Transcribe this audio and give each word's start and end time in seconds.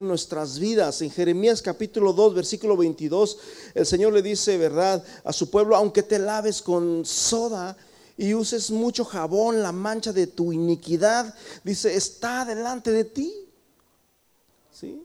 nuestras 0.00 0.58
vidas. 0.58 1.02
En 1.02 1.10
Jeremías 1.10 1.60
capítulo 1.60 2.14
2, 2.14 2.34
versículo 2.34 2.74
22, 2.74 3.38
el 3.74 3.84
Señor 3.84 4.14
le 4.14 4.22
dice, 4.22 4.56
¿verdad? 4.56 5.04
A 5.24 5.32
su 5.32 5.50
pueblo, 5.50 5.76
aunque 5.76 6.02
te 6.02 6.18
laves 6.18 6.62
con 6.62 7.04
soda 7.04 7.76
y 8.16 8.32
uses 8.32 8.70
mucho 8.70 9.04
jabón, 9.04 9.62
la 9.62 9.72
mancha 9.72 10.14
de 10.14 10.26
tu 10.26 10.54
iniquidad, 10.54 11.34
dice, 11.64 11.94
está 11.94 12.46
delante 12.46 12.90
de 12.92 13.04
ti. 13.04 13.46
¿Sí? 14.72 15.04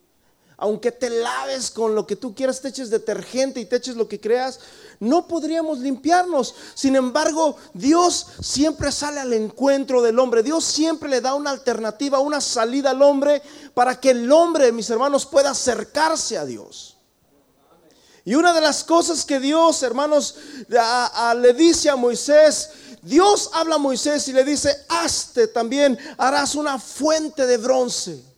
Aunque 0.57 0.91
te 0.91 1.09
laves 1.09 1.70
con 1.70 1.95
lo 1.95 2.07
que 2.07 2.16
tú 2.16 2.34
quieras, 2.34 2.61
te 2.61 2.70
eches 2.70 2.89
detergente 2.89 3.59
y 3.59 3.66
te 3.66 3.75
eches 3.75 3.95
lo 3.95 4.07
que 4.07 4.21
creas, 4.21 4.59
no 5.00 5.27
podríamos 5.27 5.80
limpiarnos. 5.80 6.55
Sin 6.73 6.95
embargo, 6.95 7.57
Dios 7.73 8.27
siempre 8.41 8.91
sale 8.91 9.20
al 9.20 9.34
encuentro 9.34 10.02
del 10.02 10.18
hombre. 10.18 10.44
Dios 10.44 10.63
siempre 10.63 11.09
le 11.09 11.21
da 11.21 11.34
una 11.34 11.52
alternativa, 11.52 12.20
una 12.20 12.39
salida 12.39 12.91
al 12.91 13.02
hombre 13.02 13.41
para 13.73 13.99
que 13.99 14.12
el 14.12 14.31
hombre, 14.31 14.71
mis 14.71 14.89
hermanos, 14.89 15.26
pueda 15.26 15.52
acercarse 15.52 16.38
a 16.38 16.45
Dios. 16.45 16.98
Y 18.23 18.34
una 18.34 18.53
de 18.53 18.62
las 18.62 18.84
cosas 18.84 19.23
que 19.23 19.40
Dios, 19.40 19.84
hermanos, 19.84 20.35
le 20.67 21.53
dice 21.53 21.90
a 21.90 21.95
Moisés, 21.95 22.70
Dios 23.03 23.52
habla 23.53 23.76
a 23.76 23.77
Moisés 23.77 24.27
y 24.30 24.34
le 24.34 24.44
dice, 24.44 24.85
hazte 24.90 25.48
también, 25.48 25.98
harás 26.17 26.55
una 26.55 26.80
fuente 26.80 27.45
de 27.45 27.58
bronce. 27.58 28.34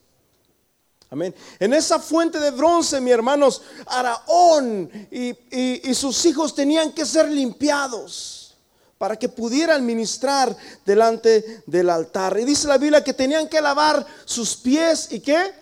Amén. 1.09 1.33
En 1.59 1.73
esa 1.73 1.99
fuente 1.99 2.39
de 2.39 2.51
bronce, 2.51 2.99
mi 2.99 3.11
hermanos, 3.11 3.61
Araón 3.85 4.91
y, 5.09 5.93
sus 5.93 6.25
hijos 6.25 6.53
tenían 6.53 6.91
que 6.91 7.05
ser 7.05 7.29
limpiados 7.29 8.55
para 8.97 9.15
que 9.15 9.29
pudieran 9.29 9.85
ministrar 9.85 10.55
delante 10.85 11.63
del 11.65 11.89
altar. 11.89 12.37
Y 12.39 12.45
dice 12.45 12.67
la 12.67 12.77
Biblia 12.77 13.03
que 13.03 13.13
tenían 13.13 13.47
que 13.47 13.61
lavar 13.61 14.05
sus 14.25 14.57
pies 14.57 15.11
y 15.11 15.21
qué? 15.21 15.53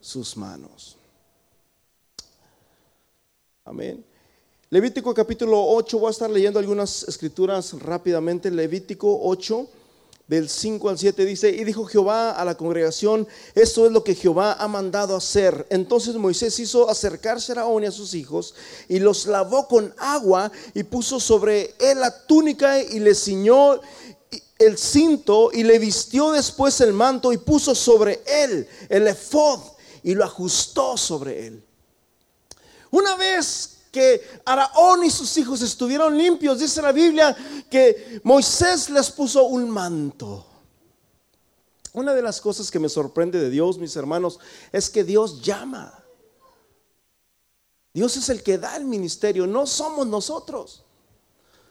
Sus 0.00 0.36
manos. 0.36 0.96
Amén. 3.64 4.04
Levítico 4.70 5.14
capítulo 5.14 5.64
8, 5.64 5.98
voy 5.98 6.08
a 6.08 6.10
estar 6.10 6.28
leyendo 6.28 6.58
algunas 6.58 7.04
escrituras 7.04 7.72
rápidamente. 7.74 8.50
Levítico 8.50 9.20
8 9.22 9.68
del 10.28 10.50
5 10.50 10.90
al 10.90 10.98
7 10.98 11.24
dice, 11.24 11.48
y 11.48 11.64
dijo 11.64 11.86
Jehová 11.86 12.32
a 12.32 12.44
la 12.44 12.54
congregación, 12.54 13.26
esto 13.54 13.86
es 13.86 13.92
lo 13.92 14.04
que 14.04 14.14
Jehová 14.14 14.52
ha 14.52 14.68
mandado 14.68 15.16
hacer. 15.16 15.66
Entonces 15.70 16.14
Moisés 16.16 16.58
hizo 16.58 16.88
acercarse 16.90 17.52
a 17.52 17.54
Araón 17.56 17.82
y 17.82 17.86
a 17.86 17.90
sus 17.90 18.12
hijos 18.12 18.54
y 18.88 18.98
los 18.98 19.26
lavó 19.26 19.66
con 19.66 19.94
agua 19.96 20.52
y 20.74 20.82
puso 20.82 21.18
sobre 21.18 21.74
él 21.80 22.00
la 22.00 22.26
túnica 22.26 22.78
y 22.80 23.00
le 23.00 23.14
ciñó 23.14 23.80
el 24.58 24.76
cinto 24.76 25.50
y 25.50 25.62
le 25.62 25.78
vistió 25.78 26.30
después 26.32 26.78
el 26.82 26.92
manto 26.92 27.32
y 27.32 27.38
puso 27.38 27.74
sobre 27.74 28.22
él 28.26 28.68
el 28.90 29.08
efod 29.08 29.60
y 30.02 30.14
lo 30.14 30.24
ajustó 30.24 30.98
sobre 30.98 31.46
él. 31.46 31.64
Una 32.90 33.16
vez 33.16 33.77
que 33.90 34.40
Araón 34.44 35.04
y 35.04 35.10
sus 35.10 35.36
hijos 35.36 35.62
estuvieron 35.62 36.16
limpios, 36.16 36.58
dice 36.58 36.82
la 36.82 36.92
Biblia 36.92 37.36
que 37.70 38.20
Moisés 38.24 38.90
les 38.90 39.10
puso 39.10 39.44
un 39.44 39.68
manto. 39.70 40.46
Una 41.92 42.14
de 42.14 42.22
las 42.22 42.40
cosas 42.40 42.70
que 42.70 42.78
me 42.78 42.88
sorprende 42.88 43.40
de 43.40 43.50
Dios, 43.50 43.78
mis 43.78 43.96
hermanos, 43.96 44.38
es 44.72 44.90
que 44.90 45.04
Dios 45.04 45.42
llama. 45.42 46.04
Dios 47.92 48.16
es 48.16 48.28
el 48.28 48.42
que 48.42 48.58
da 48.58 48.76
el 48.76 48.84
ministerio, 48.84 49.46
no 49.46 49.66
somos 49.66 50.06
nosotros. 50.06 50.84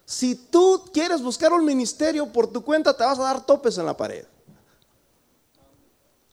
Si 0.05 0.35
tú 0.35 0.89
quieres 0.93 1.21
buscar 1.21 1.53
un 1.53 1.63
ministerio 1.65 2.31
por 2.31 2.47
tu 2.47 2.63
cuenta, 2.63 2.95
te 2.95 3.03
vas 3.03 3.19
a 3.19 3.23
dar 3.23 3.45
topes 3.45 3.77
en 3.77 3.85
la 3.85 3.95
pared. 3.95 4.25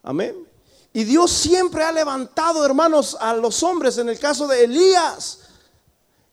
Amén. 0.03 0.49
Y 0.93 1.03
Dios 1.05 1.31
siempre 1.33 1.83
ha 1.83 1.91
levantado, 1.91 2.65
hermanos, 2.65 3.17
a 3.19 3.35
los 3.35 3.63
hombres. 3.65 3.99
En 3.99 4.09
el 4.09 4.19
caso 4.19 4.47
de 4.47 4.65
Elías, 4.65 5.41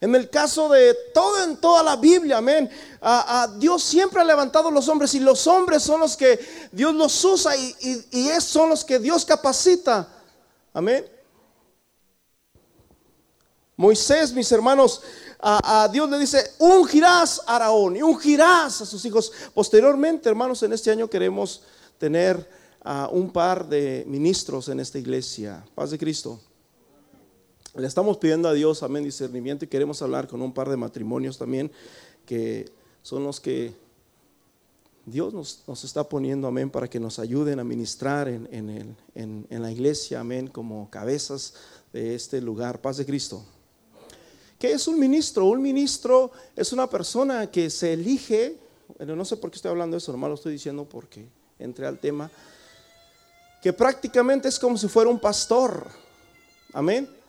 en 0.02 0.16
el 0.16 0.28
caso 0.28 0.68
de 0.68 0.94
todo 1.14 1.44
en 1.44 1.56
toda 1.58 1.80
la 1.80 1.94
Biblia, 1.94 2.38
amén. 2.38 2.68
A, 3.00 3.48
Dios 3.56 3.84
siempre 3.84 4.20
ha 4.20 4.24
levantado 4.24 4.68
los 4.68 4.88
hombres 4.88 5.14
y 5.14 5.20
los 5.20 5.46
hombres 5.46 5.84
son 5.84 6.00
los 6.00 6.16
que 6.16 6.40
Dios 6.72 6.92
los 6.92 7.24
usa 7.24 7.56
y, 7.56 7.76
y, 8.10 8.28
son 8.40 8.70
los 8.70 8.84
que 8.84 8.98
Dios 8.98 9.24
capacita. 9.24 10.08
Amén. 10.72 11.06
Moisés, 13.76 14.32
mis 14.32 14.50
hermanos, 14.50 15.02
a, 15.38 15.88
Dios 15.92 16.10
le 16.10 16.18
dice, 16.18 16.50
ungirás 16.58 17.40
a 17.46 17.54
Araón 17.54 17.94
y 17.94 18.02
ungirás 18.02 18.80
a 18.80 18.86
sus 18.86 19.04
hijos. 19.04 19.30
Posteriormente, 19.54 20.28
hermanos, 20.28 20.64
en 20.64 20.72
este 20.72 20.90
año 20.90 21.08
queremos 21.08 21.62
tener 21.98 22.50
a 22.82 23.06
un 23.06 23.30
par 23.30 23.68
de 23.68 24.02
ministros 24.08 24.68
en 24.68 24.80
esta 24.80 24.98
iglesia. 24.98 25.64
Paz 25.76 25.92
de 25.92 25.98
Cristo. 25.98 26.40
Le 27.74 27.86
estamos 27.86 28.18
pidiendo 28.18 28.50
a 28.50 28.52
Dios, 28.52 28.82
amén, 28.82 29.02
discernimiento 29.02 29.64
y 29.64 29.68
queremos 29.68 30.02
hablar 30.02 30.28
con 30.28 30.42
un 30.42 30.52
par 30.52 30.68
de 30.68 30.76
matrimonios 30.76 31.38
también 31.38 31.72
que 32.26 32.70
son 33.00 33.24
los 33.24 33.40
que 33.40 33.72
Dios 35.06 35.32
nos, 35.32 35.84
está 35.84 36.06
poniendo, 36.06 36.46
amén, 36.46 36.68
para 36.68 36.86
que 36.88 37.00
nos 37.00 37.18
ayuden 37.18 37.60
a 37.60 37.64
ministrar 37.64 38.28
en, 38.28 38.46
en, 38.52 39.46
en, 39.48 39.62
la 39.62 39.72
iglesia, 39.72 40.20
amén, 40.20 40.48
como 40.48 40.90
cabezas 40.90 41.54
de 41.94 42.14
este 42.14 42.42
lugar. 42.42 42.82
Paz 42.82 42.98
de 42.98 43.06
Cristo. 43.06 43.42
¿Qué 44.58 44.72
es 44.72 44.86
un 44.86 45.00
ministro? 45.00 45.46
Un 45.46 45.62
ministro 45.62 46.30
es 46.54 46.74
una 46.74 46.88
persona 46.90 47.50
que 47.50 47.70
se 47.70 47.94
elige, 47.94 48.58
bueno, 48.98 49.16
no 49.16 49.24
sé 49.24 49.38
por 49.38 49.50
qué 49.50 49.56
estoy 49.56 49.70
hablando 49.70 49.94
de 49.94 49.98
eso, 49.98 50.12
nomás 50.12 50.28
lo 50.28 50.34
estoy 50.34 50.52
diciendo 50.52 50.84
porque 50.84 51.26
entré 51.58 51.86
al 51.86 51.98
tema, 51.98 52.30
que 53.62 53.72
prácticamente 53.72 54.46
es 54.46 54.58
como 54.58 54.76
si 54.76 54.88
fuera 54.88 55.08
un 55.08 55.18
pastor. 55.18 55.86
Amén 56.74 57.21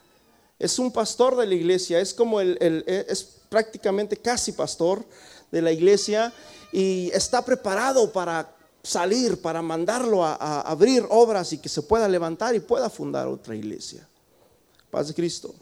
es 0.63 0.79
un 0.79 0.91
pastor 0.91 1.35
de 1.35 1.45
la 1.45 1.55
iglesia, 1.55 1.99
es 1.99 2.13
como 2.13 2.39
el, 2.39 2.57
e, 2.61 3.05
es 3.09 3.23
prácticamente 3.49 4.15
casi 4.15 4.53
pastor 4.53 5.03
de 5.51 5.61
la 5.61 5.73
iglesia 5.73 6.33
y 6.71 7.11
está 7.13 7.43
preparado 7.43 8.09
para 8.13 8.55
salir, 8.81 9.41
para 9.41 9.61
mandarlo 9.61 10.23
a, 10.23 10.61
abrir 10.61 11.05
obras 11.09 11.51
y 11.51 11.57
que 11.57 11.67
se 11.67 11.81
pueda 11.81 12.07
levantar 12.07 12.55
y 12.55 12.61
pueda 12.61 12.89
fundar 12.89 13.27
otra 13.27 13.55
iglesia. 13.55 14.07
Paz 14.89 15.09
de 15.09 15.13
Cristo. 15.13 15.53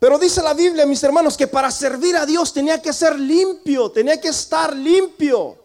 Pero 0.00 0.18
dice 0.18 0.42
la 0.42 0.54
Biblia, 0.54 0.84
mis 0.84 1.02
hermanos, 1.04 1.36
que 1.36 1.46
para 1.46 1.70
servir 1.70 2.16
a 2.16 2.26
Dios 2.26 2.52
tenía 2.52 2.82
que 2.82 2.92
ser 2.92 3.18
limpio, 3.18 3.90
tenía 3.92 4.20
que 4.20 4.28
estar 4.28 4.74
limpio. 4.74 5.56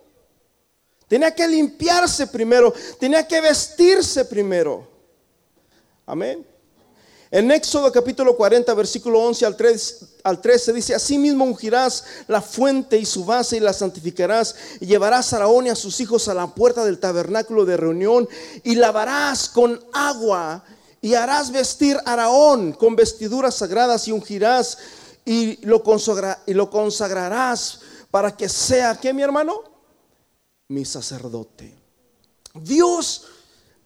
Tenía 1.07 1.33
que 1.33 1.47
limpiarse 1.47 2.27
primero, 2.27 2.71
tenía 2.99 3.27
que 3.27 3.41
vestirse 3.41 4.25
primero. 4.25 4.87
Amén. 6.05 6.52
En 7.33 7.49
Éxodo 7.49 7.91
capítulo 7.91 8.37
40, 8.37 8.71
versículo 8.75 9.19
11 9.21 9.47
al 9.47 9.57
13, 9.57 10.05
al 10.23 10.39
13 10.39 10.71
dice, 10.71 10.93
asimismo 10.93 11.43
ungirás 11.43 12.03
la 12.27 12.43
fuente 12.43 12.95
y 12.99 13.07
su 13.07 13.25
base 13.25 13.57
y 13.57 13.59
la 13.59 13.73
santificarás 13.73 14.55
y 14.79 14.85
llevarás 14.85 15.33
a 15.33 15.37
Araón 15.37 15.65
y 15.65 15.69
a 15.69 15.75
sus 15.75 15.99
hijos 15.99 16.27
a 16.27 16.35
la 16.35 16.53
puerta 16.53 16.85
del 16.85 16.99
tabernáculo 16.99 17.65
de 17.65 17.75
reunión 17.75 18.29
y 18.63 18.75
lavarás 18.75 19.49
con 19.49 19.83
agua 19.93 20.63
y 21.01 21.15
harás 21.15 21.51
vestir 21.51 21.97
a 22.05 22.13
Araón 22.13 22.71
con 22.73 22.95
vestiduras 22.95 23.55
sagradas 23.55 24.07
y 24.07 24.11
ungirás 24.11 24.77
y 25.25 25.57
lo, 25.65 25.81
y 26.45 26.53
lo 26.53 26.69
consagrarás 26.69 27.79
para 28.11 28.37
que 28.37 28.47
sea, 28.47 28.95
¿qué 29.01 29.11
mi 29.11 29.23
hermano? 29.23 29.63
Mi 30.67 30.85
sacerdote. 30.85 31.75
Dios 32.53 33.25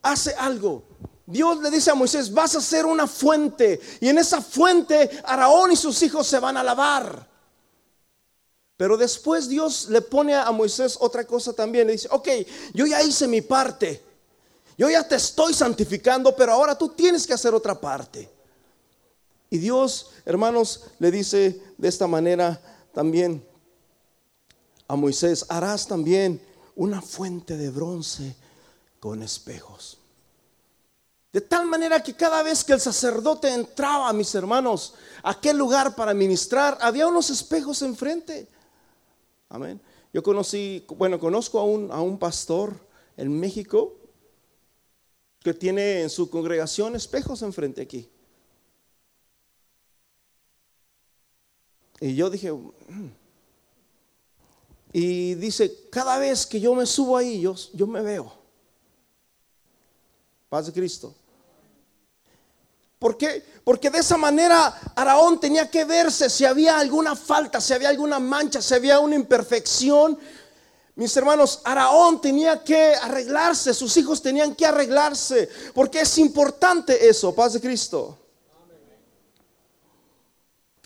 hace 0.02 0.34
algo 0.34 0.87
Dios 1.28 1.62
le 1.62 1.70
dice 1.70 1.92
a 1.92 1.96
Moisés, 1.96 2.34
vas 2.34 2.56
a 2.56 2.60
hacer 2.60 2.86
una 2.86 3.06
fuente 3.06 3.82
y 4.00 4.08
en 4.08 4.18
esa 4.18 4.42
fuente 4.42 5.22
Araón 5.26 5.74
y 5.74 5.76
sus 5.76 6.02
hijos 6.02 6.26
se 6.26 6.40
van 6.40 6.56
a 6.56 6.64
lavar. 6.64 7.28
Pero 8.78 8.96
después 8.96 9.50
Dios 9.50 9.90
le 9.90 10.02
pone 10.02 10.34
a 10.34 10.50
Moisés 10.52 10.98
otra 11.02 11.28
cosa 11.28 11.52
también. 11.52 11.88
Le 11.88 11.94
dice, 11.94 12.08
ok, 12.12 12.30
yo 12.74 12.86
ya 12.86 13.04
hice 13.04 13.28
mi 13.28 13.42
parte. 13.42 14.02
Yo 14.78 14.90
ya 14.90 15.06
te 15.06 15.16
estoy 15.16 15.54
santificando, 15.54 16.34
pero 16.34 16.54
ahora 16.54 16.78
tú 16.78 16.90
tienes 16.90 17.28
que 17.28 17.34
hacer 17.34 17.54
otra 17.54 17.78
parte. 17.78 18.30
Y 19.50 19.58
Dios, 19.58 20.12
hermanos, 20.24 20.86
le 21.00 21.12
dice 21.12 21.62
de 21.78 21.88
esta 21.90 22.08
manera 22.08 22.62
también 22.94 23.46
a 24.88 24.96
Moisés, 24.96 25.46
harás 25.50 25.88
también 25.88 26.42
una 26.76 27.02
fuente 27.02 27.58
de 27.58 27.70
bronce 27.70 28.34
con 29.02 29.24
espejos. 29.24 29.98
De 31.38 31.42
tal 31.42 31.68
manera 31.68 32.02
que 32.02 32.16
cada 32.16 32.42
vez 32.42 32.64
que 32.64 32.74
el 32.74 32.80
sacerdote 32.80 33.54
entraba, 33.54 34.12
mis 34.12 34.34
hermanos, 34.34 34.96
a 35.22 35.30
aquel 35.30 35.56
lugar 35.56 35.96
para 35.96 36.16
ministrar, 36.16 36.76
había 36.82 37.08
unos 37.08 37.30
espejos 37.30 37.84
enfrente. 37.84 38.48
Amén. 39.48 39.80
Yo 40.12 40.24
conocí, 40.24 40.84
bueno, 40.98 41.20
conozco 41.20 41.60
a 41.60 41.64
un, 41.64 41.92
a 41.92 42.02
un 42.02 42.18
pastor 42.18 42.74
en 43.18 43.40
México 43.40 44.00
que 45.44 45.54
tiene 45.54 46.02
en 46.02 46.10
su 46.10 46.28
congregación 46.28 46.96
espejos 46.96 47.44
enfrente 47.44 47.84
aquí. 47.84 48.10
Y 52.00 52.16
yo 52.16 52.32
dije, 52.32 52.52
mm". 52.52 53.12
y 54.92 55.36
dice, 55.36 55.88
cada 55.92 56.18
vez 56.18 56.48
que 56.48 56.60
yo 56.60 56.74
me 56.74 56.88
subo 56.88 57.16
ahí, 57.16 57.42
yo, 57.42 57.54
yo 57.76 57.86
me 57.86 58.02
veo. 58.02 58.34
Paz 60.50 60.66
de 60.66 60.74
Cristo. 60.74 61.14
¿Por 63.00 63.18
qué? 63.18 63.44
Porque 63.64 63.90
de 63.90 64.00
esa 64.00 64.18
manera 64.18 64.74
Araón 64.96 65.40
tenía 65.40 65.70
que 65.70 65.86
verse 65.86 66.30
si 66.30 66.46
había 66.46 66.80
alguna 66.80 67.16
falta, 67.16 67.62
si 67.62 67.74
había 67.74 67.90
alguna 67.90 68.20
mancha, 68.20 68.62
si 68.62 68.74
había 68.74 69.00
una 69.00 69.16
imperfección. 69.16 70.18
Mis 70.96 71.16
hermanos, 71.16 71.62
Araón 71.64 72.20
tenía 72.20 72.64
que 72.64 72.96
arreglarse, 72.96 73.74
sus 73.76 73.96
hijos 73.98 74.20
tenían 74.20 74.56
que 74.56 74.66
arreglarse, 74.66 75.48
porque 75.76 76.02
es 76.02 76.18
importante 76.18 77.08
eso, 77.08 77.36
paz 77.36 77.54
de 77.54 77.62
Cristo. 77.62 78.18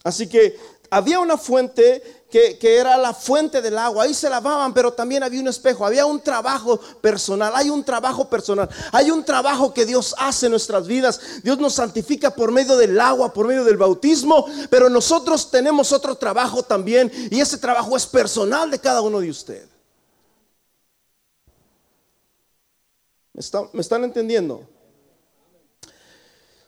Así 0.04 0.28
que 0.28 0.60
había 0.90 1.20
una 1.20 1.38
fuente 1.38 2.21
que, 2.32 2.58
era 2.62 2.98
la 2.98 3.14
fuente 3.14 3.62
del 3.62 3.78
agua, 3.78 4.06
ahí 4.06 4.14
se 4.14 4.30
lavaban, 4.30 4.74
pero 4.74 4.94
también 4.94 5.22
había 5.22 5.42
un 5.42 5.50
espejo, 5.50 5.86
había 5.86 6.06
un 6.06 6.22
trabajo 6.22 6.80
personal, 7.02 7.52
hay 7.54 7.70
un 7.70 7.84
trabajo 7.84 8.30
personal, 8.30 8.70
hay 8.92 9.12
un 9.12 9.24
trabajo 9.24 9.74
que 9.74 9.86
Dios 9.86 10.16
hace 10.18 10.46
en 10.46 10.52
nuestras 10.52 10.88
vidas, 10.88 11.20
Dios 11.44 11.60
nos 11.60 11.74
santifica 11.74 12.34
por 12.34 12.52
medio 12.52 12.78
del 12.78 13.00
agua, 13.00 13.34
por 13.34 13.48
medio 13.48 13.66
del 13.66 13.78
bautismo, 13.78 14.46
pero 14.70 14.90
nosotros 14.90 15.52
tenemos 15.52 15.92
otro 15.92 16.16
trabajo 16.16 16.64
también 16.64 17.12
y 17.30 17.42
ese 17.42 17.58
trabajo 17.58 17.96
es 17.98 18.08
personal 18.08 18.72
de 18.72 18.80
cada 18.80 19.02
uno 19.02 19.20
de 19.20 19.30
ustedes. 19.30 19.72
¿Me, 23.74 23.82
están 23.82 24.04
entendiendo? 24.04 24.68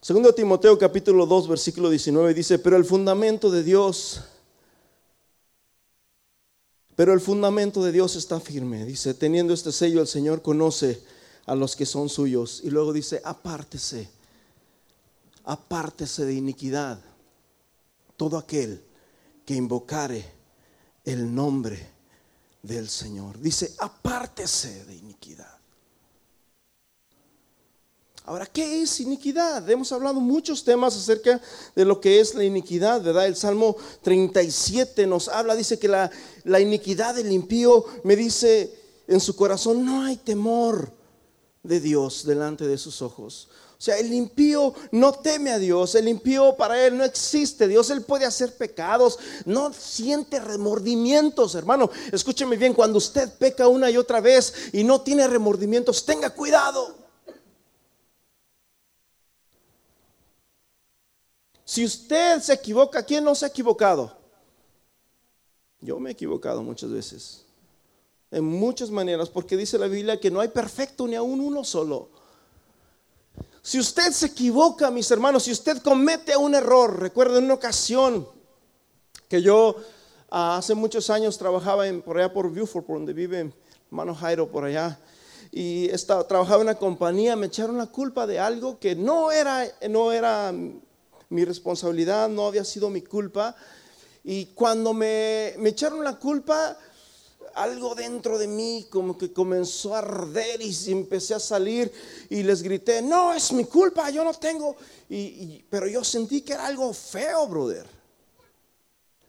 Segundo 0.01 0.33
Timoteo 0.33 0.77
capítulo 0.77 1.25
2 1.25 1.47
versículo 1.47 1.89
19 1.89 2.33
dice, 2.33 2.59
pero 2.59 2.75
el 2.75 2.83
fundamento 2.83 3.49
de 3.49 3.63
Dios, 3.63 4.21
pero 6.95 7.13
el 7.13 7.19
fundamento 7.19 7.83
de 7.83 7.91
Dios 7.91 8.15
está 8.15 8.39
firme. 8.39 8.85
Dice, 8.85 9.13
teniendo 9.13 9.53
este 9.53 9.71
sello 9.71 10.01
el 10.01 10.07
Señor 10.07 10.41
conoce 10.41 11.01
a 11.45 11.55
los 11.55 11.75
que 11.75 11.85
son 11.85 12.09
suyos. 12.09 12.61
Y 12.63 12.69
luego 12.69 12.93
dice, 12.93 13.21
apártese, 13.23 14.09
apártese 15.43 16.25
de 16.25 16.33
iniquidad 16.33 16.99
todo 18.15 18.37
aquel 18.37 18.83
que 19.45 19.55
invocare 19.55 20.23
el 21.03 21.33
nombre 21.33 21.89
del 22.61 22.89
Señor. 22.89 23.39
Dice, 23.39 23.73
apártese 23.79 24.85
de 24.85 24.95
iniquidad. 24.95 25.52
Ahora, 28.25 28.45
¿qué 28.45 28.81
es 28.81 29.01
iniquidad? 29.01 29.69
Hemos 29.69 29.91
hablado 29.91 30.21
muchos 30.21 30.63
temas 30.63 30.95
acerca 30.95 31.41
de 31.75 31.83
lo 31.83 31.99
que 31.99 32.21
es 32.21 32.33
la 32.35 32.45
iniquidad, 32.45 33.01
¿verdad? 33.01 33.27
El 33.27 33.35
Salmo 33.35 33.75
37 34.01 35.05
nos 35.07 35.27
habla, 35.27 35.55
dice 35.55 35.77
que 35.77 35.89
la, 35.89 36.09
la 36.45 36.61
iniquidad 36.61 37.15
del 37.15 37.33
impío 37.33 37.83
me 38.05 38.15
dice 38.15 38.73
en 39.07 39.19
su 39.19 39.35
corazón, 39.35 39.85
no 39.85 40.05
hay 40.05 40.15
temor 40.15 40.93
de 41.63 41.81
Dios 41.81 42.25
delante 42.25 42.65
de 42.65 42.77
sus 42.77 43.01
ojos. 43.01 43.49
O 43.77 43.81
sea, 43.83 43.99
el 43.99 44.13
impío 44.13 44.73
no 44.91 45.11
teme 45.11 45.51
a 45.51 45.59
Dios, 45.59 45.95
el 45.95 46.07
impío 46.07 46.55
para 46.55 46.85
él 46.85 46.97
no 46.97 47.03
existe. 47.03 47.67
Dios, 47.67 47.89
él 47.89 48.03
puede 48.03 48.23
hacer 48.23 48.55
pecados, 48.55 49.19
no 49.43 49.73
siente 49.73 50.39
remordimientos, 50.39 51.55
hermano. 51.55 51.89
Escúcheme 52.09 52.55
bien, 52.55 52.73
cuando 52.73 52.99
usted 52.99 53.29
peca 53.33 53.67
una 53.67 53.91
y 53.91 53.97
otra 53.97 54.21
vez 54.21 54.53
y 54.71 54.85
no 54.85 55.01
tiene 55.01 55.27
remordimientos, 55.27 56.05
tenga 56.05 56.29
cuidado. 56.29 57.02
Si 61.73 61.83
usted 61.83 62.39
se 62.39 62.53
equivoca, 62.53 63.01
¿quién 63.01 63.23
no 63.23 63.33
se 63.33 63.45
ha 63.45 63.47
equivocado? 63.47 64.15
Yo 65.81 65.99
me 65.99 66.11
he 66.11 66.13
equivocado 66.13 66.61
muchas 66.61 66.91
veces. 66.91 67.45
En 68.29 68.45
muchas 68.45 68.91
maneras, 68.91 69.27
porque 69.27 69.57
dice 69.57 69.79
la 69.79 69.87
Biblia 69.87 70.19
que 70.19 70.29
no 70.29 70.39
hay 70.39 70.49
perfecto 70.49 71.07
ni 71.07 71.15
aún 71.15 71.39
uno 71.39 71.63
solo. 71.63 72.09
Si 73.63 73.79
usted 73.79 74.11
se 74.11 74.27
equivoca, 74.27 74.91
mis 74.91 75.09
hermanos, 75.09 75.45
si 75.45 75.51
usted 75.51 75.81
comete 75.81 76.37
un 76.37 76.53
error, 76.53 76.99
recuerdo 76.99 77.39
en 77.39 77.45
una 77.45 77.55
ocasión 77.55 78.27
que 79.27 79.41
yo 79.41 79.75
ah, 80.29 80.57
hace 80.57 80.75
muchos 80.75 81.09
años 81.09 81.39
trabajaba 81.39 81.85
por 82.05 82.19
allá 82.19 82.31
por 82.31 82.53
Beaufort, 82.53 82.85
por 82.85 82.97
donde 82.97 83.13
vive 83.13 83.51
hermano 83.87 84.13
Jairo, 84.13 84.47
por 84.47 84.65
allá, 84.65 84.99
y 85.51 85.89
estaba, 85.89 86.27
trabajaba 86.27 86.61
en 86.61 86.67
una 86.67 86.75
compañía, 86.75 87.35
me 87.35 87.47
echaron 87.47 87.79
la 87.79 87.87
culpa 87.87 88.27
de 88.27 88.39
algo 88.39 88.77
que 88.77 88.95
no 88.95 89.31
era, 89.31 89.65
no 89.89 90.11
era 90.11 90.53
mi 91.33 91.43
responsabilidad, 91.45 92.29
no 92.29 92.47
había 92.47 92.63
sido 92.63 92.89
mi 92.89 93.01
culpa. 93.01 93.55
Y 94.23 94.45
cuando 94.47 94.93
me, 94.93 95.53
me 95.57 95.69
echaron 95.69 96.03
la 96.03 96.17
culpa, 96.17 96.77
algo 97.55 97.93
dentro 97.95 98.37
de 98.37 98.47
mí 98.47 98.87
como 98.89 99.17
que 99.17 99.31
comenzó 99.31 99.95
a 99.95 99.99
arder 99.99 100.61
y 100.61 100.75
empecé 100.87 101.33
a 101.33 101.39
salir 101.39 101.91
y 102.29 102.43
les 102.43 102.61
grité, 102.63 103.01
no, 103.01 103.33
es 103.33 103.51
mi 103.51 103.65
culpa, 103.65 104.09
yo 104.09 104.23
no 104.23 104.33
tengo. 104.33 104.75
Y, 105.09 105.63
pero 105.69 105.87
yo 105.87 106.03
sentí 106.03 106.41
que 106.41 106.53
era 106.53 106.67
algo 106.67 106.93
feo, 106.93 107.47
brother. 107.47 107.85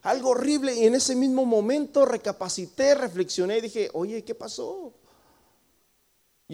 Algo 0.03 0.31
horrible. 0.31 0.75
Y 0.75 0.87
en 0.87 0.95
ese 0.95 1.15
mismo 1.15 1.45
momento 1.45 2.05
recapacité, 2.05 2.95
reflexioné 2.95 3.59
y 3.59 3.63
dije, 3.63 3.91
oye, 3.93 4.23
¿qué 4.25 4.35
pasó? 4.35 4.93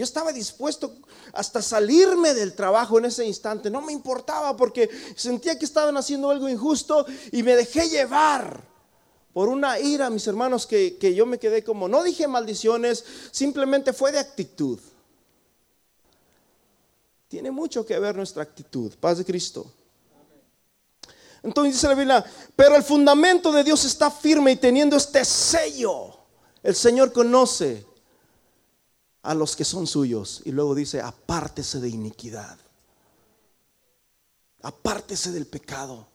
Yo 0.00 0.04
estaba 0.04 0.32
dispuesto 0.32 0.96
hasta 1.34 1.60
salirme 1.60 2.32
del 2.32 2.54
trabajo 2.54 2.98
en 2.98 3.04
ese 3.04 3.26
instante. 3.26 3.68
No 3.68 3.82
me 3.82 3.92
importaba 3.92 4.56
porque 4.56 4.88
sentía 5.14 5.58
que 5.58 5.66
estaban 5.66 5.94
haciendo 5.98 6.30
algo 6.30 6.48
injusto 6.48 7.04
y 7.32 7.42
me 7.42 7.54
dejé 7.54 7.86
llevar 7.90 8.66
por 9.34 9.50
una 9.50 9.78
ira, 9.78 10.08
mis 10.08 10.26
hermanos, 10.26 10.66
que, 10.66 10.96
que 10.96 11.14
yo 11.14 11.26
me 11.26 11.38
quedé 11.38 11.62
como, 11.62 11.86
no 11.86 12.02
dije 12.02 12.26
maldiciones, 12.26 13.04
simplemente 13.30 13.92
fue 13.92 14.10
de 14.10 14.20
actitud. 14.20 14.80
Tiene 17.28 17.50
mucho 17.50 17.84
que 17.84 17.98
ver 17.98 18.16
nuestra 18.16 18.42
actitud. 18.42 18.94
Paz 18.98 19.18
de 19.18 19.26
Cristo. 19.26 19.70
Entonces 21.42 21.74
dice 21.74 21.88
la 21.88 21.94
Biblia, 21.94 22.24
pero 22.56 22.74
el 22.74 22.82
fundamento 22.82 23.52
de 23.52 23.64
Dios 23.64 23.84
está 23.84 24.10
firme 24.10 24.52
y 24.52 24.56
teniendo 24.56 24.96
este 24.96 25.26
sello, 25.26 26.16
el 26.62 26.74
Señor 26.74 27.12
conoce 27.12 27.89
a 29.22 29.34
los 29.34 29.56
que 29.56 29.64
son 29.64 29.86
suyos. 29.86 30.42
Y 30.44 30.52
luego 30.52 30.74
dice, 30.74 31.00
apártese 31.00 31.80
de 31.80 31.88
iniquidad. 31.88 32.58
Apártese 34.62 35.32
del 35.32 35.46
pecado. 35.46 36.06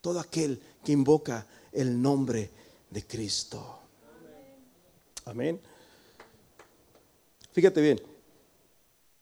Todo 0.00 0.20
aquel 0.20 0.60
que 0.84 0.92
invoca 0.92 1.46
el 1.72 2.00
nombre 2.00 2.50
de 2.90 3.06
Cristo. 3.06 3.78
Amén. 5.24 5.60
Fíjate 7.52 7.80
bien. 7.80 8.02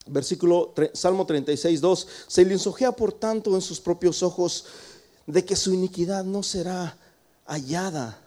Versículo 0.07 0.75
Salmo 0.95 1.27
36, 1.27 1.81
2. 1.81 2.09
Se 2.27 2.45
lisonjea 2.45 2.93
por 2.93 3.13
tanto 3.13 3.55
en 3.55 3.61
sus 3.61 3.81
propios 3.81 4.23
ojos 4.23 4.67
de 5.27 5.45
que 5.45 5.57
su 5.57 5.75
iniquidad 5.75 6.25
no 6.25 6.43
será 6.43 6.97
hallada 7.47 8.19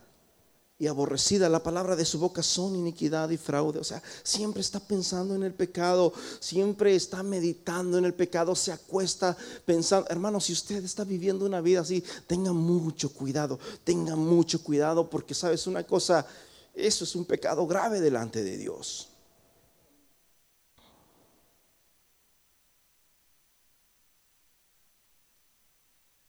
y 0.80 0.88
aborrecida. 0.88 1.50
La 1.50 1.64
palabra 1.64 1.96
de 1.96 2.06
su 2.06 2.20
boca 2.20 2.42
son 2.44 2.76
iniquidad 2.76 3.30
y 3.30 3.38
fraude. 3.38 3.80
O 3.80 3.84
sea, 3.84 4.02
siempre 4.24 4.62
está 4.62 4.80
pensando 4.80 5.36
en 5.36 5.44
el 5.44 5.54
pecado, 5.54 6.14
siempre 6.40 6.96
está 6.96 7.24
meditando 7.24 7.98
en 7.98 8.06
el 8.06 8.14
pecado, 8.14 8.56
se 8.56 8.72
acuesta 8.72 9.38
pensando. 9.66 10.10
Hermano, 10.10 10.40
si 10.40 10.54
usted 10.54 10.84
está 10.84 11.04
viviendo 11.04 11.46
una 11.46 11.62
vida 11.62 11.82
así, 11.82 12.04
tenga 12.28 12.54
mucho 12.54 13.14
cuidado, 13.14 13.60
tenga 13.84 14.16
mucho 14.16 14.64
cuidado 14.64 15.10
porque 15.10 15.34
sabes 15.34 15.68
una 15.68 15.84
cosa, 15.84 16.26
eso 16.74 17.04
es 17.04 17.16
un 17.16 17.26
pecado 17.26 17.66
grave 17.68 18.02
delante 18.02 18.44
de 18.44 18.58
Dios. 18.58 19.10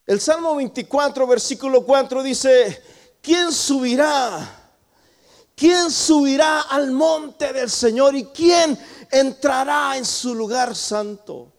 El 0.07 0.21
Salmo 0.21 0.55
24, 0.57 1.27
versículo 1.27 1.83
4 1.83 2.23
dice, 2.23 2.83
¿quién 3.25 3.51
subirá? 3.51 4.61
¿Quién 5.57 5.91
subirá 5.91 6.63
al 6.63 6.91
monte 6.91 7.53
del 7.53 7.71
Señor 7.71 8.15
y 8.15 8.27
quién 8.27 8.79
entrará 9.11 9.97
en 9.97 10.05
su 10.05 10.35
lugar 10.35 10.77
santo? 10.77 11.53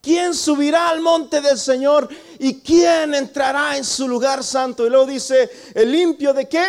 ¿Quién 0.00 0.34
subirá 0.34 0.90
al 0.90 1.00
monte 1.00 1.40
del 1.40 1.58
Señor 1.58 2.08
y 2.38 2.60
quién 2.60 3.14
entrará 3.14 3.76
en 3.76 3.84
su 3.84 4.06
lugar 4.06 4.44
santo? 4.44 4.86
Y 4.86 4.90
luego 4.90 5.06
dice, 5.06 5.50
¿el 5.74 5.90
limpio 5.90 6.32
de 6.32 6.48
qué? 6.48 6.64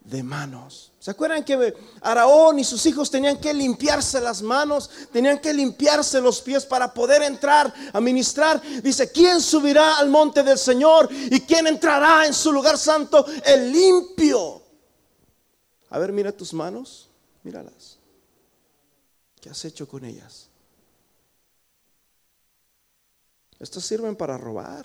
De 0.00 0.22
manos 0.22 0.92
¿Se 1.08 1.12
acuerdan 1.12 1.42
que 1.42 1.74
Araón 2.02 2.58
y 2.58 2.64
sus 2.64 2.84
hijos 2.84 3.10
tenían 3.10 3.40
que 3.40 3.54
limpiarse 3.54 4.20
las 4.20 4.42
manos, 4.42 4.90
tenían 5.10 5.38
que 5.38 5.54
limpiarse 5.54 6.20
los 6.20 6.42
pies 6.42 6.66
para 6.66 6.92
poder 6.92 7.22
entrar 7.22 7.72
a 7.94 7.98
ministrar? 7.98 8.60
Dice, 8.82 9.10
¿quién 9.10 9.40
subirá 9.40 9.96
al 9.96 10.10
monte 10.10 10.42
del 10.42 10.58
Señor 10.58 11.08
y 11.10 11.40
quién 11.40 11.66
entrará 11.66 12.26
en 12.26 12.34
su 12.34 12.52
lugar 12.52 12.76
santo? 12.76 13.24
El 13.42 13.72
limpio. 13.72 14.60
A 15.88 15.98
ver, 15.98 16.12
mira 16.12 16.30
tus 16.30 16.52
manos, 16.52 17.08
míralas. 17.42 17.96
¿Qué 19.40 19.48
has 19.48 19.64
hecho 19.64 19.88
con 19.88 20.04
ellas? 20.04 20.50
Estas 23.58 23.82
sirven 23.82 24.14
para 24.14 24.36
robar, 24.36 24.84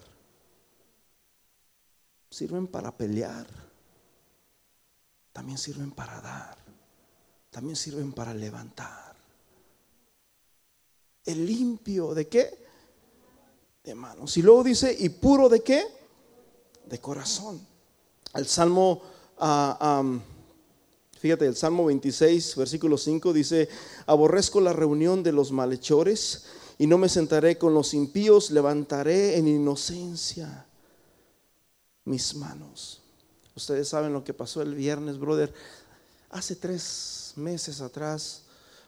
sirven 2.29 2.65
para 2.65 2.95
pelear 2.95 3.72
también 5.33 5.57
sirven 5.57 5.91
para 5.91 6.21
dar. 6.21 6.57
también 7.49 7.75
sirven 7.75 8.13
para 8.13 8.33
levantar. 8.33 9.15
El 11.23 11.45
limpio 11.45 12.15
de 12.15 12.27
qué? 12.27 12.65
De 13.83 13.93
manos. 13.93 14.37
Y 14.37 14.41
luego 14.41 14.63
dice, 14.63 14.95
¿y 14.97 15.09
puro 15.09 15.49
de 15.49 15.61
qué? 15.61 15.85
De 16.85 16.99
corazón. 16.99 17.61
El 18.33 18.47
Salmo, 18.47 19.03
uh, 19.39 20.19
fíjate, 21.19 21.45
el 21.45 21.55
Salmo 21.55 21.85
26, 21.85 22.55
versículo 22.55 22.97
5 22.97 23.31
dice, 23.33 23.69
aborrezco 24.07 24.59
la 24.59 24.73
reunión 24.73 25.21
de 25.21 25.31
los 25.31 25.51
malhechores 25.51 26.45
y 26.79 26.87
no 26.87 26.97
me 26.97 27.07
sentaré 27.07 27.59
con 27.59 27.75
los 27.75 27.93
impíos, 27.93 28.49
levantaré 28.49 29.37
en 29.37 29.47
inocencia 29.47 30.65
mis 32.05 32.33
manos. 32.33 33.02
Ustedes 33.55 33.87
saben 33.87 34.13
lo 34.13 34.23
que 34.23 34.33
pasó 34.33 34.61
el 34.61 34.73
viernes, 34.75 35.19
brother. 35.19 35.53
Hace 36.29 36.55
tres 36.55 37.33
meses 37.35 37.81
atrás 37.81 38.43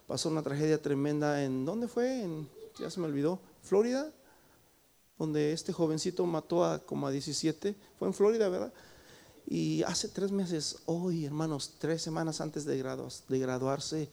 pasó 0.06 0.28
una 0.28 0.42
tragedia 0.42 0.80
tremenda 0.80 1.44
en, 1.44 1.64
¿dónde 1.64 1.88
fue? 1.88 2.22
En, 2.22 2.48
ya 2.78 2.90
se 2.90 3.00
me 3.00 3.06
olvidó, 3.06 3.40
Florida, 3.62 4.12
donde 5.18 5.52
este 5.52 5.72
jovencito 5.72 6.26
mató 6.26 6.64
a 6.64 6.80
como 6.80 7.06
a 7.06 7.10
17. 7.10 7.76
Fue 7.98 8.08
en 8.08 8.14
Florida, 8.14 8.48
¿verdad? 8.48 8.72
Y 9.46 9.82
hace 9.84 10.08
tres 10.08 10.32
meses, 10.32 10.78
hoy, 10.86 11.24
hermanos, 11.24 11.74
tres 11.78 12.02
semanas 12.02 12.40
antes 12.40 12.64
de, 12.64 12.82
de 12.82 13.38
graduarse, 13.38 14.08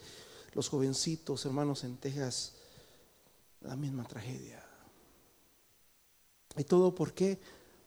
los 0.53 0.69
jovencitos, 0.69 1.45
hermanos, 1.45 1.83
en 1.83 1.97
Texas, 1.97 2.53
la 3.61 3.75
misma 3.75 4.03
tragedia. 4.03 4.63
¿Y 6.55 6.63
todo 6.63 6.93
por 6.93 7.13
qué? 7.13 7.39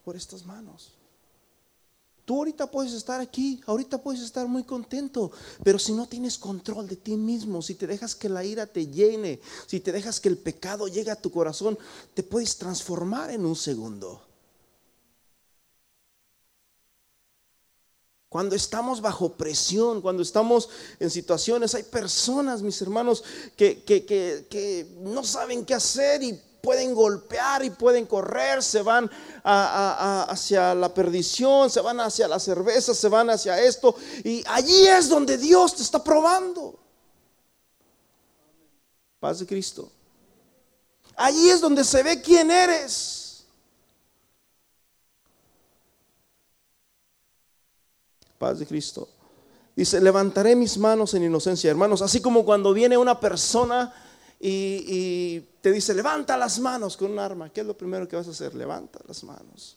Por 0.04 0.16
estas 0.16 0.44
manos. 0.44 0.92
Tú 2.26 2.38
ahorita 2.38 2.68
puedes 2.68 2.92
estar 2.92 3.20
aquí, 3.20 3.60
ahorita 3.66 3.98
puedes 4.02 4.20
estar 4.20 4.48
muy 4.48 4.64
contento, 4.64 5.30
pero 5.62 5.78
si 5.78 5.92
no 5.92 6.08
tienes 6.08 6.36
control 6.36 6.88
de 6.88 6.96
ti 6.96 7.16
mismo, 7.16 7.62
si 7.62 7.76
te 7.76 7.86
dejas 7.86 8.16
que 8.16 8.28
la 8.28 8.44
ira 8.44 8.66
te 8.66 8.88
llene, 8.88 9.40
si 9.68 9.78
te 9.78 9.92
dejas 9.92 10.18
que 10.18 10.28
el 10.28 10.36
pecado 10.36 10.88
llegue 10.88 11.12
a 11.12 11.22
tu 11.22 11.30
corazón, 11.30 11.78
te 12.14 12.24
puedes 12.24 12.56
transformar 12.56 13.30
en 13.30 13.46
un 13.46 13.54
segundo. 13.54 14.20
Cuando 18.28 18.56
estamos 18.56 19.00
bajo 19.00 19.34
presión, 19.34 20.02
cuando 20.02 20.24
estamos 20.24 20.68
en 20.98 21.10
situaciones, 21.10 21.76
hay 21.76 21.84
personas, 21.84 22.60
mis 22.60 22.82
hermanos, 22.82 23.22
que, 23.56 23.84
que, 23.84 24.96
no 24.98 25.22
saben 25.22 25.64
qué 25.64 25.74
hacer 25.74 26.24
y 26.24 26.40
pueden 26.66 26.96
golpear 26.96 27.64
y 27.64 27.70
pueden 27.70 28.06
correr, 28.06 28.60
se 28.60 28.82
van 28.82 29.08
hacia 29.44 30.74
la 30.74 30.92
perdición, 30.92 31.70
se 31.70 31.80
van 31.80 32.00
hacia 32.00 32.26
la 32.26 32.40
cerveza, 32.40 32.92
se 32.92 33.08
van 33.08 33.30
hacia 33.30 33.62
esto. 33.62 33.94
Y 34.24 34.42
allí 34.48 34.88
es 34.88 35.08
donde 35.08 35.38
Dios 35.38 35.76
te 35.76 35.82
está 35.82 36.02
probando. 36.02 36.76
Paz 39.20 39.38
de 39.38 39.46
Cristo. 39.46 39.88
Allí 41.14 41.50
es 41.50 41.60
donde 41.60 41.84
se 41.84 42.02
ve 42.02 42.20
quién 42.20 42.50
eres. 42.50 43.44
Paz 48.38 48.58
de 48.58 48.66
Cristo. 48.66 49.08
Dice, 49.76 50.00
levantaré 50.00 50.56
mis 50.56 50.78
manos 50.78 51.14
en 51.14 51.22
inocencia, 51.22 51.70
hermanos, 51.70 52.02
así 52.02 52.20
como 52.20 52.44
cuando 52.44 52.72
viene 52.72 52.98
una 52.98 53.20
persona 53.20 53.94
y, 54.40 55.44
te 55.66 55.72
dice, 55.72 55.94
levanta 55.94 56.36
las 56.36 56.60
manos 56.60 56.96
con 56.96 57.10
un 57.10 57.18
arma, 57.18 57.52
¿qué 57.52 57.62
es 57.62 57.66
lo 57.66 57.76
primero 57.76 58.06
que 58.06 58.14
vas 58.14 58.28
a 58.28 58.30
hacer? 58.30 58.54
Levanta 58.54 59.00
las 59.08 59.24
manos. 59.24 59.76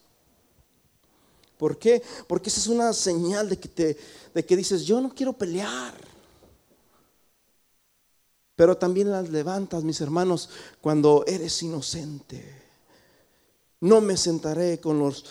¿Por 1.57 1.79
qué? 1.79 2.03
Porque 2.27 2.49
esa 2.49 2.59
es 2.59 2.67
una 2.67 2.93
señal 2.93 3.49
de 3.49 3.57
que, 3.57 3.69
te, 3.69 3.97
de 4.31 4.45
que 4.45 4.55
dices, 4.55 4.85
yo 4.85 5.01
no 5.01 5.15
quiero 5.15 5.33
pelear. 5.33 5.95
Pero 8.55 8.77
también 8.77 9.09
las 9.09 9.29
levantas, 9.29 9.83
mis 9.83 9.99
hermanos, 9.99 10.51
cuando 10.79 11.23
eres 11.25 11.63
inocente. 11.63 12.45
No 13.79 13.99
me 13.99 14.15
sentaré 14.15 14.79
con 14.79 14.99
los, 14.99 15.25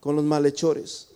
con 0.00 0.16
los 0.16 0.24
malhechores 0.26 1.08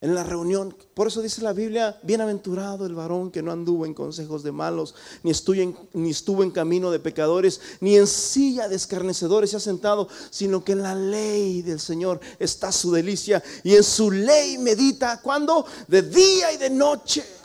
en 0.00 0.14
la 0.14 0.24
reunión. 0.24 0.74
Por 0.94 1.08
eso 1.08 1.20
dice 1.20 1.42
la 1.42 1.52
Biblia, 1.52 1.98
bienaventurado 2.02 2.86
el 2.86 2.94
varón 2.94 3.30
que 3.30 3.42
no 3.42 3.52
anduvo 3.52 3.84
en 3.84 3.94
consejos 3.94 4.42
de 4.42 4.52
malos, 4.52 4.94
ni 5.22 5.30
estuvo 5.30 5.56
en, 5.56 5.76
ni 5.92 6.10
estuvo 6.10 6.42
en 6.42 6.50
camino 6.50 6.90
de 6.90 7.00
pecadores, 7.00 7.60
ni 7.80 7.96
en 7.96 8.06
silla 8.06 8.68
de 8.68 8.76
escarnecedores 8.76 9.50
se 9.50 9.56
ha 9.56 9.60
sentado, 9.60 10.08
sino 10.30 10.64
que 10.64 10.72
en 10.72 10.82
la 10.82 10.94
ley 10.94 11.62
del 11.62 11.80
Señor 11.80 12.20
está 12.38 12.72
su 12.72 12.92
delicia 12.92 13.42
y 13.62 13.74
en 13.74 13.84
su 13.84 14.10
ley 14.10 14.58
medita, 14.58 15.20
cuando 15.20 15.66
De 15.88 16.02
día 16.02 16.52
y 16.52 16.56
de 16.56 16.70
noche. 16.70 17.39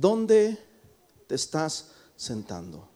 ¿Dónde 0.00 0.56
te 1.26 1.34
estás 1.34 1.88
sentando? 2.16 2.88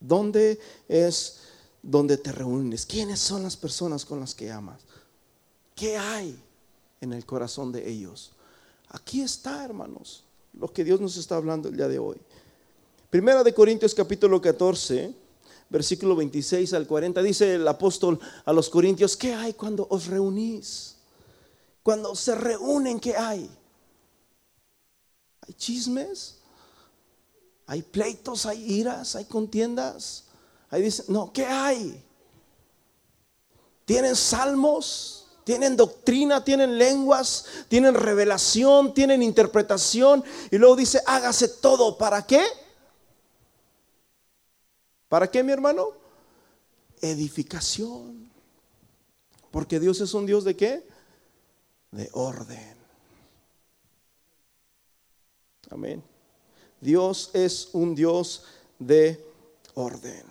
¿Dónde 0.00 0.58
es 0.88 1.38
donde 1.80 2.16
te 2.16 2.32
reúnes? 2.32 2.84
¿Quiénes 2.84 3.20
son 3.20 3.44
las 3.44 3.56
personas 3.56 4.04
con 4.04 4.18
las 4.18 4.34
que 4.34 4.50
amas? 4.50 4.80
¿Qué 5.76 5.96
hay 5.96 6.36
en 7.00 7.12
el 7.12 7.24
corazón 7.24 7.70
de 7.70 7.88
ellos? 7.88 8.32
Aquí 8.88 9.22
está, 9.22 9.64
hermanos, 9.64 10.24
lo 10.52 10.72
que 10.72 10.82
Dios 10.82 11.00
nos 11.00 11.16
está 11.16 11.36
hablando 11.36 11.68
el 11.68 11.76
día 11.76 11.86
de 11.86 12.00
hoy. 12.00 12.16
Primera 13.08 13.44
de 13.44 13.54
Corintios 13.54 13.94
capítulo 13.94 14.40
14, 14.40 15.14
versículo 15.70 16.16
26 16.16 16.72
al 16.72 16.88
40, 16.88 17.22
dice 17.22 17.54
el 17.54 17.68
apóstol 17.68 18.18
a 18.44 18.52
los 18.52 18.68
corintios, 18.68 19.16
¿qué 19.16 19.32
hay 19.32 19.52
cuando 19.52 19.86
os 19.90 20.08
reunís? 20.08 20.96
Cuando 21.84 22.16
se 22.16 22.34
reúnen, 22.34 22.98
¿qué 22.98 23.16
hay? 23.16 23.48
Hay 25.46 25.54
chismes, 25.54 26.38
hay 27.66 27.82
pleitos, 27.82 28.46
hay 28.46 28.72
iras, 28.72 29.16
hay 29.16 29.24
contiendas. 29.24 30.24
Ahí 30.70 30.82
dice, 30.82 31.04
no, 31.08 31.32
¿qué 31.32 31.44
hay? 31.46 32.02
Tienen 33.84 34.16
salmos, 34.16 35.26
tienen 35.44 35.76
doctrina, 35.76 36.44
tienen 36.44 36.78
lenguas, 36.78 37.46
tienen 37.68 37.94
revelación, 37.94 38.94
tienen 38.94 39.22
interpretación. 39.22 40.24
Y 40.50 40.58
luego 40.58 40.76
dice, 40.76 41.02
hágase 41.06 41.48
todo. 41.48 41.98
¿Para 41.98 42.26
qué? 42.26 42.44
¿Para 45.08 45.30
qué, 45.30 45.42
mi 45.42 45.52
hermano? 45.52 45.88
Edificación. 47.00 48.30
Porque 49.50 49.78
Dios 49.78 50.00
es 50.00 50.14
un 50.14 50.24
Dios 50.24 50.44
de 50.44 50.56
qué? 50.56 50.86
De 51.90 52.08
orden. 52.12 52.81
Amén. 55.72 56.02
Dios 56.80 57.30
es 57.32 57.70
un 57.72 57.94
Dios 57.94 58.44
de 58.78 59.24
orden. 59.74 60.24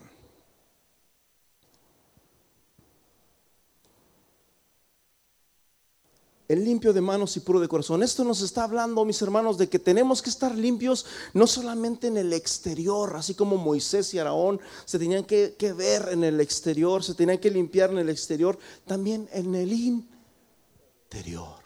El 6.48 6.66
limpio 6.66 6.92
de 6.92 7.00
manos 7.00 7.38
y 7.38 7.40
puro 7.40 7.62
de 7.62 7.70
corazón. 7.70 8.04
Esto 8.04 8.26
nos 8.26 8.42
está 8.42 8.66
hablando, 8.66 9.06
mis 9.06 9.22
hermanos, 9.22 9.58
de 9.58 9.70
que 9.70 9.80
tenemos 9.80 10.22
que 10.22 10.30
estar 10.30 10.54
limpios 10.54 11.06
no 11.34 11.48
solamente 11.48 12.08
en 12.08 12.18
el 12.18 12.34
exterior, 12.34 13.16
así 13.16 13.34
como 13.34 13.56
Moisés 13.56 14.14
y 14.14 14.20
Araón 14.20 14.60
se 14.84 15.00
tenían 15.00 15.24
que, 15.24 15.56
que 15.58 15.72
ver 15.72 16.10
en 16.12 16.26
el 16.26 16.42
exterior, 16.42 17.06
se 17.06 17.16
tenían 17.16 17.38
que 17.38 17.50
limpiar 17.50 17.92
en 17.92 18.00
el 18.00 18.10
exterior, 18.10 18.60
también 18.86 19.30
en 19.32 19.56
el 19.56 19.72
interior. 19.72 21.61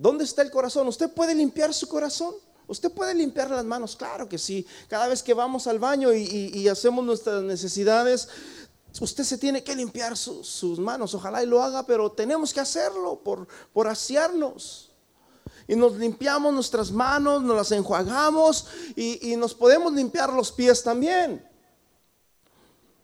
¿Dónde 0.00 0.24
está 0.24 0.40
el 0.40 0.50
corazón? 0.50 0.88
¿Usted 0.88 1.10
puede 1.10 1.34
limpiar 1.34 1.74
su 1.74 1.86
corazón? 1.86 2.34
¿Usted 2.66 2.90
puede 2.90 3.14
limpiar 3.14 3.50
las 3.50 3.66
manos? 3.66 3.94
Claro 3.96 4.26
que 4.26 4.38
sí. 4.38 4.66
Cada 4.88 5.06
vez 5.08 5.22
que 5.22 5.34
vamos 5.34 5.66
al 5.66 5.78
baño 5.78 6.10
y, 6.14 6.66
hacemos 6.68 7.04
nuestras 7.04 7.42
necesidades, 7.42 8.26
usted 8.98 9.24
se 9.24 9.36
tiene 9.36 9.62
que 9.62 9.76
limpiar 9.76 10.16
sus 10.16 10.78
manos. 10.78 11.12
Ojalá 11.12 11.42
y 11.42 11.46
lo 11.46 11.62
haga, 11.62 11.84
pero 11.84 12.10
tenemos 12.10 12.54
que 12.54 12.60
hacerlo 12.60 13.20
por, 13.22 13.46
por. 13.74 13.92
Y 15.68 15.76
nos 15.76 15.96
limpiamos 15.96 16.54
nuestras 16.54 16.90
manos, 16.90 17.42
nos 17.42 17.56
las 17.56 17.70
enjuagamos 17.72 18.68
y, 18.96 19.32
y 19.32 19.36
nos 19.36 19.52
podemos 19.52 19.92
limpiar 19.92 20.32
los 20.32 20.50
pies 20.50 20.82
también. 20.82 21.46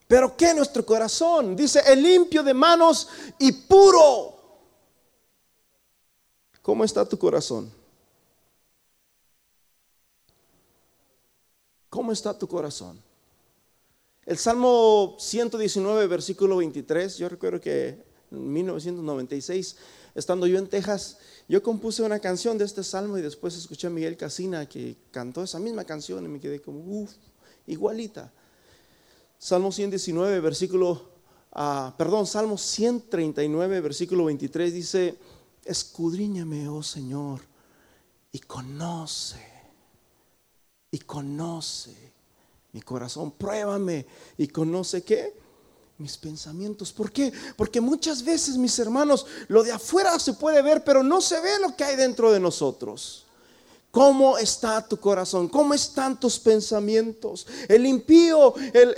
Pero 0.08 0.34
¿qué 0.34 0.54
nuestro 0.54 0.86
corazón? 0.86 1.56
Dice, 1.56 1.82
el 1.86 2.02
limpio 2.02 2.42
de 2.42 2.54
manos 2.54 3.06
y 3.38 3.52
puro 3.52 4.35
¿Cómo 6.66 6.82
está 6.82 7.08
tu 7.08 7.16
corazón? 7.16 7.70
¿Cómo 11.88 12.10
está 12.10 12.36
tu 12.36 12.48
corazón? 12.48 13.00
El 14.24 14.36
Salmo 14.36 15.14
119, 15.16 16.08
versículo 16.08 16.56
23, 16.56 17.18
yo 17.18 17.28
recuerdo 17.28 17.60
que 17.60 18.02
en 18.32 18.52
1996, 18.52 19.76
estando 20.16 20.48
yo 20.48 20.58
en 20.58 20.66
Texas, 20.66 21.18
yo 21.48 21.62
compuse 21.62 22.02
una 22.02 22.18
canción 22.18 22.58
de 22.58 22.64
este 22.64 22.82
salmo 22.82 23.16
y 23.16 23.22
después 23.22 23.56
escuché 23.56 23.86
a 23.86 23.90
Miguel 23.90 24.16
Casina 24.16 24.68
que 24.68 24.96
cantó 25.12 25.44
esa 25.44 25.60
misma 25.60 25.84
canción 25.84 26.24
y 26.24 26.28
me 26.28 26.40
quedé 26.40 26.60
como, 26.60 26.80
uff, 26.80 27.12
igualita. 27.68 28.32
Salmo 29.38 29.70
119, 29.70 30.40
versículo, 30.40 31.10
ah, 31.52 31.94
perdón, 31.96 32.26
Salmo 32.26 32.58
139, 32.58 33.80
versículo 33.80 34.24
23 34.24 34.74
dice, 34.74 35.16
escudriñame, 35.66 36.68
oh 36.68 36.82
Señor, 36.82 37.42
y 38.32 38.38
conoce, 38.40 39.44
y 40.90 40.98
conoce 41.00 42.12
mi 42.72 42.82
corazón, 42.82 43.32
pruébame 43.32 44.06
y 44.38 44.48
conoce 44.48 45.02
qué 45.02 45.34
mis 45.98 46.16
pensamientos. 46.16 46.92
¿Por 46.92 47.10
qué? 47.10 47.32
Porque 47.56 47.80
muchas 47.80 48.22
veces, 48.22 48.56
mis 48.56 48.78
hermanos, 48.78 49.26
lo 49.48 49.62
de 49.62 49.72
afuera 49.72 50.18
se 50.18 50.34
puede 50.34 50.62
ver, 50.62 50.84
pero 50.84 51.02
no 51.02 51.20
se 51.20 51.40
ve 51.40 51.58
lo 51.60 51.74
que 51.74 51.84
hay 51.84 51.96
dentro 51.96 52.32
de 52.32 52.40
nosotros. 52.40 53.25
¿Cómo 53.96 54.36
está 54.36 54.86
tu 54.86 55.00
corazón? 55.00 55.48
¿Cómo 55.48 55.72
están 55.72 56.20
tus 56.20 56.38
pensamientos? 56.38 57.46
El 57.66 57.86
impío, 57.86 58.52
el, 58.74 58.94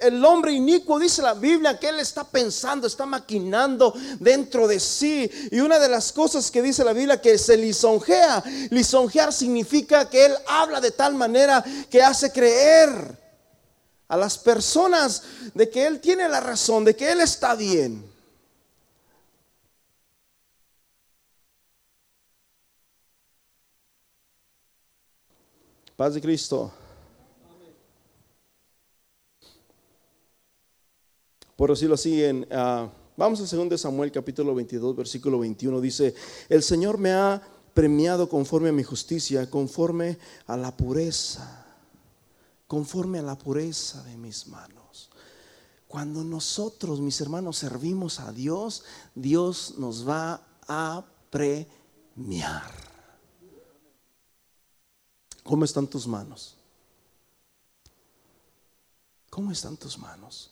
el, 0.00 0.24
hombre 0.24 0.52
inicuo, 0.52 0.98
dice 0.98 1.20
la 1.20 1.34
Biblia, 1.34 1.78
que 1.78 1.90
él 1.90 2.00
está 2.00 2.24
pensando, 2.24 2.86
está 2.86 3.04
maquinando 3.04 3.92
dentro 4.18 4.66
de 4.66 4.80
sí. 4.80 5.30
Y 5.50 5.60
una 5.60 5.78
de 5.78 5.90
las 5.90 6.14
cosas 6.14 6.50
que 6.50 6.62
dice 6.62 6.82
la 6.82 6.94
Biblia 6.94 7.20
que 7.20 7.36
se 7.36 7.58
lisonjea, 7.58 8.42
lisonjear 8.70 9.34
significa 9.34 10.08
que 10.08 10.24
él 10.24 10.32
habla 10.48 10.80
de 10.80 10.92
tal 10.92 11.14
manera 11.14 11.62
que 11.90 12.02
hace 12.02 12.32
creer 12.32 13.18
a 14.08 14.16
las 14.16 14.38
personas 14.38 15.24
de 15.52 15.68
que 15.68 15.86
Él 15.86 16.00
tiene 16.00 16.26
la 16.26 16.40
razón, 16.40 16.86
de 16.86 16.96
que 16.96 17.12
Él 17.12 17.20
está 17.20 17.54
bien. 17.54 18.15
Paz 25.96 26.14
de 26.14 26.20
Cristo. 26.20 26.70
Por 31.56 31.70
decirlo 31.70 31.94
así, 31.94 32.22
en, 32.22 32.42
uh, 32.42 32.90
vamos 33.16 33.40
a 33.40 33.56
2 33.56 33.80
Samuel 33.80 34.12
capítulo 34.12 34.54
22, 34.54 34.94
versículo 34.94 35.38
21, 35.38 35.80
dice, 35.80 36.14
el 36.48 36.62
Señor 36.62 36.98
me 36.98 37.12
ha 37.12 37.42
premiado 37.72 38.28
conforme 38.28 38.68
a 38.68 38.72
mi 38.72 38.82
justicia, 38.82 39.48
conforme 39.48 40.18
a 40.46 40.56
la 40.56 40.76
pureza 40.76 41.66
conforme 42.66 43.20
a 43.20 43.22
la 43.22 43.36
pureza 43.36 44.02
de 44.04 44.16
mis 44.16 44.46
manos. 44.48 45.10
Cuando 45.88 46.24
nosotros, 46.24 47.00
mis 47.00 47.20
hermanos, 47.20 47.58
servimos 47.58 48.20
a 48.20 48.32
Dios, 48.32 48.84
Dios 49.14 49.74
nos 49.78 50.06
va 50.06 50.42
a 50.66 51.04
premiar. 51.30 52.85
¿Cómo 55.46 55.64
están 55.64 55.86
tus 55.86 56.06
manos? 56.06 56.56
¿Cómo 59.30 59.52
están 59.52 59.76
tus 59.76 59.96
manos? 59.96 60.50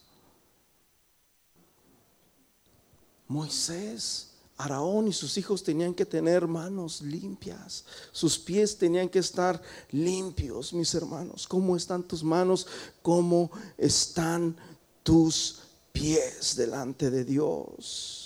Moisés 3.26 4.30
Araón 4.56 5.08
y 5.08 5.12
sus 5.12 5.36
hijos 5.36 5.64
tenían 5.64 5.94
que 5.94 6.06
tener 6.06 6.46
manos 6.46 7.02
limpias, 7.02 7.84
sus 8.12 8.38
pies 8.38 8.78
tenían 8.78 9.08
que 9.08 9.18
estar 9.18 9.60
limpios, 9.90 10.72
mis 10.72 10.94
hermanos. 10.94 11.48
¿Cómo 11.48 11.74
están 11.74 12.04
tus 12.04 12.22
manos? 12.22 12.66
¿Cómo 13.02 13.50
están 13.76 14.56
tus 15.02 15.58
pies 15.92 16.54
delante 16.54 17.10
de 17.10 17.24
Dios? 17.24 18.23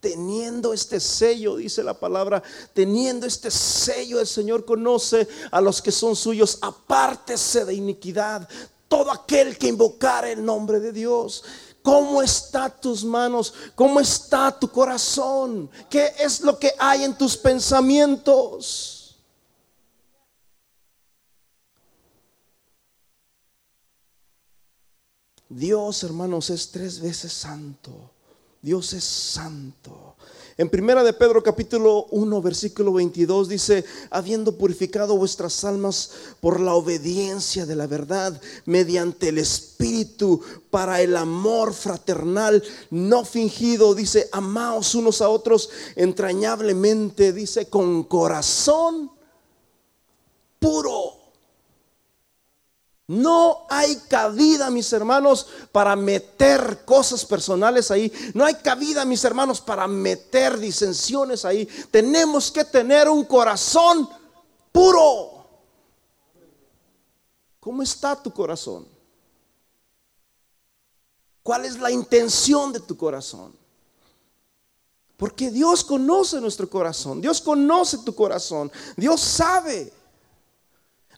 Teniendo 0.00 0.72
este 0.72 1.00
sello, 1.00 1.56
dice 1.56 1.82
la 1.82 1.94
palabra, 1.94 2.42
teniendo 2.74 3.26
este 3.26 3.50
sello, 3.50 4.20
el 4.20 4.26
Señor 4.26 4.64
conoce 4.64 5.26
a 5.50 5.60
los 5.60 5.80
que 5.80 5.90
son 5.90 6.14
suyos, 6.14 6.58
apártese 6.60 7.64
de 7.64 7.74
iniquidad. 7.74 8.48
Todo 8.88 9.10
aquel 9.10 9.58
que 9.58 9.68
invocar 9.68 10.24
el 10.26 10.44
nombre 10.44 10.78
de 10.80 10.92
Dios. 10.92 11.42
¿Cómo 11.82 12.20
está 12.20 12.68
tus 12.68 13.04
manos? 13.04 13.54
¿Cómo 13.74 14.00
está 14.00 14.56
tu 14.56 14.68
corazón? 14.68 15.70
¿Qué 15.88 16.12
es 16.18 16.40
lo 16.40 16.58
que 16.58 16.72
hay 16.78 17.04
en 17.04 17.16
tus 17.16 17.36
pensamientos? 17.36 18.96
Dios, 25.48 26.02
hermanos, 26.02 26.50
es 26.50 26.70
tres 26.70 27.00
veces 27.00 27.32
santo. 27.32 28.10
Dios 28.62 28.92
es 28.92 29.04
santo. 29.04 30.16
En 30.58 30.70
primera 30.70 31.04
de 31.04 31.12
Pedro 31.12 31.42
capítulo 31.42 32.06
1 32.12 32.40
versículo 32.40 32.90
22 32.94 33.48
dice, 33.50 33.84
habiendo 34.10 34.56
purificado 34.56 35.14
vuestras 35.18 35.64
almas 35.64 36.10
por 36.40 36.60
la 36.60 36.72
obediencia 36.72 37.66
de 37.66 37.76
la 37.76 37.86
verdad 37.86 38.40
mediante 38.64 39.28
el 39.28 39.36
Espíritu 39.36 40.40
para 40.70 41.02
el 41.02 41.14
amor 41.14 41.74
fraternal 41.74 42.62
no 42.90 43.26
fingido, 43.26 43.94
dice, 43.94 44.30
amaos 44.32 44.94
unos 44.94 45.20
a 45.20 45.28
otros 45.28 45.68
entrañablemente, 45.94 47.34
dice, 47.34 47.68
con 47.68 48.04
corazón 48.04 49.10
puro 50.58 51.15
no 53.08 53.66
hay 53.70 53.96
cabida, 54.08 54.68
mis 54.68 54.92
hermanos, 54.92 55.46
para 55.70 55.94
meter 55.94 56.84
cosas 56.84 57.24
personales 57.24 57.92
ahí. 57.92 58.12
No 58.34 58.44
hay 58.44 58.54
cabida, 58.56 59.04
mis 59.04 59.22
hermanos, 59.22 59.60
para 59.60 59.86
meter 59.86 60.58
disensiones 60.58 61.44
ahí. 61.44 61.66
Tenemos 61.90 62.50
que 62.50 62.64
tener 62.64 63.08
un 63.08 63.24
corazón 63.24 64.08
puro. 64.72 65.46
¿Cómo 67.60 67.82
está 67.82 68.20
tu 68.20 68.32
corazón? 68.32 68.86
¿Cuál 71.44 71.64
es 71.64 71.78
la 71.78 71.92
intención 71.92 72.72
de 72.72 72.80
tu 72.80 72.96
corazón? 72.96 73.54
Porque 75.16 75.52
Dios 75.52 75.84
conoce 75.84 76.40
nuestro 76.40 76.68
corazón. 76.68 77.20
Dios 77.20 77.40
conoce 77.40 77.98
tu 77.98 78.16
corazón. 78.16 78.70
Dios 78.96 79.20
sabe 79.20 79.92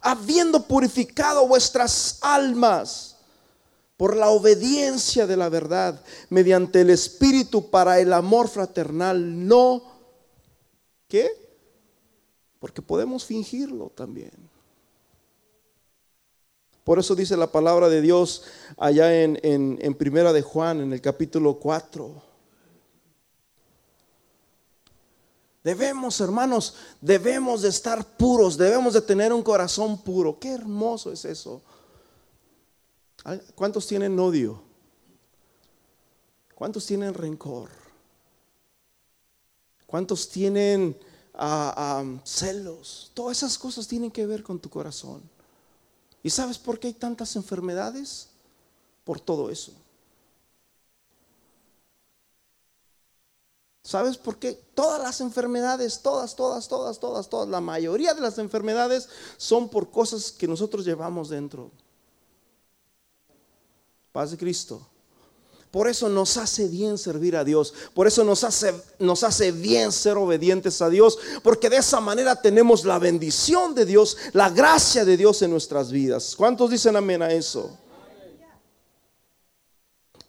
habiendo 0.00 0.62
purificado 0.64 1.46
vuestras 1.46 2.18
almas 2.22 3.16
por 3.96 4.16
la 4.16 4.28
obediencia 4.28 5.26
de 5.26 5.36
la 5.36 5.48
verdad, 5.48 6.00
mediante 6.30 6.80
el 6.80 6.90
Espíritu 6.90 7.68
para 7.68 7.98
el 7.98 8.12
amor 8.12 8.48
fraternal, 8.48 9.46
no, 9.46 9.82
¿qué? 11.08 11.28
Porque 12.60 12.80
podemos 12.80 13.24
fingirlo 13.24 13.90
también. 13.94 14.30
Por 16.84 16.98
eso 16.98 17.14
dice 17.14 17.36
la 17.36 17.52
palabra 17.52 17.88
de 17.88 18.00
Dios 18.00 18.44
allá 18.76 19.22
en, 19.22 19.38
en, 19.42 19.78
en 19.82 19.94
Primera 19.94 20.32
de 20.32 20.42
Juan, 20.42 20.80
en 20.80 20.92
el 20.92 21.00
capítulo 21.00 21.58
4. 21.58 22.27
Debemos, 25.68 26.18
hermanos, 26.22 26.76
debemos 26.98 27.60
de 27.60 27.68
estar 27.68 28.02
puros, 28.02 28.56
debemos 28.56 28.94
de 28.94 29.02
tener 29.02 29.34
un 29.34 29.42
corazón 29.42 29.98
puro. 29.98 30.38
Qué 30.38 30.48
hermoso 30.52 31.12
es 31.12 31.26
eso. 31.26 31.60
¿Cuántos 33.54 33.86
tienen 33.86 34.18
odio? 34.18 34.62
¿Cuántos 36.54 36.86
tienen 36.86 37.12
rencor? 37.12 37.68
¿Cuántos 39.86 40.30
tienen 40.30 40.96
ah, 41.34 41.74
ah, 41.76 42.20
celos? 42.24 43.10
Todas 43.12 43.36
esas 43.36 43.58
cosas 43.58 43.86
tienen 43.86 44.10
que 44.10 44.24
ver 44.24 44.42
con 44.42 44.58
tu 44.58 44.70
corazón. 44.70 45.20
¿Y 46.22 46.30
sabes 46.30 46.56
por 46.56 46.80
qué 46.80 46.86
hay 46.86 46.94
tantas 46.94 47.36
enfermedades? 47.36 48.30
Por 49.04 49.20
todo 49.20 49.50
eso. 49.50 49.72
¿Sabes 53.88 54.18
por 54.18 54.36
qué? 54.36 54.52
Todas 54.74 55.00
las 55.00 55.22
enfermedades, 55.22 56.00
todas, 56.02 56.36
todas, 56.36 56.68
todas, 56.68 57.00
todas, 57.00 57.26
todas, 57.30 57.48
la 57.48 57.62
mayoría 57.62 58.12
de 58.12 58.20
las 58.20 58.36
enfermedades 58.36 59.08
son 59.38 59.70
por 59.70 59.90
cosas 59.90 60.30
que 60.30 60.46
nosotros 60.46 60.84
llevamos 60.84 61.30
dentro. 61.30 61.70
Paz 64.12 64.32
de 64.32 64.36
Cristo. 64.36 64.86
Por 65.70 65.88
eso 65.88 66.06
nos 66.10 66.36
hace 66.36 66.68
bien 66.68 66.98
servir 66.98 67.34
a 67.34 67.44
Dios. 67.44 67.72
Por 67.94 68.06
eso 68.06 68.24
nos 68.24 68.44
hace, 68.44 68.74
nos 68.98 69.24
hace 69.24 69.52
bien 69.52 69.90
ser 69.90 70.18
obedientes 70.18 70.82
a 70.82 70.90
Dios. 70.90 71.18
Porque 71.42 71.70
de 71.70 71.78
esa 71.78 71.98
manera 71.98 72.36
tenemos 72.36 72.84
la 72.84 72.98
bendición 72.98 73.74
de 73.74 73.86
Dios, 73.86 74.18
la 74.34 74.50
gracia 74.50 75.06
de 75.06 75.16
Dios 75.16 75.40
en 75.40 75.50
nuestras 75.50 75.90
vidas. 75.90 76.34
¿Cuántos 76.36 76.68
dicen 76.68 76.94
amén 76.94 77.22
a 77.22 77.32
eso? 77.32 77.74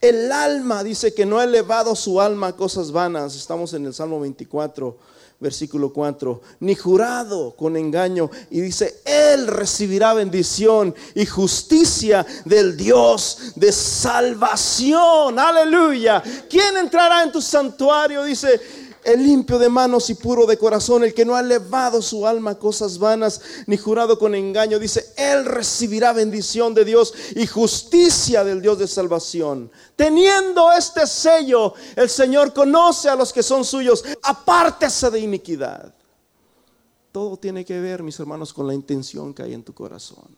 El 0.01 0.31
alma 0.31 0.81
dice 0.81 1.13
que 1.13 1.25
no 1.25 1.39
ha 1.39 1.43
elevado 1.43 1.93
su 1.93 2.21
alma 2.21 2.47
a 2.47 2.55
cosas 2.55 2.91
vanas. 2.91 3.35
Estamos 3.35 3.73
en 3.73 3.85
el 3.85 3.93
Salmo 3.93 4.21
24, 4.21 4.97
versículo 5.41 5.91
4, 5.91 6.41
ni 6.61 6.73
jurado 6.73 7.53
con 7.53 7.75
engaño. 7.75 8.31
Y 8.49 8.61
dice, 8.61 9.01
Él 9.03 9.47
recibirá 9.47 10.13
bendición 10.13 10.95
y 11.15 11.25
justicia 11.25 12.25
del 12.45 12.77
Dios 12.77 13.51
de 13.55 13.73
salvación. 13.73 15.37
Aleluya. 15.37 16.23
¿Quién 16.49 16.77
entrará 16.77 17.23
en 17.23 17.33
tu 17.33 17.41
santuario? 17.41 18.23
Dice, 18.23 18.61
el 19.11 19.23
limpio 19.23 19.57
de 19.59 19.69
manos 19.69 20.09
y 20.09 20.15
puro 20.15 20.45
de 20.45 20.57
corazón, 20.57 21.03
el 21.03 21.13
que 21.13 21.25
no 21.25 21.35
ha 21.35 21.39
elevado 21.39 22.01
su 22.01 22.25
alma 22.25 22.51
a 22.51 22.59
cosas 22.59 22.97
vanas 22.97 23.41
ni 23.65 23.77
jurado 23.77 24.17
con 24.17 24.35
engaño, 24.35 24.79
dice, 24.79 25.13
Él 25.17 25.45
recibirá 25.45 26.13
bendición 26.13 26.73
de 26.73 26.85
Dios 26.85 27.13
y 27.35 27.45
justicia 27.47 28.43
del 28.43 28.61
Dios 28.61 28.79
de 28.79 28.87
salvación. 28.87 29.71
Teniendo 29.95 30.71
este 30.71 31.05
sello, 31.07 31.73
el 31.95 32.09
Señor 32.09 32.53
conoce 32.53 33.09
a 33.09 33.15
los 33.15 33.33
que 33.33 33.43
son 33.43 33.65
suyos, 33.65 34.03
apártese 34.23 35.09
de 35.09 35.19
iniquidad. 35.19 35.93
Todo 37.11 37.37
tiene 37.37 37.65
que 37.65 37.79
ver, 37.79 38.03
mis 38.03 38.19
hermanos, 38.19 38.53
con 38.53 38.67
la 38.67 38.73
intención 38.73 39.33
que 39.33 39.43
hay 39.43 39.53
en 39.53 39.63
tu 39.63 39.73
corazón. 39.73 40.37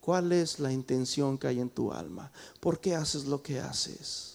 ¿Cuál 0.00 0.32
es 0.32 0.58
la 0.58 0.72
intención 0.72 1.38
que 1.38 1.46
hay 1.46 1.60
en 1.60 1.70
tu 1.70 1.92
alma? 1.92 2.32
¿Por 2.58 2.80
qué 2.80 2.94
haces 2.94 3.24
lo 3.26 3.42
que 3.42 3.60
haces? 3.60 4.31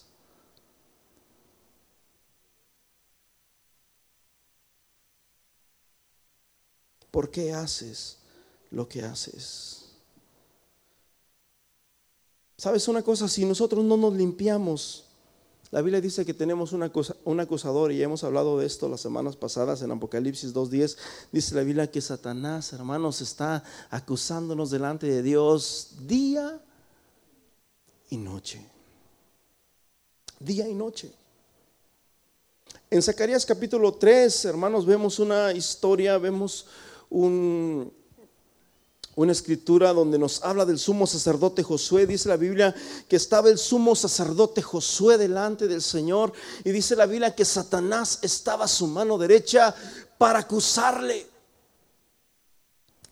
¿Por 7.10 7.30
qué 7.30 7.52
haces 7.52 8.18
lo 8.70 8.88
que 8.88 9.02
haces? 9.02 9.86
¿Sabes 12.56 12.88
una 12.88 13.02
cosa? 13.02 13.28
Si 13.28 13.44
nosotros 13.44 13.84
no 13.84 13.96
nos 13.96 14.14
limpiamos, 14.14 15.04
la 15.70 15.82
Biblia 15.82 16.00
dice 16.00 16.24
que 16.24 16.32
tenemos 16.32 16.72
un, 16.72 16.82
acusador 17.40 17.92
y 17.92 18.02
hemos 18.02 18.24
hablado 18.24 18.58
de 18.58 18.66
esto 18.66 18.88
las 18.88 19.02
semanas 19.02 19.36
pasadas 19.36 19.82
en 19.82 19.90
Apocalipsis 19.90 20.54
2.10. 20.54 20.96
Dice 21.30 21.54
la 21.54 21.62
Biblia 21.62 21.90
que 21.90 22.00
Satanás, 22.00 22.72
hermanos, 22.72 23.20
está 23.20 23.62
acusándonos 23.90 24.70
delante 24.70 25.06
de 25.06 25.22
Dios 25.22 25.90
día 26.06 26.58
y 28.08 28.16
noche. 28.16 28.66
Día 30.40 30.66
y 30.68 30.74
noche. 30.74 31.12
En 32.90 33.02
Zacarías 33.02 33.44
capítulo 33.44 33.92
3, 33.92 34.46
hermanos, 34.46 34.86
vemos 34.86 35.18
una 35.18 35.52
historia, 35.52 36.16
vemos 36.16 36.66
una 37.10 37.90
escritura 39.32 39.92
donde 39.92 40.18
nos 40.18 40.42
habla 40.42 40.64
del 40.64 40.78
sumo 40.78 41.06
sacerdote 41.06 41.62
Josué. 41.62 42.06
Dice 42.06 42.28
la 42.28 42.36
Biblia 42.36 42.74
que 43.08 43.16
estaba 43.16 43.48
el 43.48 43.58
sumo 43.58 43.94
sacerdote 43.96 44.62
Josué 44.62 45.18
delante 45.18 45.66
del 45.66 45.82
Señor. 45.82 46.32
Y 46.64 46.70
dice 46.70 46.96
la 46.96 47.06
Biblia 47.06 47.34
que 47.34 47.44
Satanás 47.44 48.18
estaba 48.22 48.66
a 48.66 48.68
su 48.68 48.86
mano 48.86 49.18
derecha 49.18 49.74
para 50.18 50.40
acusarle. 50.40 51.26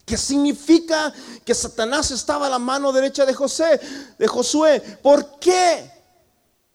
¿Qué 0.05 0.17
significa 0.17 1.13
que 1.45 1.53
Satanás 1.53 2.13
estaba 2.13 2.47
a 2.47 2.51
la 2.51 2.61
mano 2.61 2.93
derecha 2.93 3.27
de 3.27 3.35
José, 3.35 3.81
de 4.17 4.27
Josué? 4.29 4.81
¿Por 5.03 5.41
qué? 5.41 5.96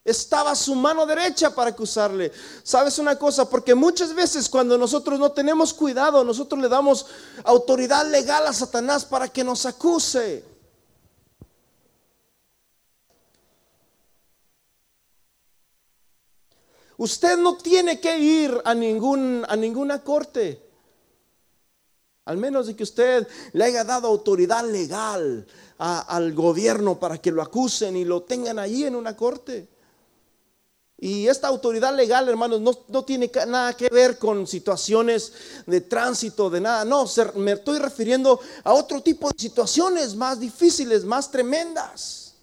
Estaba 0.03 0.55
su 0.55 0.73
mano 0.73 1.05
derecha 1.05 1.53
para 1.53 1.69
acusarle. 1.69 2.31
¿Sabes 2.63 2.97
una 2.97 3.19
cosa? 3.19 3.47
Porque 3.47 3.75
muchas 3.75 4.15
veces 4.15 4.49
cuando 4.49 4.75
nosotros 4.77 5.19
no 5.19 5.31
tenemos 5.31 5.73
cuidado, 5.73 6.23
nosotros 6.23 6.59
le 6.59 6.67
damos 6.67 7.05
autoridad 7.43 8.09
legal 8.09 8.47
a 8.47 8.53
Satanás 8.53 9.05
para 9.05 9.27
que 9.27 9.43
nos 9.43 9.65
acuse. 9.67 10.43
Usted 16.97 17.37
no 17.37 17.57
tiene 17.57 17.99
que 17.99 18.17
ir 18.17 18.59
a, 18.65 18.73
ningún, 18.73 19.45
a 19.47 19.55
ninguna 19.55 20.03
corte. 20.03 20.67
Al 22.25 22.37
menos 22.37 22.67
de 22.67 22.75
que 22.75 22.83
usted 22.83 23.27
le 23.53 23.65
haya 23.65 23.83
dado 23.83 24.07
autoridad 24.07 24.63
legal 24.63 25.45
al 25.77 26.33
gobierno 26.33 26.99
para 26.99 27.19
que 27.19 27.31
lo 27.31 27.41
acusen 27.41 27.95
y 27.97 28.05
lo 28.05 28.23
tengan 28.23 28.57
ahí 28.57 28.83
en 28.83 28.95
una 28.95 29.15
corte. 29.15 29.67
Y 31.03 31.27
esta 31.27 31.47
autoridad 31.47 31.95
legal, 31.95 32.29
hermanos, 32.29 32.61
no, 32.87 33.03
tiene 33.03 33.31
nada 33.47 33.73
que 33.73 33.89
ver 33.89 34.19
con 34.19 34.45
situaciones 34.45 35.33
de 35.65 35.81
tránsito, 35.81 36.47
de 36.47 36.61
nada. 36.61 36.85
No, 36.85 37.07
me 37.37 37.53
estoy 37.53 37.79
refiriendo 37.79 38.39
a 38.63 38.71
otro 38.73 39.01
tipo 39.01 39.27
de 39.31 39.33
situaciones 39.35 40.13
más 40.13 40.39
difíciles, 40.39 41.03
más 41.03 41.31
tremendas. 41.31 42.35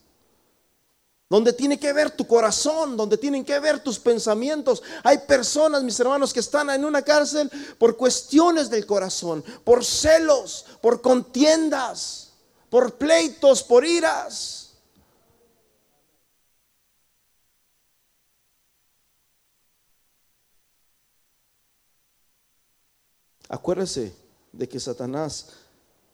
Donde 1.30 1.52
tiene 1.52 1.78
que 1.78 1.92
ver 1.92 2.10
tu 2.10 2.26
corazón, 2.26 2.96
donde 2.96 3.16
tienen 3.16 3.44
que 3.44 3.60
ver 3.60 3.78
tus 3.78 4.00
pensamientos. 4.00 4.82
Hay 5.04 5.18
personas, 5.18 5.84
mis 5.84 6.00
hermanos, 6.00 6.32
que 6.32 6.40
están 6.40 6.68
en 6.70 6.84
una 6.84 7.02
cárcel 7.02 7.48
por 7.78 7.96
cuestiones 7.96 8.68
del 8.68 8.86
corazón, 8.86 9.44
por 9.62 9.84
celos, 9.84 10.64
por 10.80 11.00
contiendas, 11.00 12.30
por 12.68 12.94
pleitos, 12.96 13.62
por 13.62 13.84
iras. 13.84 14.67
Acuérdese 23.48 24.14
de 24.52 24.68
que 24.68 24.80
Satanás 24.80 25.54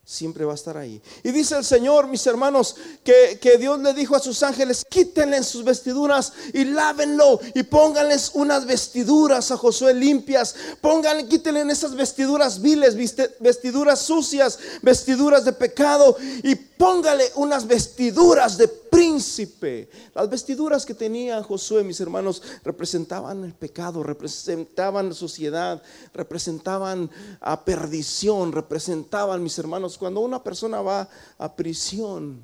siempre 0.05 0.45
va 0.45 0.53
a 0.53 0.57
estar 0.57 0.77
ahí. 0.77 1.01
Y 1.23 1.31
dice 1.31 1.57
el 1.57 1.65
Señor, 1.65 2.09
mis 2.09 2.27
hermanos, 2.27 2.77
que, 3.03 3.39
Dios 3.59 3.81
le 3.81 3.95
dijo 3.95 4.15
a 4.15 4.21
sus 4.21 4.43
ángeles, 4.43 4.85
quítenle 4.89 5.43
sus 5.43 5.65
vestiduras 5.65 6.33
y 6.53 6.65
lávenlo 6.65 7.41
y 7.55 7.63
pónganles 7.63 8.33
unas 8.35 8.67
vestiduras 8.67 9.51
a 9.51 9.57
Josué 9.57 9.95
limpias. 9.95 10.55
Pónganle, 10.81 11.27
quítenle 11.27 11.63
esas 11.73 11.95
vestiduras 11.95 12.61
viles, 12.61 12.97
vestiduras 13.41 14.01
sucias, 14.01 14.59
vestiduras 14.83 15.45
de 15.45 15.53
pecado 15.53 16.17
y 16.43 16.55
póngale 16.55 17.31
unas 17.37 17.67
vestiduras 17.67 18.59
de 18.59 18.69
príncipe. 18.69 19.89
Las 20.15 20.29
vestiduras 20.29 20.87
que 20.87 20.95
tenía 20.95 21.43
Josué, 21.43 21.83
mis 21.83 22.01
hermanos, 22.01 22.43
representaban 22.63 23.43
el 23.43 23.53
pecado, 23.53 24.03
representaban 24.03 25.13
sociedad, 25.15 25.83
representaban 26.13 27.11
a 27.41 27.65
perdición, 27.65 28.53
representaban, 28.53 29.43
mis 29.43 29.59
hermanos, 29.59 29.94
cuando 29.99 30.21
una 30.21 30.43
persona 30.43 30.83
va 30.83 31.09
a 31.39 31.57
prisión, 31.57 32.41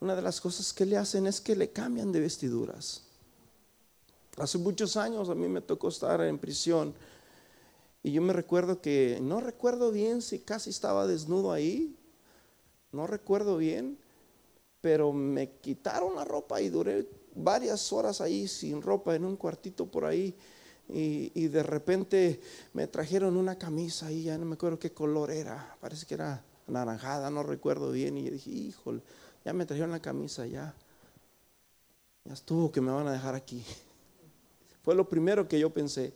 una 0.00 0.14
de 0.14 0.22
las 0.22 0.40
cosas 0.40 0.72
que 0.72 0.86
le 0.86 0.96
hacen 0.96 1.26
es 1.26 1.40
que 1.40 1.56
le 1.56 1.70
cambian 1.70 2.12
de 2.12 2.20
vestiduras. 2.20 3.02
Hace 4.36 4.58
muchos 4.58 4.96
años 4.96 5.28
a 5.28 5.34
mí 5.34 5.48
me 5.48 5.60
tocó 5.60 5.88
estar 5.88 6.20
en 6.22 6.38
prisión 6.38 6.94
y 8.02 8.12
yo 8.12 8.20
me 8.20 8.34
recuerdo 8.34 8.82
que, 8.82 9.18
no 9.22 9.40
recuerdo 9.40 9.90
bien 9.90 10.20
si 10.20 10.40
casi 10.40 10.68
estaba 10.68 11.06
desnudo 11.06 11.52
ahí, 11.52 11.96
no 12.92 13.06
recuerdo 13.06 13.56
bien, 13.56 13.96
pero 14.82 15.12
me 15.14 15.50
quitaron 15.52 16.14
la 16.14 16.24
ropa 16.24 16.60
y 16.60 16.68
duré 16.68 17.08
varias 17.34 17.90
horas 17.92 18.20
ahí 18.20 18.46
sin 18.46 18.82
ropa 18.82 19.14
en 19.14 19.24
un 19.24 19.36
cuartito 19.36 19.86
por 19.86 20.04
ahí. 20.04 20.34
Y, 20.88 21.48
de 21.48 21.62
repente 21.62 22.40
me 22.72 22.86
trajeron 22.86 23.36
una 23.36 23.56
camisa 23.56 24.12
y 24.12 24.24
ya 24.24 24.36
no 24.36 24.44
me 24.44 24.54
acuerdo 24.54 24.78
qué 24.78 24.92
color 24.92 25.30
era, 25.30 25.76
parece 25.80 26.06
que 26.06 26.14
era 26.14 26.44
anaranjada, 26.68 27.30
no 27.30 27.42
recuerdo 27.42 27.90
bien. 27.90 28.18
Y 28.18 28.30
dije, 28.30 28.50
híjole, 28.50 29.00
ya 29.44 29.52
me 29.52 29.66
trajeron 29.66 29.90
la 29.90 30.00
camisa, 30.00 30.46
ya, 30.46 30.74
ya 32.24 32.32
estuvo 32.32 32.70
que 32.70 32.80
me 32.80 32.92
van 32.92 33.06
a 33.06 33.12
dejar 33.12 33.34
aquí. 33.34 33.64
Fue 34.82 34.94
lo 34.94 35.08
primero 35.08 35.48
que 35.48 35.58
yo 35.58 35.70
pensé. 35.70 36.12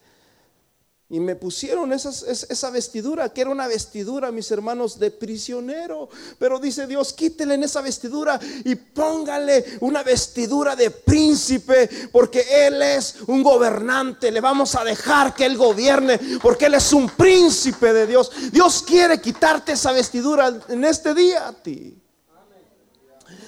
Y 1.11 1.21
me 1.21 1.37
pusieron 1.37 1.91
esa 1.95 2.71
vestidura, 2.71 3.33
que 3.33 3.41
era 3.41 3.49
una 3.49 3.67
vestidura, 3.67 4.31
mis 4.31 4.51
hermanos, 4.51 4.99
de 4.99 5.11
prisionero. 5.11 6.11
Pero 6.39 6.59
dice 6.59 6.87
Dios, 6.87 7.15
quítele 7.15 7.55
en 7.55 7.65
esa 7.65 7.81
vestidura 7.81 8.39
y 8.65 8.75
póngale 8.75 9.79
una 9.81 10.03
vestidura 10.03 10.77
de 10.77 10.91
príncipe, 10.91 11.89
porque 12.13 12.45
Él 12.51 12.83
es 12.83 13.17
un 13.27 13.43
gobernante. 13.43 14.31
Le 14.31 14.43
vamos 14.43 14.75
a 14.75 14.85
dejar 14.85 15.35
que 15.35 15.47
Él 15.47 15.57
gobierne, 15.57 16.21
porque 16.43 16.67
Él 16.67 16.75
es 16.75 16.93
un 16.93 17.09
príncipe 17.09 17.95
de 17.95 18.07
Dios. 18.07 18.31
Dios 18.53 18.85
quiere 18.87 19.19
quitarte 19.19 19.73
esa 19.73 19.93
vestidura 19.93 20.61
en 20.69 20.85
este 20.85 21.15
día 21.15 21.49
a 21.49 21.53
ti. 21.55 21.97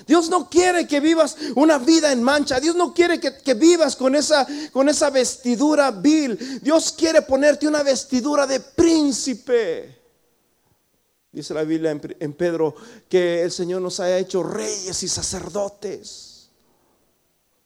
Dios 0.06 0.28
no 0.28 0.48
quiere 0.48 0.86
que 0.86 1.00
vivas 1.00 1.36
una 1.56 1.78
vida 1.78 2.12
en 2.12 2.22
mancha. 2.22 2.60
Dios 2.60 2.76
no 2.76 2.92
quiere 2.94 3.20
que, 3.20 3.54
vivas 3.54 3.96
con 3.96 4.14
esa, 4.14 4.46
con 4.72 4.88
esa 4.88 5.10
vestidura 5.10 5.90
vil. 5.90 6.60
Dios 6.60 6.92
quiere 6.92 7.22
ponerte 7.22 7.66
una 7.66 7.82
vestidura 7.82 8.46
de 8.46 8.60
príncipe. 8.60 9.98
Dice 11.32 11.54
la 11.54 11.62
Biblia 11.62 11.90
en, 11.90 12.16
en 12.18 12.32
Pedro 12.32 12.74
que 13.08 13.42
el 13.42 13.52
Señor 13.52 13.82
nos 13.82 14.00
haya 14.00 14.18
hecho 14.18 14.42
reyes 14.42 15.02
y 15.02 15.08
sacerdotes. 15.08 16.30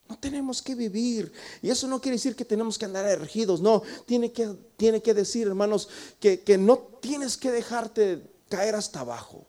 No 0.07 0.19
tenemos 0.19 0.61
que 0.61 0.75
vivir. 0.75 1.31
Y 1.61 1.69
eso 1.69 1.87
no 1.87 1.99
quiere 1.99 2.17
decir 2.17 2.35
que 2.35 2.45
tenemos 2.45 2.77
que 2.77 2.85
andar 2.85 3.05
ergidos. 3.05 3.59
No, 3.61 3.81
tiene 4.05 4.31
que, 4.31 4.55
tiene 4.77 5.01
que 5.01 5.13
decir, 5.13 5.47
hermanos, 5.47 5.89
que, 6.19 6.41
que 6.41 6.57
no 6.57 6.77
tienes 7.01 7.37
que 7.37 7.51
dejarte 7.51 8.21
caer 8.49 8.75
hasta 8.75 8.99
abajo. 8.99 9.47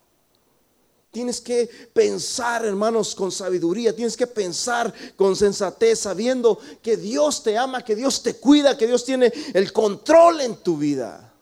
Tienes 1.17 1.41
que 1.41 1.67
pensar, 1.95 2.67
hermanos, 2.67 3.15
con 3.15 3.33
sabiduría. 3.33 3.97
Tienes 3.97 4.19
que 4.19 4.27
pensar 4.27 4.93
con 5.17 5.35
sensatez, 5.35 6.01
sabiendo 6.01 6.59
que 6.83 6.99
Dios 6.99 7.43
te 7.43 7.57
ama, 7.57 7.83
que 7.83 7.97
Dios 7.97 8.23
te 8.23 8.37
cuida, 8.37 8.77
que 8.77 8.87
Dios 8.87 9.03
tiene 9.03 9.33
el 9.55 9.73
control 9.73 10.43
en 10.43 10.57
tu 10.57 10.77
vida. 10.77 11.33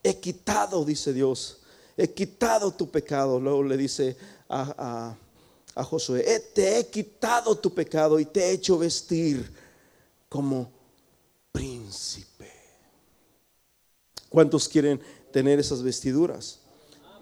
He 0.00 0.20
quitado, 0.20 0.84
dice 0.84 1.12
Dios, 1.12 1.58
he 1.96 2.12
quitado 2.12 2.70
tu 2.70 2.88
pecado. 2.88 3.40
Luego 3.40 3.64
le 3.64 3.76
dice 3.76 4.16
a, 4.48 5.16
Josué, 5.74 6.22
te 6.54 6.78
he 6.78 6.86
quitado 6.86 7.58
tu 7.58 7.74
pecado 7.74 8.20
y 8.20 8.26
te 8.26 8.44
he 8.44 8.50
hecho 8.52 8.78
vestir 8.78 9.52
como 10.28 10.70
príncipe. 11.50 12.33
¿Cuántos 14.34 14.68
quieren 14.68 15.00
tener 15.30 15.60
esas 15.60 15.80
vestiduras? 15.80 16.58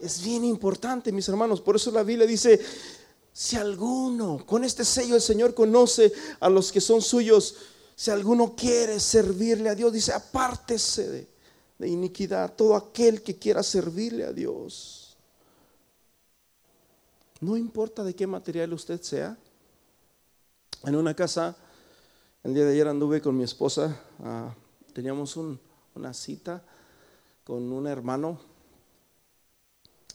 Es 0.00 0.24
bien 0.24 0.46
importante, 0.46 1.12
mis 1.12 1.28
hermanos. 1.28 1.60
Por 1.60 1.76
eso 1.76 1.90
la 1.90 2.02
Biblia 2.02 2.26
dice, 2.26 2.58
si 3.34 3.56
alguno, 3.56 4.46
con 4.46 4.64
este 4.64 4.82
sello 4.82 5.14
el 5.16 5.20
Señor 5.20 5.52
conoce 5.52 6.10
a 6.40 6.48
los 6.48 6.72
que 6.72 6.80
son 6.80 7.02
suyos, 7.02 7.54
si 7.94 8.10
alguno 8.10 8.56
quiere 8.56 8.98
servirle 8.98 9.68
a 9.68 9.74
Dios, 9.74 9.92
dice, 9.92 10.14
apártese 10.14 11.28
de, 11.78 11.86
iniquidad, 11.86 12.54
todo 12.56 12.74
aquel 12.76 13.20
que 13.20 13.36
quiera 13.38 13.62
servirle 13.62 14.24
a 14.24 14.32
Dios. 14.32 15.14
No 17.40 17.58
importa 17.58 18.02
de 18.04 18.14
qué 18.14 18.26
material 18.26 18.72
usted 18.72 19.02
sea. 19.02 19.36
En 20.84 20.96
una 20.96 21.12
casa, 21.12 21.58
el 22.42 22.54
día 22.54 22.64
de 22.64 22.72
ayer 22.72 22.88
anduve 22.88 23.20
con 23.20 23.36
mi 23.36 23.44
esposa, 23.44 24.00
ah, 24.20 24.54
teníamos 24.94 25.36
una 25.36 26.14
cita 26.14 26.64
con 27.44 27.72
un 27.72 27.86
hermano. 27.86 28.38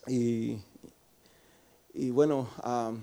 Y, 0.08 0.58
y 1.94 2.10
bueno, 2.12 2.48
ah, 2.58 2.94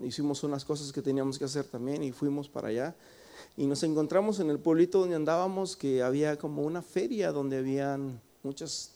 hicimos 0.00 0.42
unas 0.42 0.64
cosas 0.64 0.92
que 0.92 1.02
teníamos 1.02 1.38
que 1.38 1.44
hacer 1.44 1.64
también 1.64 2.02
y 2.02 2.12
fuimos 2.12 2.48
para 2.48 2.68
allá. 2.68 2.94
Y 3.56 3.66
nos 3.66 3.82
encontramos 3.82 4.40
en 4.40 4.50
el 4.50 4.58
pueblito 4.58 5.00
donde 5.00 5.16
andábamos 5.16 5.76
que 5.76 6.02
había 6.02 6.38
como 6.38 6.62
una 6.62 6.82
feria 6.82 7.32
donde 7.32 7.58
habían 7.58 8.20
muchas 8.42 8.92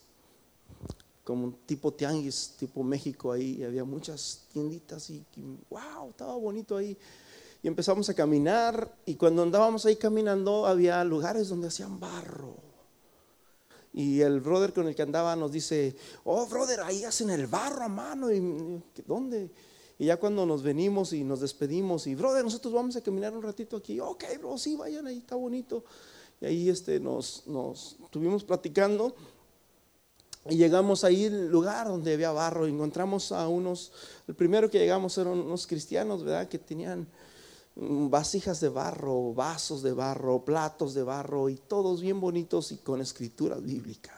como 1.25 1.55
tipo 1.65 1.91
tianguis, 1.91 2.55
tipo 2.59 2.83
México 2.83 3.33
ahí, 3.33 3.57
y 3.61 3.65
había 3.65 3.85
muchas 3.85 4.43
tienditas 4.53 5.09
y, 5.09 5.25
y 5.37 5.59
wow, 5.71 6.11
estaba 6.11 6.35
bonito 6.37 6.77
ahí. 6.77 6.97
Y 7.63 7.69
empezamos 7.69 8.11
a 8.11 8.15
caminar 8.15 8.95
y 9.07 9.15
cuando 9.15 9.43
andábamos 9.43 9.87
ahí 9.87 9.97
caminando 9.97 10.67
había 10.67 11.03
lugares 11.03 11.49
donde 11.49 11.69
hacían 11.69 11.99
barro 11.99 12.74
y 13.97 14.21
el 14.23 14.41
brother 14.41 14.73
con 14.73 14.89
el 14.89 14.95
que 14.97 15.03
andaba 15.03 15.37
nos 15.37 15.53
dice, 15.53 15.95
oh 16.25 16.47
brother, 16.47 16.81
ahí 16.81 17.05
hacen 17.05 17.31
el 17.31 17.47
barro 17.47 17.85
a 17.85 17.89
mano. 17.89 18.33
¿Y 18.33 18.43
dónde? 19.07 19.49
Y 20.01 20.07
ya 20.07 20.17
cuando 20.17 20.45
nos 20.45 20.65
venimos 20.65 21.13
y 21.13 21.23
nos 21.23 21.41
despedimos, 21.41 22.09
y 22.09 22.17
brother, 22.17 22.43
nosotros 22.43 22.75
vamos 22.75 22.97
a 22.97 23.01
caminar 23.01 23.37
un 23.37 23.43
ratito 23.45 23.77
aquí. 23.77 24.01
Ok, 24.01 24.25
bro, 24.41 24.59
sí, 24.59 24.75
vayan 24.75 25.07
ahí, 25.07 25.19
está 25.19 25.37
bonito. 25.37 25.85
Y 26.41 26.47
ahí 26.47 26.69
este, 26.69 26.99
nos, 26.99 27.47
nos 27.47 27.97
estuvimos 28.03 28.43
platicando. 28.43 29.15
Y 30.51 30.57
llegamos 30.57 31.05
ahí 31.05 31.27
al 31.27 31.49
lugar 31.49 31.87
donde 31.87 32.15
había 32.15 32.33
barro. 32.33 32.67
Encontramos 32.67 33.31
a 33.31 33.47
unos, 33.47 33.93
el 34.27 34.35
primero 34.35 34.69
que 34.69 34.81
llegamos 34.81 35.17
eran 35.19 35.39
unos 35.39 35.69
cristianos, 35.69 36.25
¿verdad? 36.25 36.49
Que 36.49 36.59
tenían 36.59 37.07
vasijas 37.77 38.61
de 38.61 38.69
barro, 38.69 39.35
vasos 39.35 39.83
de 39.83 39.93
barro, 39.93 40.45
platos 40.45 40.95
de 40.95 41.03
barro 41.03 41.49
y 41.49 41.57
todos 41.57 42.01
bien 42.01 42.21
bonitos 42.21 42.73
y 42.73 42.77
con 42.77 43.01
escrituras 43.01 43.63
bíblicas. 43.63 44.15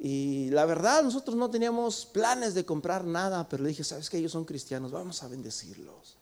Y 0.00 0.50
la 0.50 0.66
verdad, 0.66 1.02
nosotros 1.02 1.36
no 1.36 1.50
teníamos 1.50 2.04
planes 2.04 2.52
de 2.54 2.66
comprar 2.66 3.04
nada, 3.04 3.48
pero 3.48 3.62
le 3.62 3.70
dije, 3.70 3.84
¿sabes 3.84 4.10
que 4.10 4.18
ellos 4.18 4.32
son 4.32 4.44
cristianos? 4.44 4.92
Vamos 4.92 5.22
a 5.22 5.28
bendecirlos. 5.28 6.18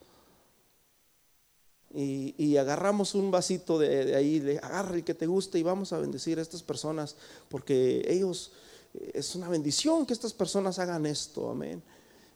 Y, 1.95 2.57
agarramos 2.57 3.15
un 3.15 3.31
vasito 3.31 3.79
de, 3.79 4.05
de, 4.07 4.17
ahí, 4.17 4.41
le 4.41 4.59
agarra 4.59 4.95
el 4.95 5.05
que 5.05 5.15
te 5.15 5.27
guste 5.27 5.59
y 5.59 5.63
vamos 5.63 5.93
a 5.93 5.99
bendecir 5.99 6.39
a 6.39 6.43
estas 6.43 6.63
personas, 6.63 7.17
porque 7.51 8.03
ellos, 8.07 8.53
es 8.95 9.35
una 9.35 9.49
bendición 9.49 10.07
que 10.07 10.15
estas 10.15 10.33
personas 10.33 10.79
hagan 10.79 11.05
esto, 11.05 11.51
amén. 11.51 11.83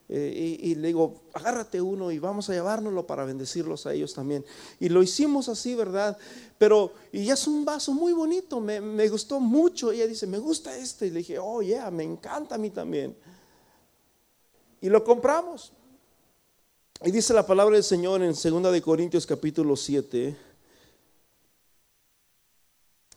Eh, 0.09 0.57
y, 0.61 0.75
le 0.75 0.87
digo, 0.87 1.23
agárrate 1.33 1.81
uno 1.81 2.11
y 2.11 2.19
vamos 2.19 2.49
a 2.49 2.53
llevárnoslo 2.53 3.05
para 3.05 3.25
bendecirlos 3.25 3.85
a 3.85 3.93
ellos 3.93 4.13
también. 4.13 4.45
Y 4.79 4.87
lo 4.87 5.03
hicimos 5.03 5.49
así, 5.49 5.75
¿verdad? 5.75 6.17
Pero, 6.57 6.93
y 7.11 7.29
es 7.29 7.45
un 7.45 7.65
vaso 7.65 7.93
muy 7.93 8.13
bonito, 8.13 8.61
me, 8.61 9.09
gustó 9.09 9.39
mucho. 9.39 9.91
ella 9.91 10.07
dice, 10.07 10.25
me 10.25 10.37
gusta 10.37 10.77
este. 10.77 11.07
Y 11.07 11.11
le 11.11 11.19
dije, 11.19 11.37
oh, 11.39 11.61
yeah, 11.61 11.91
me 11.91 12.03
encanta 12.03 12.55
a 12.55 12.57
mí 12.57 12.69
también. 12.69 13.15
Y 14.79 14.89
lo 14.89 15.03
compramos. 15.03 15.73
Y 17.03 17.11
dice 17.11 17.33
la 17.33 17.45
palabra 17.45 17.75
del 17.75 17.83
Señor 17.83 18.23
en 18.23 18.33
2 18.33 18.71
de 18.71 18.81
Corintios 18.81 19.25
capítulo 19.25 19.75
7. 19.75 20.35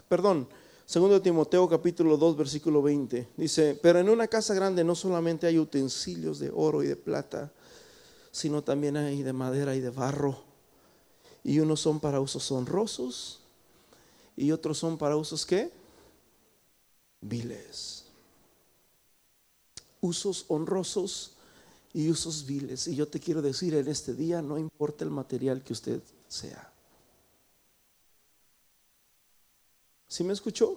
Perdón, 0.09 0.48
Segundo 0.90 1.22
Timoteo 1.22 1.68
capítulo 1.68 2.16
2 2.16 2.37
versículo 2.37 2.83
20 2.83 3.29
dice, 3.37 3.79
pero 3.81 4.00
en 4.00 4.09
una 4.09 4.26
casa 4.26 4.55
grande 4.55 4.83
no 4.83 4.96
solamente 4.96 5.46
hay 5.46 5.57
utensilios 5.57 6.40
de 6.40 6.50
oro 6.53 6.83
y 6.83 6.88
de 6.88 6.96
plata, 6.96 7.53
sino 8.33 8.64
también 8.64 8.96
hay 8.96 9.22
de 9.22 9.33
madera 9.33 9.76
y 9.76 9.81
de 9.81 9.90
barro. 9.90 10.42
Y 11.44 11.61
unos 11.61 11.79
son 11.79 12.00
para 12.00 12.20
usos 12.20 12.50
honrosos 12.50 13.38
y 14.37 14.50
otros 14.50 14.79
son 14.79 14.98
para 14.98 15.14
usos 15.14 15.46
qué? 15.46 15.70
Viles. 17.20 18.07
Usos 20.00 20.44
honrosos 20.48 21.37
y 21.92 22.11
usos 22.11 22.44
viles. 22.44 22.88
Y 22.88 22.96
yo 22.96 23.07
te 23.07 23.20
quiero 23.20 23.42
decir 23.42 23.74
en 23.74 23.87
este 23.87 24.12
día, 24.12 24.42
no 24.42 24.59
importa 24.59 25.05
el 25.05 25.11
material 25.12 25.62
que 25.62 25.72
usted 25.72 26.03
sea. 26.26 26.69
¿Sí 30.11 30.25
me 30.25 30.33
escuchó? 30.33 30.77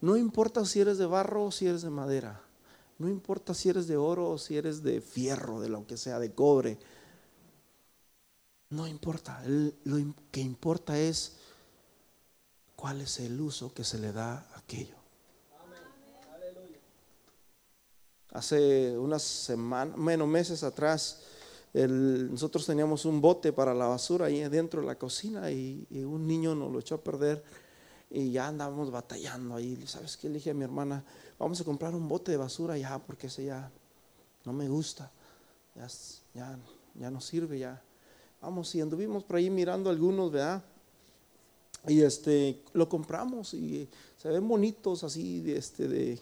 No 0.00 0.16
importa 0.16 0.64
si 0.64 0.80
eres 0.80 0.98
de 0.98 1.06
barro 1.06 1.44
o 1.44 1.52
si 1.52 1.68
eres 1.68 1.82
de 1.82 1.90
madera. 1.90 2.42
No 2.98 3.08
importa 3.08 3.54
si 3.54 3.68
eres 3.68 3.86
de 3.86 3.96
oro 3.96 4.30
o 4.30 4.36
si 4.36 4.56
eres 4.56 4.82
de 4.82 5.00
fierro, 5.00 5.60
de 5.60 5.68
lo 5.68 5.86
que 5.86 5.96
sea, 5.96 6.18
de 6.18 6.32
cobre. 6.32 6.76
No 8.70 8.88
importa. 8.88 9.40
lo 9.46 10.12
que 10.32 10.40
importa 10.40 10.98
es 10.98 11.36
cuál 12.74 13.00
es 13.00 13.20
el 13.20 13.40
uso 13.40 13.72
que 13.72 13.84
se 13.84 13.98
le 13.98 14.12
da 14.12 14.38
a 14.38 14.58
aquello. 14.58 14.96
Hace 18.32 18.98
unas 18.98 19.22
semanas, 19.22 19.96
menos 19.96 20.26
meses 20.26 20.64
atrás, 20.64 21.22
nosotros 21.74 22.66
teníamos 22.66 23.04
un 23.04 23.20
bote 23.20 23.52
para 23.52 23.72
la 23.72 23.86
basura 23.86 24.26
ahí 24.26 24.40
dentro 24.48 24.80
de 24.80 24.88
la 24.88 24.98
cocina 24.98 25.48
y, 25.52 25.86
y 25.90 26.02
un 26.02 26.26
niño 26.26 26.56
nos 26.56 26.72
lo 26.72 26.80
echó 26.80 26.96
a 26.96 27.04
perder 27.04 27.44
y 28.14 28.30
ya 28.30 28.48
andábamos 28.48 28.90
batallando 28.90 29.56
ahí. 29.56 29.82
¿Sabes 29.86 30.16
qué? 30.16 30.28
Le 30.28 30.34
dije 30.34 30.50
a 30.50 30.54
mi 30.54 30.64
hermana, 30.64 31.02
vamos 31.38 31.60
a 31.60 31.64
comprar 31.64 31.94
un 31.94 32.06
bote 32.08 32.30
de 32.30 32.36
basura 32.36 32.76
ya, 32.76 32.98
porque 32.98 33.28
ese 33.28 33.46
ya 33.46 33.70
no 34.44 34.52
me 34.52 34.68
gusta. 34.68 35.10
Ya, 35.74 35.88
ya, 36.34 36.58
ya 36.94 37.10
no 37.10 37.20
sirve, 37.20 37.58
ya. 37.58 37.82
Vamos, 38.42 38.74
y 38.74 38.80
anduvimos 38.82 39.24
por 39.24 39.36
ahí 39.36 39.48
mirando 39.48 39.88
algunos, 39.88 40.30
¿verdad? 40.30 40.62
Y 41.88 42.02
este, 42.02 42.62
lo 42.74 42.88
compramos 42.88 43.54
y 43.54 43.88
se 44.18 44.28
ven 44.28 44.46
bonitos 44.46 45.04
así, 45.04 45.40
de 45.40 45.56
este, 45.56 45.88
de, 45.88 46.18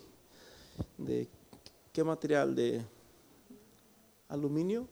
de 0.97 1.29
¿qué 1.93 2.05
material? 2.05 2.55
De 2.55 2.85
aluminio, 4.29 4.87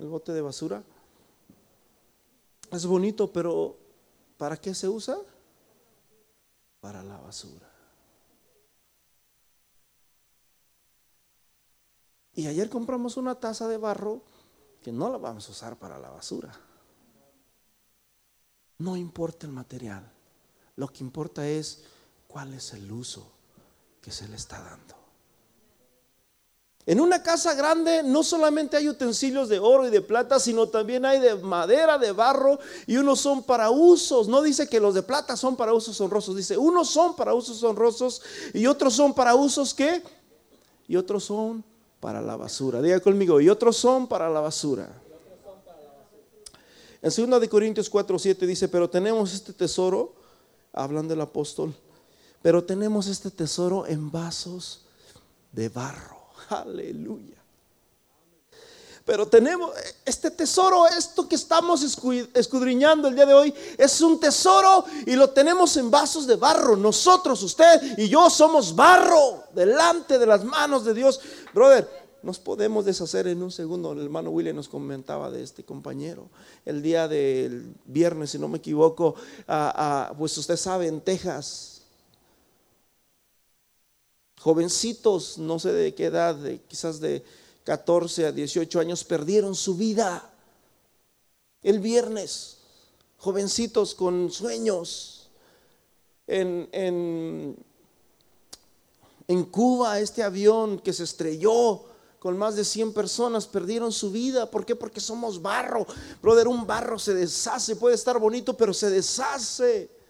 el 0.00 0.08
bote 0.08 0.32
de 0.32 0.40
basura. 0.40 0.82
Es 2.72 2.86
bonito, 2.86 3.32
pero 3.32 3.76
¿para 4.36 4.56
qué 4.56 4.74
se 4.74 4.88
usa? 4.88 5.16
Para 6.82 7.04
la 7.04 7.16
basura. 7.16 7.70
Y 12.34 12.48
ayer 12.48 12.68
compramos 12.68 13.16
una 13.16 13.36
taza 13.36 13.68
de 13.68 13.76
barro 13.76 14.24
que 14.82 14.90
no 14.90 15.08
la 15.08 15.18
vamos 15.18 15.48
a 15.48 15.52
usar 15.52 15.78
para 15.78 15.96
la 16.00 16.10
basura. 16.10 16.52
No 18.78 18.96
importa 18.96 19.46
el 19.46 19.52
material, 19.52 20.10
lo 20.74 20.88
que 20.88 21.04
importa 21.04 21.46
es 21.46 21.84
cuál 22.26 22.52
es 22.52 22.72
el 22.72 22.90
uso 22.90 23.30
que 24.00 24.10
se 24.10 24.26
le 24.26 24.34
está 24.34 24.60
dando. 24.60 25.01
En 26.84 27.00
una 27.00 27.22
casa 27.22 27.54
grande 27.54 28.02
no 28.02 28.24
solamente 28.24 28.76
hay 28.76 28.88
utensilios 28.88 29.48
de 29.48 29.60
oro 29.60 29.86
y 29.86 29.90
de 29.90 30.00
plata, 30.00 30.40
sino 30.40 30.68
también 30.68 31.04
hay 31.04 31.20
de 31.20 31.36
madera, 31.36 31.96
de 31.96 32.10
barro, 32.10 32.58
y 32.86 32.96
unos 32.96 33.20
son 33.20 33.44
para 33.44 33.70
usos. 33.70 34.26
No 34.26 34.42
dice 34.42 34.68
que 34.68 34.80
los 34.80 34.94
de 34.94 35.02
plata 35.02 35.36
son 35.36 35.54
para 35.54 35.72
usos 35.74 36.00
honrosos, 36.00 36.36
dice, 36.36 36.58
unos 36.58 36.90
son 36.90 37.14
para 37.14 37.34
usos 37.34 37.62
honrosos 37.62 38.22
y 38.52 38.66
otros 38.66 38.94
son 38.94 39.14
para 39.14 39.36
usos 39.36 39.74
que, 39.74 40.02
y 40.88 40.96
otros 40.96 41.22
son 41.24 41.64
para 42.00 42.20
la 42.20 42.36
basura. 42.36 42.82
Diga 42.82 42.98
conmigo, 42.98 43.40
y 43.40 43.48
otros 43.48 43.76
son 43.76 44.08
para 44.08 44.28
la 44.28 44.40
basura. 44.40 44.90
En 47.00 47.30
2 47.30 47.40
de 47.40 47.48
Corintios 47.48 47.88
4, 47.88 48.18
7 48.18 48.46
dice, 48.46 48.68
pero 48.68 48.90
tenemos 48.90 49.32
este 49.34 49.52
tesoro, 49.52 50.14
hablando 50.72 51.14
del 51.14 51.20
apóstol, 51.20 51.74
Pero 52.42 52.64
tenemos 52.64 53.06
este 53.06 53.30
tesoro 53.30 53.86
en 53.86 54.10
vasos 54.10 54.84
de 55.52 55.68
barro. 55.68 56.21
Aleluya. 56.48 57.36
Pero 59.04 59.26
tenemos 59.26 59.72
este 60.04 60.30
tesoro, 60.30 60.86
esto 60.86 61.28
que 61.28 61.34
estamos 61.34 61.82
escudriñando 61.82 63.08
el 63.08 63.16
día 63.16 63.26
de 63.26 63.34
hoy, 63.34 63.52
es 63.76 64.00
un 64.00 64.20
tesoro 64.20 64.84
y 65.04 65.16
lo 65.16 65.30
tenemos 65.30 65.76
en 65.76 65.90
vasos 65.90 66.24
de 66.24 66.36
barro. 66.36 66.76
Nosotros, 66.76 67.42
usted 67.42 67.98
y 67.98 68.08
yo 68.08 68.30
somos 68.30 68.76
barro 68.76 69.42
delante 69.54 70.20
de 70.20 70.26
las 70.26 70.44
manos 70.44 70.84
de 70.84 70.94
Dios. 70.94 71.20
Brother, 71.52 71.88
nos 72.22 72.38
podemos 72.38 72.84
deshacer 72.84 73.26
en 73.26 73.42
un 73.42 73.50
segundo. 73.50 73.90
El 73.90 74.04
hermano 74.04 74.30
William 74.30 74.54
nos 74.54 74.68
comentaba 74.68 75.32
de 75.32 75.42
este 75.42 75.64
compañero. 75.64 76.28
El 76.64 76.80
día 76.80 77.08
del 77.08 77.74
viernes, 77.84 78.30
si 78.30 78.38
no 78.38 78.46
me 78.46 78.58
equivoco, 78.58 79.16
pues 80.16 80.38
usted 80.38 80.56
sabe, 80.56 80.86
en 80.86 81.00
Texas, 81.00 81.71
jovencitos, 84.42 85.38
no 85.38 85.60
sé 85.60 85.72
de 85.72 85.94
qué 85.94 86.06
edad, 86.06 86.36
quizás 86.66 86.98
de 87.00 87.24
14 87.62 88.26
a 88.26 88.32
18 88.32 88.80
años 88.80 89.04
perdieron 89.04 89.54
su 89.54 89.76
vida. 89.76 90.28
El 91.62 91.78
viernes, 91.78 92.58
jovencitos 93.18 93.94
con 93.94 94.32
sueños. 94.32 95.30
En, 96.26 96.68
en, 96.72 97.56
en 99.28 99.44
Cuba, 99.44 100.00
este 100.00 100.24
avión 100.24 100.80
que 100.80 100.92
se 100.92 101.04
estrelló 101.04 101.84
con 102.18 102.36
más 102.36 102.56
de 102.56 102.64
100 102.64 102.92
personas 102.92 103.46
perdieron 103.46 103.92
su 103.92 104.10
vida. 104.10 104.50
¿Por 104.50 104.66
qué? 104.66 104.74
Porque 104.74 104.98
somos 104.98 105.40
barro. 105.40 105.86
Brother, 106.20 106.48
un 106.48 106.66
barro 106.66 106.98
se 106.98 107.14
deshace, 107.14 107.76
puede 107.76 107.94
estar 107.94 108.18
bonito, 108.18 108.56
pero 108.56 108.74
se 108.74 108.90
deshace. 108.90 110.01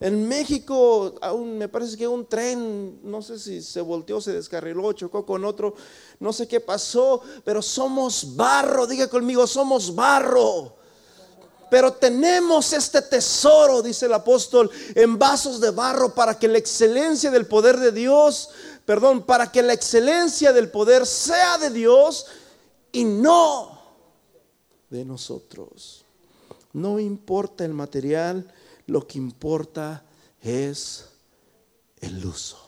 En 0.00 0.26
México, 0.26 1.14
aún 1.20 1.58
me 1.58 1.68
parece 1.68 1.94
que 1.94 2.08
un 2.08 2.24
tren, 2.24 3.00
no 3.02 3.20
sé 3.20 3.38
si 3.38 3.60
se 3.60 3.82
volteó, 3.82 4.18
se 4.18 4.32
descarriló, 4.32 4.94
chocó 4.94 5.26
con 5.26 5.44
otro, 5.44 5.74
no 6.18 6.32
sé 6.32 6.48
qué 6.48 6.58
pasó, 6.58 7.20
pero 7.44 7.60
somos 7.60 8.34
barro, 8.34 8.86
diga 8.86 9.08
conmigo, 9.08 9.46
somos 9.46 9.94
barro. 9.94 10.74
Pero 11.70 11.92
tenemos 11.92 12.72
este 12.72 13.02
tesoro, 13.02 13.82
dice 13.82 14.06
el 14.06 14.14
apóstol, 14.14 14.70
en 14.94 15.18
vasos 15.18 15.60
de 15.60 15.70
barro 15.70 16.14
para 16.14 16.38
que 16.38 16.48
la 16.48 16.56
excelencia 16.56 17.30
del 17.30 17.46
poder 17.46 17.78
de 17.78 17.92
Dios, 17.92 18.48
perdón, 18.86 19.26
para 19.26 19.52
que 19.52 19.62
la 19.62 19.74
excelencia 19.74 20.54
del 20.54 20.70
poder 20.70 21.04
sea 21.04 21.58
de 21.58 21.68
Dios 21.68 22.24
y 22.90 23.04
no 23.04 23.82
de 24.88 25.04
nosotros. 25.04 26.06
No 26.72 26.98
importa 26.98 27.66
el 27.66 27.74
material 27.74 28.50
lo 28.90 29.06
que 29.06 29.18
importa 29.18 30.04
es 30.42 31.08
el 32.00 32.26
uso. 32.26 32.58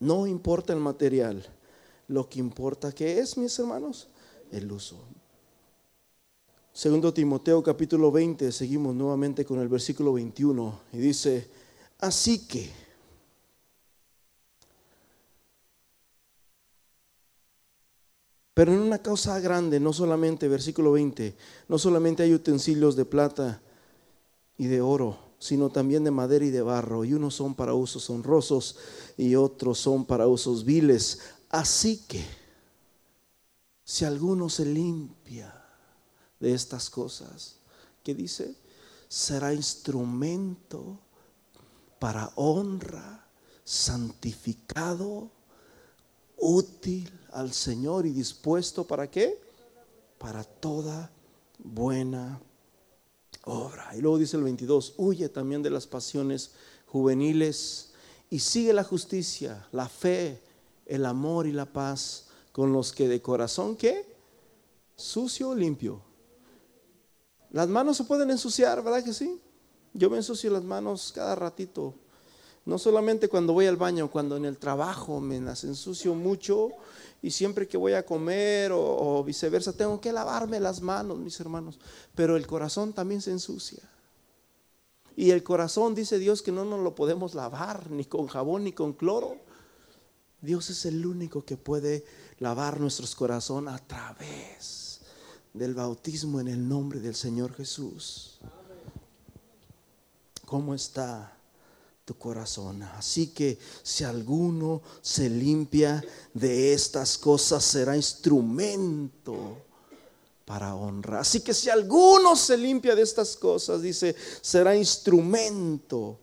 No 0.00 0.26
importa 0.26 0.72
el 0.72 0.80
material, 0.80 1.46
lo 2.08 2.28
que 2.28 2.40
importa 2.40 2.90
que 2.90 3.20
es, 3.20 3.36
mis 3.36 3.56
hermanos, 3.56 4.08
el 4.50 4.72
uso. 4.72 4.96
Segundo 6.72 7.14
Timoteo 7.14 7.62
capítulo 7.62 8.10
20, 8.10 8.50
seguimos 8.50 8.92
nuevamente 8.96 9.44
con 9.44 9.60
el 9.60 9.68
versículo 9.68 10.14
21 10.14 10.80
y 10.94 10.98
dice, 10.98 11.48
así 12.00 12.48
que 12.48 12.68
Pero 18.54 18.72
en 18.72 18.80
una 18.80 18.98
causa 18.98 19.38
grande, 19.40 19.80
no 19.80 19.92
solamente, 19.92 20.48
versículo 20.48 20.92
20, 20.92 21.36
no 21.68 21.78
solamente 21.78 22.22
hay 22.22 22.34
utensilios 22.34 22.96
de 22.96 23.04
plata 23.04 23.62
y 24.58 24.66
de 24.66 24.80
oro, 24.80 25.18
sino 25.38 25.70
también 25.70 26.04
de 26.04 26.10
madera 26.10 26.44
y 26.44 26.50
de 26.50 26.60
barro, 26.60 27.04
y 27.04 27.14
unos 27.14 27.34
son 27.34 27.54
para 27.54 27.74
usos 27.74 28.10
honrosos 28.10 28.76
y 29.16 29.36
otros 29.36 29.78
son 29.78 30.04
para 30.04 30.26
usos 30.26 30.64
viles. 30.64 31.20
Así 31.48 32.04
que, 32.06 32.24
si 33.84 34.04
alguno 34.04 34.48
se 34.48 34.66
limpia 34.66 35.54
de 36.38 36.52
estas 36.52 36.90
cosas, 36.90 37.56
¿qué 38.02 38.14
dice? 38.14 38.54
Será 39.08 39.54
instrumento 39.54 40.98
para 41.98 42.32
honra, 42.36 43.26
santificado, 43.64 45.30
útil 46.40 47.10
al 47.32 47.52
Señor 47.52 48.06
y 48.06 48.10
dispuesto 48.10 48.84
para 48.84 49.10
qué? 49.10 49.40
Para 50.18 50.42
toda 50.44 51.10
buena 51.58 52.40
obra. 53.44 53.90
Y 53.96 54.00
luego 54.00 54.18
dice 54.18 54.36
el 54.36 54.42
22, 54.42 54.94
huye 54.96 55.28
también 55.28 55.62
de 55.62 55.70
las 55.70 55.86
pasiones 55.86 56.52
juveniles 56.86 57.92
y 58.30 58.38
sigue 58.38 58.72
la 58.72 58.84
justicia, 58.84 59.66
la 59.72 59.88
fe, 59.88 60.40
el 60.86 61.06
amor 61.06 61.46
y 61.46 61.52
la 61.52 61.66
paz 61.66 62.26
con 62.52 62.72
los 62.72 62.92
que 62.92 63.08
de 63.08 63.22
corazón, 63.22 63.76
¿qué? 63.76 64.14
Sucio 64.96 65.50
o 65.50 65.54
limpio. 65.54 66.02
Las 67.50 67.68
manos 67.68 67.96
se 67.96 68.04
pueden 68.04 68.30
ensuciar, 68.30 68.82
¿verdad 68.82 69.04
que 69.04 69.12
sí? 69.12 69.40
Yo 69.92 70.08
me 70.08 70.16
ensucio 70.16 70.50
las 70.50 70.62
manos 70.62 71.12
cada 71.12 71.34
ratito. 71.34 71.94
No 72.70 72.78
solamente 72.78 73.26
cuando 73.26 73.52
voy 73.52 73.66
al 73.66 73.76
baño, 73.76 74.08
cuando 74.12 74.36
en 74.36 74.44
el 74.44 74.56
trabajo 74.56 75.20
me 75.20 75.40
las 75.40 75.64
ensucio 75.64 76.14
mucho 76.14 76.68
y 77.20 77.32
siempre 77.32 77.66
que 77.66 77.76
voy 77.76 77.94
a 77.94 78.06
comer 78.06 78.70
o, 78.72 79.24
viceversa, 79.24 79.72
tengo 79.72 80.00
que 80.00 80.12
lavarme 80.12 80.60
las 80.60 80.80
manos, 80.80 81.18
mis 81.18 81.40
hermanos. 81.40 81.80
Pero 82.14 82.36
el 82.36 82.46
corazón 82.46 82.92
también 82.92 83.22
se 83.22 83.32
ensucia. 83.32 83.82
Y 85.16 85.32
el 85.32 85.42
corazón 85.42 85.96
dice 85.96 86.20
Dios 86.20 86.42
que 86.42 86.52
no 86.52 86.64
nos 86.64 86.78
lo 86.78 86.94
podemos 86.94 87.34
lavar 87.34 87.90
ni 87.90 88.04
con 88.04 88.28
jabón 88.28 88.62
ni 88.62 88.72
con 88.72 88.92
cloro. 88.92 89.36
Dios 90.40 90.70
es 90.70 90.86
el 90.86 91.04
único 91.04 91.44
que 91.44 91.56
puede 91.56 92.04
lavar 92.38 92.78
nuestros 92.78 93.16
corazones 93.16 93.74
a 93.74 93.78
través 93.78 95.00
del 95.52 95.74
bautismo 95.74 96.38
en 96.38 96.46
el 96.46 96.68
nombre 96.68 97.00
del 97.00 97.16
Señor 97.16 97.52
Jesús. 97.52 98.38
¿Cómo 100.46 100.72
está? 100.72 101.39
Corazón. 102.16 102.82
Así 102.82 103.28
que 103.28 103.58
si 103.82 104.04
alguno 104.04 104.82
se 105.00 105.28
limpia 105.28 106.02
de 106.34 106.72
estas 106.72 107.18
cosas, 107.18 107.64
será 107.64 107.96
instrumento 107.96 109.58
para 110.44 110.74
honra. 110.74 111.20
Así 111.20 111.40
que 111.40 111.54
si 111.54 111.70
alguno 111.70 112.34
se 112.34 112.56
limpia 112.56 112.94
de 112.94 113.02
estas 113.02 113.36
cosas, 113.36 113.82
dice, 113.82 114.16
será 114.40 114.74
instrumento 114.74 116.18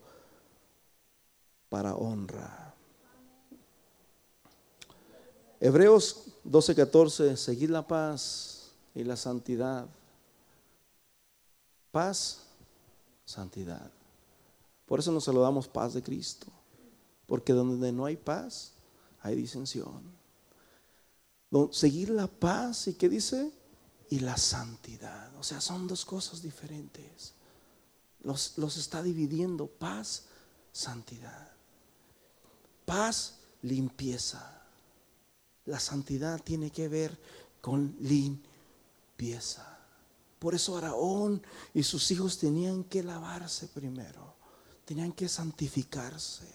para 1.70 1.96
honra. 1.96 2.76
Hebreos 5.60 6.26
12:14, 6.44 7.36
seguid 7.36 7.70
la 7.70 7.88
paz 7.88 8.72
y 8.94 9.04
la 9.04 9.16
santidad. 9.16 9.88
Paz, 11.92 12.44
santidad. 13.26 13.92
Por 14.88 15.00
eso 15.00 15.12
nos 15.12 15.26
saludamos 15.26 15.68
paz 15.68 15.94
de 15.94 16.02
Cristo. 16.02 16.48
Porque 17.28 17.54
donde 17.54 17.92
no 17.92 18.06
hay 18.06 18.16
paz, 18.16 18.72
hay 19.22 19.36
disensión. 19.36 20.02
Seguir 21.72 22.10
la 22.10 22.28
paz 22.28 22.88
y 22.88 22.94
qué 22.94 23.10
dice? 23.10 23.52
Y 24.10 24.22
la 24.22 24.38
santidad. 24.38 25.36
O 25.38 25.44
sea, 25.44 25.60
son 25.60 25.88
dos 25.88 26.06
cosas 26.06 26.42
diferentes. 26.42 27.34
Los, 28.24 28.58
los 28.58 28.78
está 28.78 29.04
dividiendo 29.04 29.68
paz, 29.68 30.24
santidad. 30.72 31.52
Paz, 32.86 33.40
limpieza. 33.62 34.62
La 35.66 35.82
santidad 35.82 36.42
tiene 36.42 36.72
que 36.72 36.88
ver 36.88 37.20
con 37.60 37.94
limpieza. 38.00 39.78
Por 40.40 40.56
eso 40.56 40.78
Araón 40.78 41.42
y 41.74 41.84
sus 41.84 42.10
hijos 42.12 42.38
tenían 42.38 42.86
que 42.86 43.04
lavarse 43.04 43.68
primero 43.68 44.37
tenían 44.88 45.12
que 45.12 45.28
santificarse 45.28 46.48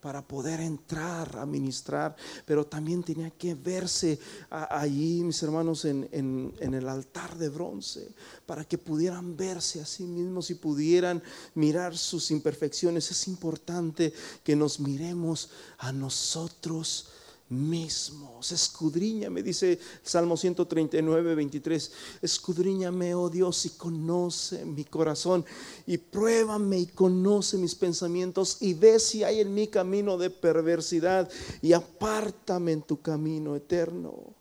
para 0.00 0.20
poder 0.20 0.60
entrar 0.60 1.38
a 1.38 1.46
ministrar, 1.46 2.16
pero 2.44 2.66
también 2.66 3.04
tenía 3.04 3.30
que 3.30 3.54
verse 3.54 4.18
allí, 4.50 5.22
mis 5.22 5.40
hermanos, 5.42 5.84
en, 5.84 6.08
en, 6.10 6.74
el 6.74 6.88
altar 6.88 7.38
de 7.38 7.48
bronce, 7.48 8.08
para 8.44 8.64
que 8.64 8.76
pudieran 8.76 9.36
verse 9.36 9.80
a 9.80 9.86
sí 9.86 10.02
mismos 10.04 10.50
y 10.50 10.54
pudieran 10.54 11.22
mirar 11.54 11.96
sus 11.96 12.32
imperfecciones. 12.32 13.10
Es 13.10 13.28
importante 13.28 14.12
que 14.42 14.56
nos 14.56 14.80
miremos 14.80 15.50
a 15.78 15.92
nosotros 15.92 17.08
mismos. 17.48 18.50
Escudriñame, 18.50 19.42
dice 19.42 19.78
Salmo 20.02 20.36
139, 20.36 21.34
23. 21.34 21.92
Escudriñame, 22.22 23.14
oh 23.14 23.28
Dios, 23.28 23.66
y 23.66 23.70
conoce 23.70 24.64
mi 24.64 24.84
corazón. 24.84 25.44
Y 25.86 25.98
pruébame 25.98 26.78
y 26.78 26.86
conoce 26.86 27.56
mis 27.58 27.74
pensamientos. 27.74 28.58
Y 28.60 28.74
ve 28.74 28.98
si 28.98 29.24
hay 29.24 29.40
en 29.40 29.54
mi 29.54 29.68
camino 29.68 30.18
de 30.18 30.30
perversidad. 30.30 31.30
Y 31.62 31.72
apártame 31.72 32.72
en 32.72 32.82
tu 32.82 33.00
camino 33.00 33.54
eterno. 33.54 34.34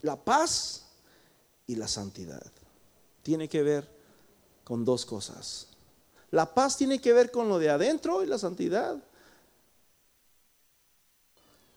La 0.00 0.22
paz 0.22 0.84
y 1.66 1.76
la 1.76 1.88
santidad. 1.88 2.44
Tiene 3.22 3.48
que 3.48 3.62
ver 3.62 3.88
con 4.64 4.84
dos 4.84 5.06
cosas. 5.06 5.73
La 6.34 6.52
paz 6.52 6.76
tiene 6.76 7.00
que 7.00 7.12
ver 7.12 7.30
con 7.30 7.48
lo 7.48 7.60
de 7.60 7.70
adentro 7.70 8.24
y 8.24 8.26
la 8.26 8.38
santidad. 8.38 9.00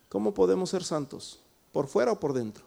¿Cómo 0.10 0.34
podemos 0.34 0.72
ser 0.72 0.84
santos? 0.84 1.40
¿Por 1.72 1.86
fuera 1.86 2.12
o 2.14 2.20
por 2.20 2.34
dentro? 2.34 2.66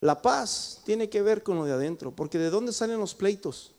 La 0.00 0.22
paz 0.22 0.80
tiene 0.86 1.10
que 1.10 1.20
ver 1.20 1.42
con 1.42 1.58
lo 1.58 1.66
de 1.66 1.72
adentro, 1.72 2.16
porque 2.16 2.38
¿de 2.38 2.48
dónde 2.48 2.72
salen 2.72 2.98
los 2.98 3.14
pleitos? 3.14 3.74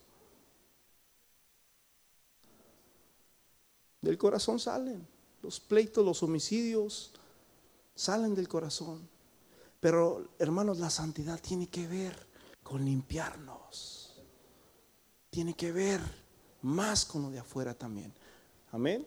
Del 3.99 4.19
corazón 4.19 4.59
salen. 4.59 5.07
Los 5.41 5.59
pleitos, 5.59 6.05
los 6.05 6.21
homicidios, 6.21 7.13
salen 7.95 8.35
del 8.35 8.47
corazón. 8.47 9.09
Pero 9.79 10.29
hermanos, 10.37 10.77
la 10.77 10.91
santidad 10.91 11.39
tiene 11.41 11.67
que 11.67 11.87
ver 11.87 12.30
con 12.71 12.85
limpiarnos. 12.85 14.15
Tiene 15.29 15.53
que 15.55 15.73
ver 15.73 15.99
más 16.61 17.03
con 17.03 17.23
lo 17.23 17.29
de 17.29 17.37
afuera 17.37 17.73
también. 17.73 18.13
Amén. 18.71 19.05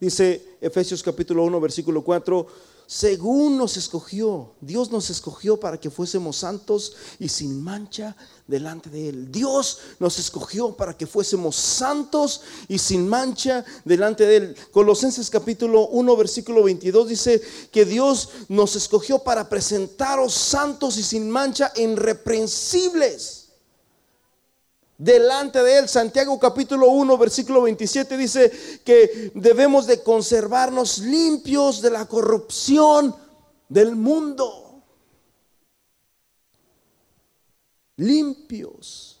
Dice 0.00 0.56
Efesios 0.60 1.04
capítulo 1.04 1.44
1, 1.44 1.60
versículo 1.60 2.02
4 2.02 2.48
según 2.86 3.58
nos 3.58 3.76
escogió. 3.76 4.52
Dios 4.60 4.90
nos 4.90 5.10
escogió 5.10 5.58
para 5.58 5.78
que 5.78 5.90
fuésemos 5.90 6.36
santos 6.36 6.94
y 7.18 7.28
sin 7.28 7.62
mancha 7.62 8.16
delante 8.46 8.90
de 8.90 9.08
Él. 9.08 9.32
Dios 9.32 9.78
nos 9.98 10.18
escogió 10.18 10.76
para 10.76 10.96
que 10.96 11.06
fuésemos 11.06 11.56
santos 11.56 12.42
y 12.68 12.78
sin 12.78 13.08
mancha 13.08 13.64
delante 13.84 14.24
de 14.24 14.36
Él. 14.36 14.56
Colosenses 14.70 15.30
capítulo 15.30 15.88
1, 15.88 16.16
versículo 16.16 16.62
22 16.62 17.08
dice 17.08 17.42
que 17.72 17.84
Dios 17.84 18.28
nos 18.48 18.76
escogió 18.76 19.18
para 19.18 19.48
presentaros 19.48 20.32
santos 20.32 20.96
y 20.96 21.02
sin 21.02 21.28
mancha, 21.28 21.72
irreprensibles 21.76 23.35
delante 24.98 25.62
de 25.62 25.78
él. 25.78 25.88
Santiago 25.88 26.38
capítulo 26.38 26.88
1, 26.88 27.18
versículo 27.18 27.62
27 27.62 28.16
dice 28.16 28.80
que 28.84 29.30
debemos 29.34 29.86
de 29.86 30.02
conservarnos 30.02 30.98
limpios 30.98 31.82
de 31.82 31.90
la 31.90 32.06
corrupción 32.06 33.14
del 33.68 33.96
mundo. 33.96 34.82
Limpios. 37.96 39.20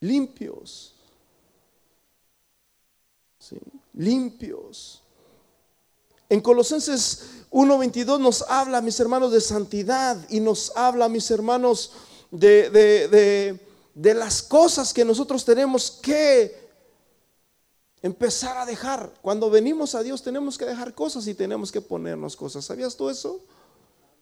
Limpios. 0.00 0.94
Limpios. 3.94 5.02
En 6.28 6.40
Colosenses 6.40 7.46
1.22 7.52 8.18
nos 8.18 8.42
habla, 8.42 8.80
mis 8.80 8.98
hermanos, 8.98 9.32
de 9.32 9.40
santidad 9.40 10.18
y 10.28 10.40
nos 10.40 10.76
habla, 10.76 11.08
mis 11.08 11.30
hermanos, 11.30 11.92
de 12.30 12.68
de 12.70 13.65
las 14.14 14.42
cosas 14.42 14.92
que 14.92 15.04
nosotros 15.04 15.44
tenemos 15.44 15.90
que 15.90 16.66
empezar 18.02 18.58
a 18.58 18.66
dejar. 18.66 19.12
Cuando 19.22 19.50
venimos 19.50 19.94
a 19.94 20.02
Dios 20.02 20.22
tenemos 20.22 20.58
que 20.58 20.66
dejar 20.66 20.94
cosas 20.94 21.26
y 21.26 21.34
tenemos 21.34 21.72
que 21.72 21.80
ponernos 21.80 22.36
cosas. 22.36 22.64
¿Sabías 22.64 22.96
tú 22.96 23.08
eso? 23.08 23.40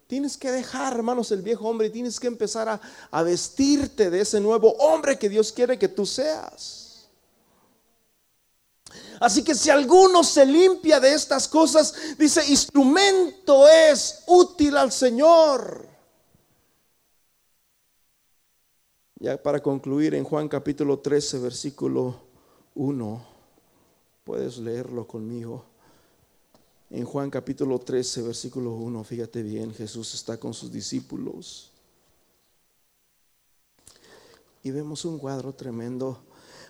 Tienes 0.07 0.37
que 0.37 0.53
dejar, 0.53 0.95
hermanos, 0.95 1.33
el 1.33 1.43
viejo 1.43 1.69
hombre 1.69 1.89
y 1.89 1.91
tienes 1.91 2.21
que 2.21 2.29
empezar 2.29 2.69
a, 2.69 2.81
a 3.11 3.23
vestirte 3.23 4.11
de 4.11 4.21
ese 4.21 4.39
nuevo 4.41 4.73
hombre 4.75 5.19
que 5.19 5.29
Dios 5.29 5.51
quiere 5.51 5.79
que 5.79 5.89
tú 5.89 6.07
seas. 6.07 7.09
Así 9.19 9.43
que 9.43 9.55
si 9.55 9.71
alguno 9.71 10.23
se 10.23 10.45
limpia 10.45 11.01
de 11.01 11.15
estas 11.15 11.49
cosas, 11.49 11.95
dice, 12.19 12.47
instrumento 12.49 13.69
es 13.69 14.23
útil 14.27 14.77
al 14.77 14.93
Señor. 14.93 15.94
Ya 19.25 19.43
para 19.43 19.63
concluir 19.63 20.15
en 20.15 20.23
Juan 20.23 20.49
capítulo 20.49 20.99
13, 20.99 21.39
versículo 21.39 22.21
1, 22.75 23.25
puedes 24.23 24.59
leerlo 24.59 25.07
conmigo. 25.07 25.65
En 26.91 27.07
Juan 27.07 27.31
capítulo 27.31 27.79
13, 27.79 28.21
versículo 28.21 28.73
1, 28.73 29.03
fíjate 29.03 29.43
bien, 29.43 29.73
Jesús 29.73 30.13
está 30.13 30.37
con 30.37 30.53
sus 30.53 30.71
discípulos. 30.71 31.71
Y 34.63 34.71
vemos 34.71 35.07
un 35.07 35.19
cuadro 35.19 35.55
tremendo 35.55 36.23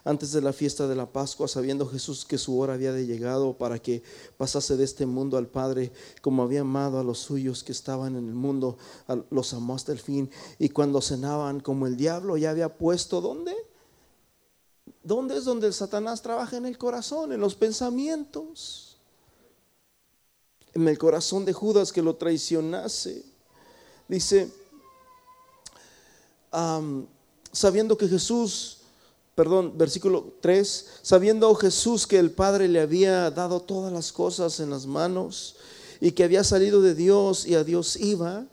antes 0.05 0.33
de 0.33 0.43
la 0.43 0.53
fiesta 0.53 0.87
de 0.87 0.95
la 0.95 1.11
Pascua, 1.11 1.49
sabiendo 1.49 1.87
Jesús 1.87 2.27
que 2.27 2.37
su 2.37 2.59
hora 2.59 2.75
había 2.75 2.93
de 2.93 3.07
llegado 3.07 3.57
para 3.57 3.79
que 3.79 4.03
pasase 4.37 4.77
de 4.77 4.85
este 4.85 5.07
mundo 5.07 5.39
al 5.39 5.47
Padre, 5.47 5.93
como 6.21 6.43
había 6.43 6.61
amado 6.61 6.99
a 6.99 7.05
los 7.05 7.19
suyos 7.19 7.65
que 7.65 7.73
estaban 7.73 8.15
en 8.15 8.29
el 8.29 8.35
mundo, 8.35 8.77
los 9.31 9.55
amó 9.55 9.75
hasta 9.75 9.93
el 9.93 9.99
fin. 9.99 10.31
Y 10.59 10.69
cuando 10.69 11.01
cenaban, 11.01 11.61
como 11.61 11.87
el 11.87 11.97
diablo 11.97 12.37
ya 12.37 12.51
había 12.51 12.77
puesto, 12.77 13.23
¿dónde? 13.23 13.55
¿Dónde 15.03 15.39
es 15.39 15.45
donde 15.45 15.69
el 15.69 15.75
Satanás 15.75 16.21
trabaja 16.21 16.59
en 16.59 16.67
el 16.67 16.77
corazón, 16.77 17.33
en 17.33 17.41
los 17.41 17.55
pensamientos? 17.55 18.99
En 20.75 20.87
el 20.87 20.99
corazón 20.99 21.47
de 21.47 21.55
Judas 21.55 21.93
que 21.93 22.03
lo 22.03 22.17
traicionase. 22.17 23.25
Dice, 24.07 24.53
sabiendo 27.53 27.97
que 27.97 28.07
Jesús 28.07 28.79
perdón, 29.35 29.77
versículo 29.77 30.35
3, 30.41 30.87
sabiendo 31.03 31.55
Jesús 31.55 32.07
que 32.07 32.19
el 32.19 32.31
Padre 32.31 32.69
le 32.69 32.81
había 32.81 33.31
dado 33.31 33.61
todas 33.61 33.93
las 33.93 34.13
cosas 34.13 34.61
en 34.61 34.71
las 34.71 34.87
manos 34.87 35.57
y 36.01 36.13
que 36.13 36.25
había 36.25 36.45
salido 36.45 36.81
de 36.81 36.95
Dios 36.95 37.47
y 37.47 37.55
a 37.55 37.65
Dios 37.65 37.97
iba, 37.97 38.47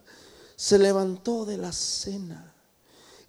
se 0.55 0.79
levantó 0.79 1.45
de 1.45 1.57
la 1.57 1.71
cena 1.71 2.53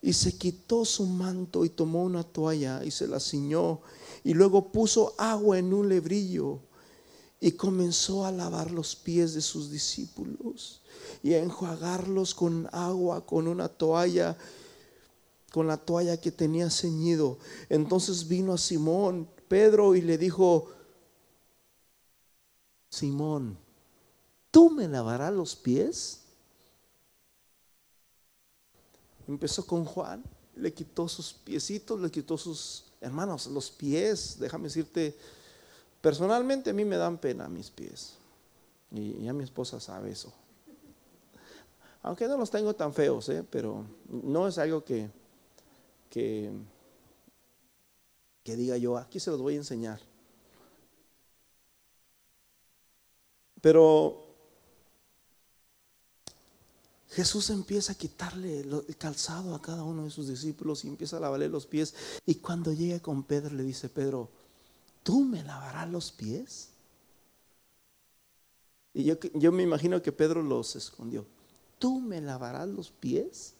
y 0.01 0.15
se 0.15 0.37
quitó 0.37 0.85
su 0.85 1.07
manto 1.07 1.65
y 1.65 1.69
tomó 1.69 2.03
una 2.05 2.25
toalla 2.25 2.85
y 2.85 2.91
se 2.91 3.07
la 3.07 3.21
ciñó 3.21 3.81
y 4.25 4.35
luego 4.35 4.73
puso 4.73 5.15
agua 5.19 5.59
en 5.59 5.73
un 5.73 5.89
lebrillo 5.89 6.59
y 7.41 7.53
comenzó 7.53 8.25
a 8.25 8.33
lavar 8.33 8.71
los 8.71 8.95
pies 8.97 9.35
de 9.35 9.41
sus 9.41 9.71
discípulos 9.71 10.81
y 11.23 11.35
a 11.35 11.39
enjuagarlos 11.39 12.35
con 12.35 12.69
agua, 12.73 13.27
con 13.27 13.49
una 13.49 13.69
toalla 13.69 14.37
con 15.53 15.67
la 15.67 15.77
toalla 15.77 16.17
que 16.17 16.33
tenía 16.33 16.71
ceñido. 16.71 17.39
Entonces 17.69 18.27
vino 18.27 18.55
a 18.55 18.59
Simón, 18.59 19.29
Pedro, 19.49 19.95
y 19.95 20.01
le 20.01 20.17
dijo, 20.17 20.71
Simón, 22.89 23.59
¿tú 24.51 24.71
me 24.71 24.89
lavarás 24.89 25.33
los 25.33 25.55
pies? 25.55 26.23
Empezó 29.29 29.67
con 29.67 29.85
Juan, 29.85 30.25
le 30.57 30.73
quitó 30.73 31.07
sus 31.07 31.35
piecitos, 31.35 32.01
le 32.01 32.11
quitó 32.11 32.39
sus 32.39 32.87
hermanos, 33.01 33.47
los 33.47 33.71
pies. 33.71 34.39
Déjame 34.41 34.65
decirte, 34.65 35.17
personalmente 36.01 36.71
a 36.71 36.73
mí 36.73 36.85
me 36.85 36.97
dan 36.97 37.19
pena 37.19 37.47
mis 37.49 37.71
pies. 37.71 38.15
Y 38.91 39.23
ya 39.23 39.35
mi 39.35 39.45
esposa 39.45 39.81
sabe 39.81 40.11
eso. 40.13 40.33
Aunque 42.03 42.27
no 42.27 42.37
los 42.37 42.51
tengo 42.51 42.75
tan 42.75 42.93
feos, 42.93 43.29
¿eh? 43.29 43.45
pero 43.49 43.85
no 44.09 44.49
es 44.49 44.59
algo 44.59 44.83
que, 44.83 45.09
que, 46.13 46.53
que 48.45 48.55
diga 48.55 48.77
yo, 48.77 48.99
aquí 48.99 49.19
se 49.19 49.31
los 49.31 49.41
voy 49.41 49.55
a 49.55 49.59
enseñar. 49.65 49.99
Pero 53.63 54.27
Jesús 57.09 57.49
empieza 57.49 57.93
a 57.93 57.95
quitarle 57.95 58.61
el 58.61 58.97
calzado 58.99 59.55
a 59.55 59.63
cada 59.63 59.85
uno 59.85 60.05
de 60.05 60.11
sus 60.11 60.29
discípulos 60.29 60.85
y 60.85 60.89
empieza 60.89 61.17
a 61.17 61.21
lavarle 61.21 61.49
los 61.49 61.67
pies. 61.67 61.95
Y 62.27 62.35
cuando 62.35 62.75
llega 62.75 63.01
con 63.01 63.23
Pedro 63.23 63.55
le 63.55 63.63
dice, 63.63 63.89
Pedro, 63.89 64.29
¿tú 65.03 65.25
me 65.25 65.43
lavarás 65.43 65.89
los 65.91 66.13
pies? 66.13 66.69
Y 68.93 69.05
yo, 69.05 69.19
yo 69.33 69.51
me 69.51 69.63
imagino 69.63 70.03
que 70.03 70.13
Pedro 70.13 70.43
los 70.43 70.77
escondió. 70.77 71.25
¿Tú 71.79 72.01
me 72.01 72.21
lavarás 72.21 72.69
los 72.69 72.91
pies? 72.91 73.55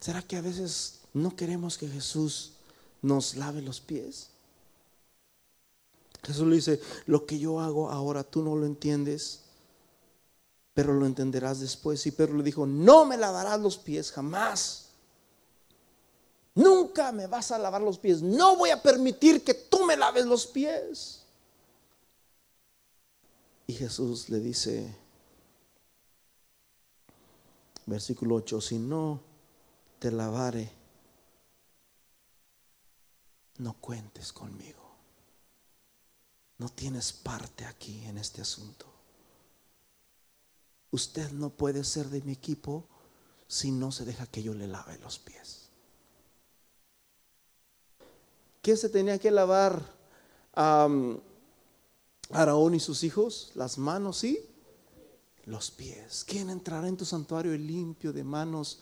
¿Será 0.00 0.22
que 0.22 0.36
a 0.36 0.40
veces 0.40 1.00
no 1.12 1.34
queremos 1.34 1.78
que 1.78 1.88
Jesús 1.88 2.52
nos 3.02 3.36
lave 3.36 3.62
los 3.62 3.80
pies? 3.80 4.28
Jesús 6.22 6.46
le 6.46 6.56
dice, 6.56 6.80
lo 7.06 7.24
que 7.24 7.38
yo 7.38 7.60
hago 7.60 7.90
ahora 7.90 8.24
tú 8.24 8.42
no 8.42 8.56
lo 8.56 8.66
entiendes, 8.66 9.40
pero 10.74 10.92
lo 10.92 11.06
entenderás 11.06 11.60
después. 11.60 12.04
Y 12.06 12.10
Pedro 12.10 12.36
le 12.36 12.42
dijo, 12.42 12.66
no 12.66 13.04
me 13.04 13.16
lavarás 13.16 13.60
los 13.60 13.78
pies 13.78 14.10
jamás. 14.12 14.86
Nunca 16.54 17.12
me 17.12 17.26
vas 17.26 17.52
a 17.52 17.58
lavar 17.58 17.82
los 17.82 17.98
pies. 17.98 18.22
No 18.22 18.56
voy 18.56 18.70
a 18.70 18.82
permitir 18.82 19.44
que 19.44 19.54
tú 19.54 19.84
me 19.84 19.96
laves 19.96 20.26
los 20.26 20.46
pies. 20.46 21.22
Y 23.66 23.74
Jesús 23.74 24.28
le 24.28 24.40
dice, 24.40 24.94
versículo 27.84 28.36
8, 28.36 28.60
si 28.60 28.78
no 28.78 29.20
te 30.06 30.12
lavare, 30.12 30.70
no 33.58 33.72
cuentes 33.80 34.32
conmigo. 34.32 34.84
no 36.58 36.68
tienes 36.68 37.12
parte 37.12 37.64
aquí 37.64 38.04
en 38.04 38.16
este 38.16 38.40
asunto. 38.40 38.86
Usted 40.92 41.32
no 41.32 41.50
puede 41.50 41.82
ser 41.82 42.06
de 42.06 42.22
mi 42.22 42.30
equipo 42.30 42.86
si 43.48 43.72
no 43.72 43.90
se 43.90 44.04
deja 44.04 44.28
que 44.28 44.44
yo 44.44 44.54
le 44.54 44.68
lave 44.68 44.96
los 44.98 45.18
pies. 45.18 45.70
¿Qué 48.62 48.76
se 48.76 48.88
tenía 48.88 49.18
que 49.18 49.32
lavar 49.32 49.82
a 50.54 50.88
Araón 52.30 52.76
y 52.76 52.80
sus 52.80 53.02
hijos? 53.02 53.50
Las 53.56 53.76
manos 53.76 54.22
y 54.22 54.38
los 55.46 55.72
pies. 55.72 56.24
¿Quién 56.24 56.48
entrará 56.48 56.86
en 56.86 56.96
tu 56.96 57.04
santuario 57.04 57.58
limpio 57.58 58.12
de 58.12 58.22
manos? 58.22 58.78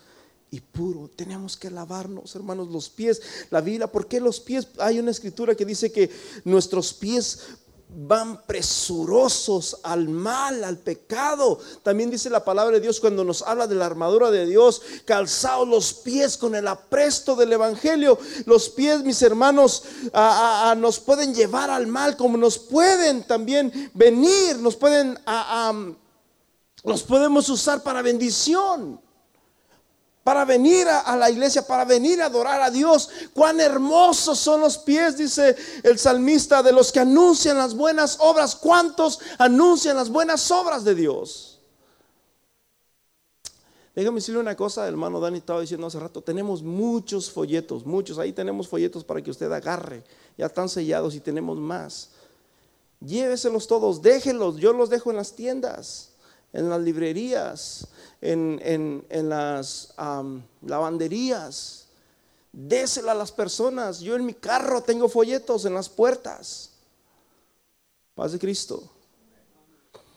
Y 0.55 0.61
puro. 0.61 1.11
Tenemos 1.16 1.57
que 1.57 1.68
lavarnos, 1.68 2.36
hermanos, 2.36 2.68
los 2.68 2.88
pies. 2.88 3.20
La 3.50 3.61
vida, 3.61 3.88
¿por 3.88 4.07
qué 4.07 4.20
los 4.20 4.38
pies? 4.38 4.68
Hay 4.78 5.00
una 5.00 5.11
escritura 5.11 5.57
que 5.57 5.64
dice 5.64 5.90
que 5.90 6.09
nuestros 6.44 6.94
pies 6.94 7.40
van 7.88 8.40
presurosos 8.46 9.78
al 9.82 10.09
mal, 10.09 10.62
al 10.62 10.78
pecado. 10.78 11.59
También 11.82 12.09
dice 12.09 12.30
la 12.30 12.44
palabra 12.44 12.76
de 12.76 12.80
Dios 12.80 13.00
cuando 13.00 13.24
nos 13.24 13.42
habla 13.42 13.66
de 13.66 13.74
la 13.74 13.86
armadura 13.86 14.30
de 14.30 14.46
Dios, 14.46 14.80
calzados 15.05 15.66
los 15.66 15.92
pies 15.92 16.36
con 16.36 16.55
el 16.55 16.68
apresto 16.68 17.34
del 17.34 17.52
Evangelio. 17.52 18.16
Los 18.46 18.68
pies, 18.68 19.02
mis 19.02 19.20
hermanos, 19.22 19.82
nos 20.76 21.00
pueden 21.00 21.34
llevar 21.34 21.68
al 21.68 21.88
mal, 21.88 22.16
como 22.16 22.38
nos 22.38 22.59
pueden 22.59 23.24
también 23.24 23.90
venir, 23.92 24.57
nos 24.59 24.76
pueden, 24.76 25.18
los 26.84 27.02
podemos 27.02 27.48
usar 27.48 27.82
para 27.82 28.02
bendición 28.02 29.02
para 30.24 30.46
venir 30.46 30.88
a, 30.88 31.14
la 31.16 31.30
iglesia, 31.30 31.66
para 31.66 31.84
venir 31.84 32.20
a 32.22 32.26
adorar 32.26 32.62
a 32.62 32.70
Dios. 32.70 33.10
Cuán 33.34 33.60
hermosos 33.60 34.38
son 34.38 34.62
los 34.62 34.78
pies, 34.78 35.18
dice 35.18 35.54
el 35.82 35.98
salmista, 35.98 36.62
de 36.62 36.72
los 36.72 36.90
que 36.90 37.00
anuncian 37.00 37.58
las 37.58 37.74
buenas 37.74 38.16
obras. 38.20 38.56
¿Cuántos 38.56 39.20
anuncian 39.36 39.96
las 39.96 40.08
buenas 40.08 40.50
obras 40.50 40.82
de 40.82 40.94
Dios? 40.94 41.60
Déjame 43.94 44.16
decirle 44.16 44.40
una 44.40 44.56
cosa, 44.56 44.88
hermano 44.88 45.20
Dani 45.20 45.38
estaba 45.38 45.60
diciendo 45.60 45.86
hace 45.86 46.00
rato, 46.00 46.20
tenemos 46.20 46.64
muchos 46.64 47.30
folletos, 47.30 47.86
muchos, 47.86 48.18
ahí 48.18 48.32
tenemos 48.32 48.66
folletos 48.66 49.04
para 49.04 49.22
que 49.22 49.30
usted 49.30 49.52
agarre, 49.52 50.02
ya 50.36 50.46
están 50.46 50.68
sellados 50.68 51.14
y 51.14 51.20
tenemos 51.20 51.58
más. 51.58 52.10
Lléveselos 52.98 53.68
todos, 53.68 54.02
déjenlos, 54.02 54.56
yo 54.56 54.72
los 54.72 54.90
dejo 54.90 55.10
en 55.10 55.16
las 55.16 55.34
tiendas, 55.34 56.10
en 56.52 56.70
las 56.70 56.80
librerías, 56.80 57.86
en, 58.24 59.28
las 59.28 59.94
lavanderías. 60.62 61.86
Désela 62.52 63.12
a 63.12 63.16
las 63.16 63.32
personas. 63.32 64.00
Yo 64.00 64.16
en 64.16 64.24
mi 64.24 64.34
carro 64.34 64.82
tengo 64.82 65.08
folletos 65.08 65.64
en 65.64 65.74
las 65.74 65.88
puertas. 65.88 66.70
Paz 68.14 68.32
de 68.32 68.38
Cristo. 68.38 68.90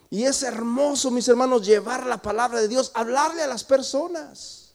Y 0.10 0.24
es 0.24 0.42
hermoso, 0.44 1.12
mis 1.12 1.28
hermanos, 1.28 1.66
llevar 1.66 2.06
la 2.06 2.22
palabra 2.22 2.62
de 2.62 2.70
Dios, 2.70 2.92
hablarle 2.94 3.42
a 3.42 3.48
las 3.48 3.64
personas. 3.64 4.72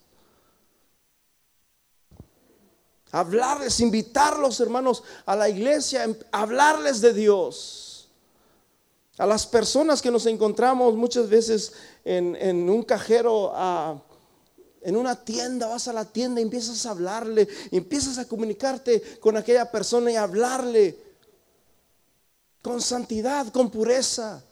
Hablarles, 3.12 3.80
invitarlos, 3.80 4.60
hermanos, 4.60 5.02
a 5.24 5.36
la 5.36 5.48
iglesia, 5.48 6.06
hablarles 6.32 7.00
de 7.00 7.14
Dios 7.14 7.91
a 9.22 9.26
las 9.26 9.46
personas 9.46 10.02
que 10.02 10.10
nos 10.10 10.26
encontramos 10.26 10.96
muchas 10.96 11.28
veces 11.28 11.72
en, 12.04 12.68
un 12.68 12.82
cajero, 12.82 13.52
en 14.80 14.96
una 14.96 15.14
tienda, 15.14 15.68
vas 15.68 15.86
a 15.86 15.92
la 15.92 16.04
tienda 16.04 16.40
y 16.40 16.42
empiezas 16.42 16.84
a 16.86 16.90
hablarle, 16.90 17.46
empiezas 17.70 18.18
a 18.18 18.26
comunicarte 18.26 19.20
con 19.20 19.36
aquella 19.36 19.70
persona 19.70 20.10
y 20.10 20.16
hablarle 20.16 20.98
con 22.62 22.82
santidad, 22.82 23.46
con 23.52 23.70
pureza. 23.70 24.42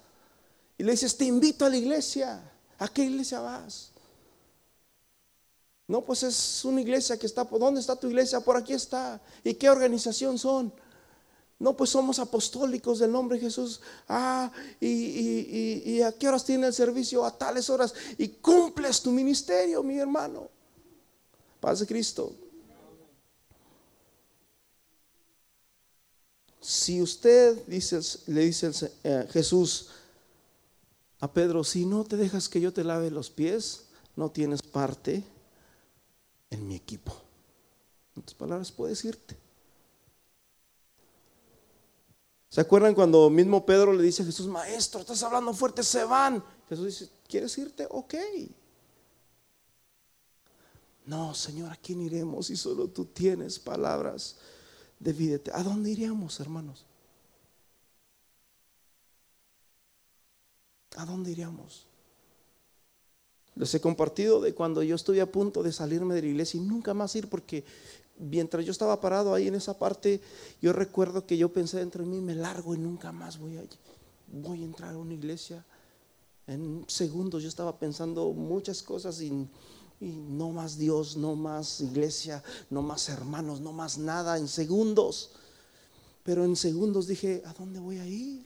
Y 0.79 0.85
le 0.85 0.93
dices, 0.93 1.17
te 1.17 1.25
invito 1.25 1.65
a 1.65 1.69
la 1.69 1.77
iglesia. 1.77 2.41
¿A 2.79 2.87
qué 2.87 3.03
iglesia 3.03 3.41
vas? 3.41 3.91
No, 5.89 6.03
pues 6.03 6.23
es 6.23 6.65
una 6.65 6.81
iglesia 6.81 7.19
que 7.19 7.27
está, 7.27 7.43
¿dónde 7.43 7.81
está 7.81 7.97
tu 7.97 8.07
iglesia? 8.07 8.39
Por 8.39 8.57
aquí 8.57 8.73
está. 8.73 9.21
¿Y 9.43 9.55
qué 9.55 9.69
organización 9.69 10.39
son? 10.39 10.73
No, 11.61 11.77
pues 11.77 11.91
somos 11.91 12.19
apostólicos 12.19 12.99
del 12.99 13.13
nombre 13.13 13.37
de 13.37 13.45
Jesús. 13.45 13.83
Ah, 14.09 14.51
y, 14.81 16.01
a 16.01 16.11
qué 16.13 16.27
horas 16.27 16.43
tiene 16.43 16.67
el 16.67 16.73
servicio? 16.73 17.23
A 17.23 17.37
tales 17.37 17.69
horas. 17.69 17.93
Y 18.17 18.29
cumples 18.29 19.03
tu 19.03 19.11
ministerio, 19.13 19.83
mi 19.83 19.99
hermano. 19.99 20.49
Paz 21.61 21.81
de 21.81 21.87
Cristo. 21.87 22.33
Si 26.63 27.03
usted 27.03 27.63
dice, 27.67 28.01
le 28.29 28.41
dice 28.41 28.71
eh, 29.05 29.29
Jesús 29.31 29.89
a 31.21 31.31
Pedro, 31.31 31.63
si 31.63 31.85
no 31.85 32.05
te 32.05 32.17
dejas 32.17 32.49
que 32.49 32.63
yo 32.63 32.73
te 32.73 32.85
lave 32.85 33.11
los 33.11 33.29
pies, 33.29 33.85
no 34.17 34.31
tienes 34.31 34.63
parte 34.63 35.23
en 36.49 36.67
mi 36.67 36.77
equipo. 36.77 37.15
En 38.17 38.23
otras 38.23 38.35
palabras, 38.35 38.73
puedes 38.73 39.05
irte. 39.05 39.50
¿Se 42.51 42.61
acuerdan 42.61 42.95
cuando 42.97 43.31
mismo 43.31 43.65
Pedro 43.65 43.93
le 43.93 44.03
dice 44.03 44.23
a 44.23 44.27
Jesús, 44.27 44.49
maestro, 44.49 45.01
estás 45.01 45.23
hablando 45.23 45.55
fuerte, 45.55 45.85
se 45.85 46.03
van? 46.03 46.43
Jesús 46.69 46.87
dice, 46.87 47.11
¿quieres 47.29 47.57
irte? 47.57 47.87
Ok. 47.89 48.15
No, 51.07 51.33
Señor, 51.33 51.71
¿a 51.71 51.77
quién 51.77 52.03
iremos 52.03 52.49
si 52.49 52.57
solo 52.57 52.89
tú 52.89 53.05
tienes 53.05 53.61
palabras 53.61 54.37
de? 54.99 55.41
¿A 55.55 55.63
dónde 55.63 55.91
iríamos, 55.91 56.41
hermanos? 56.41 56.85
¿A 60.97 61.05
dónde 61.05 61.31
iríamos? 61.31 61.87
Les 63.55 63.73
he 63.75 63.81
compartido 63.81 64.41
de 64.41 64.55
cuando 64.55 64.83
yo 64.83 64.97
estuve 64.97 65.21
a 65.21 65.31
punto 65.31 65.63
de 65.63 65.73
salirme 65.73 66.15
de 66.17 66.23
la 66.23 66.29
iglesia 66.29 66.59
y 66.59 66.65
nunca 66.65 66.95
más 66.95 67.15
ir 67.15 67.29
porque 67.29 67.65
mientras 68.21 68.65
yo 68.65 68.73
estaba 68.73 69.01
parado 69.01 69.35
ahí 69.35 69.49
en 69.49 69.55
esa 69.55 69.79
parte, 69.79 70.21
yo 70.61 70.73
recuerdo 70.73 71.27
que 71.27 71.37
yo 71.37 71.53
pensé 71.53 71.79
dentro 71.79 72.05
de 72.05 72.11
mí, 72.11 72.21
me 72.21 72.35
largo 72.35 72.75
y 72.75 72.79
nunca 72.79 73.13
más 73.13 73.39
voy 73.39 73.57
a, 73.57 73.63
voy 74.33 74.63
a 74.63 74.67
entrar 74.67 74.95
a 74.95 74.99
una 74.99 75.15
iglesia. 75.15 75.65
En 76.47 76.85
segundos 76.87 77.43
yo 77.43 77.49
estaba 77.49 77.79
pensando 77.79 78.33
muchas 78.33 78.83
cosas 78.83 79.21
y, 79.23 79.49
no 80.01 80.51
más 80.51 80.79
Dios, 80.79 81.17
no 81.17 81.35
más 81.35 81.81
iglesia, 81.81 82.43
no 82.71 82.83
más 82.83 83.09
hermanos, 83.09 83.61
no 83.61 83.73
más 83.73 83.99
nada, 83.99 84.39
en 84.39 84.49
segundos. 84.49 85.33
Pero 86.23 86.45
en 86.45 86.57
segundos 86.57 87.07
dije, 87.07 87.43
¿a 87.47 87.53
dónde 87.53 87.81
voy 87.81 87.99
a 87.99 88.07
ir? 88.07 88.45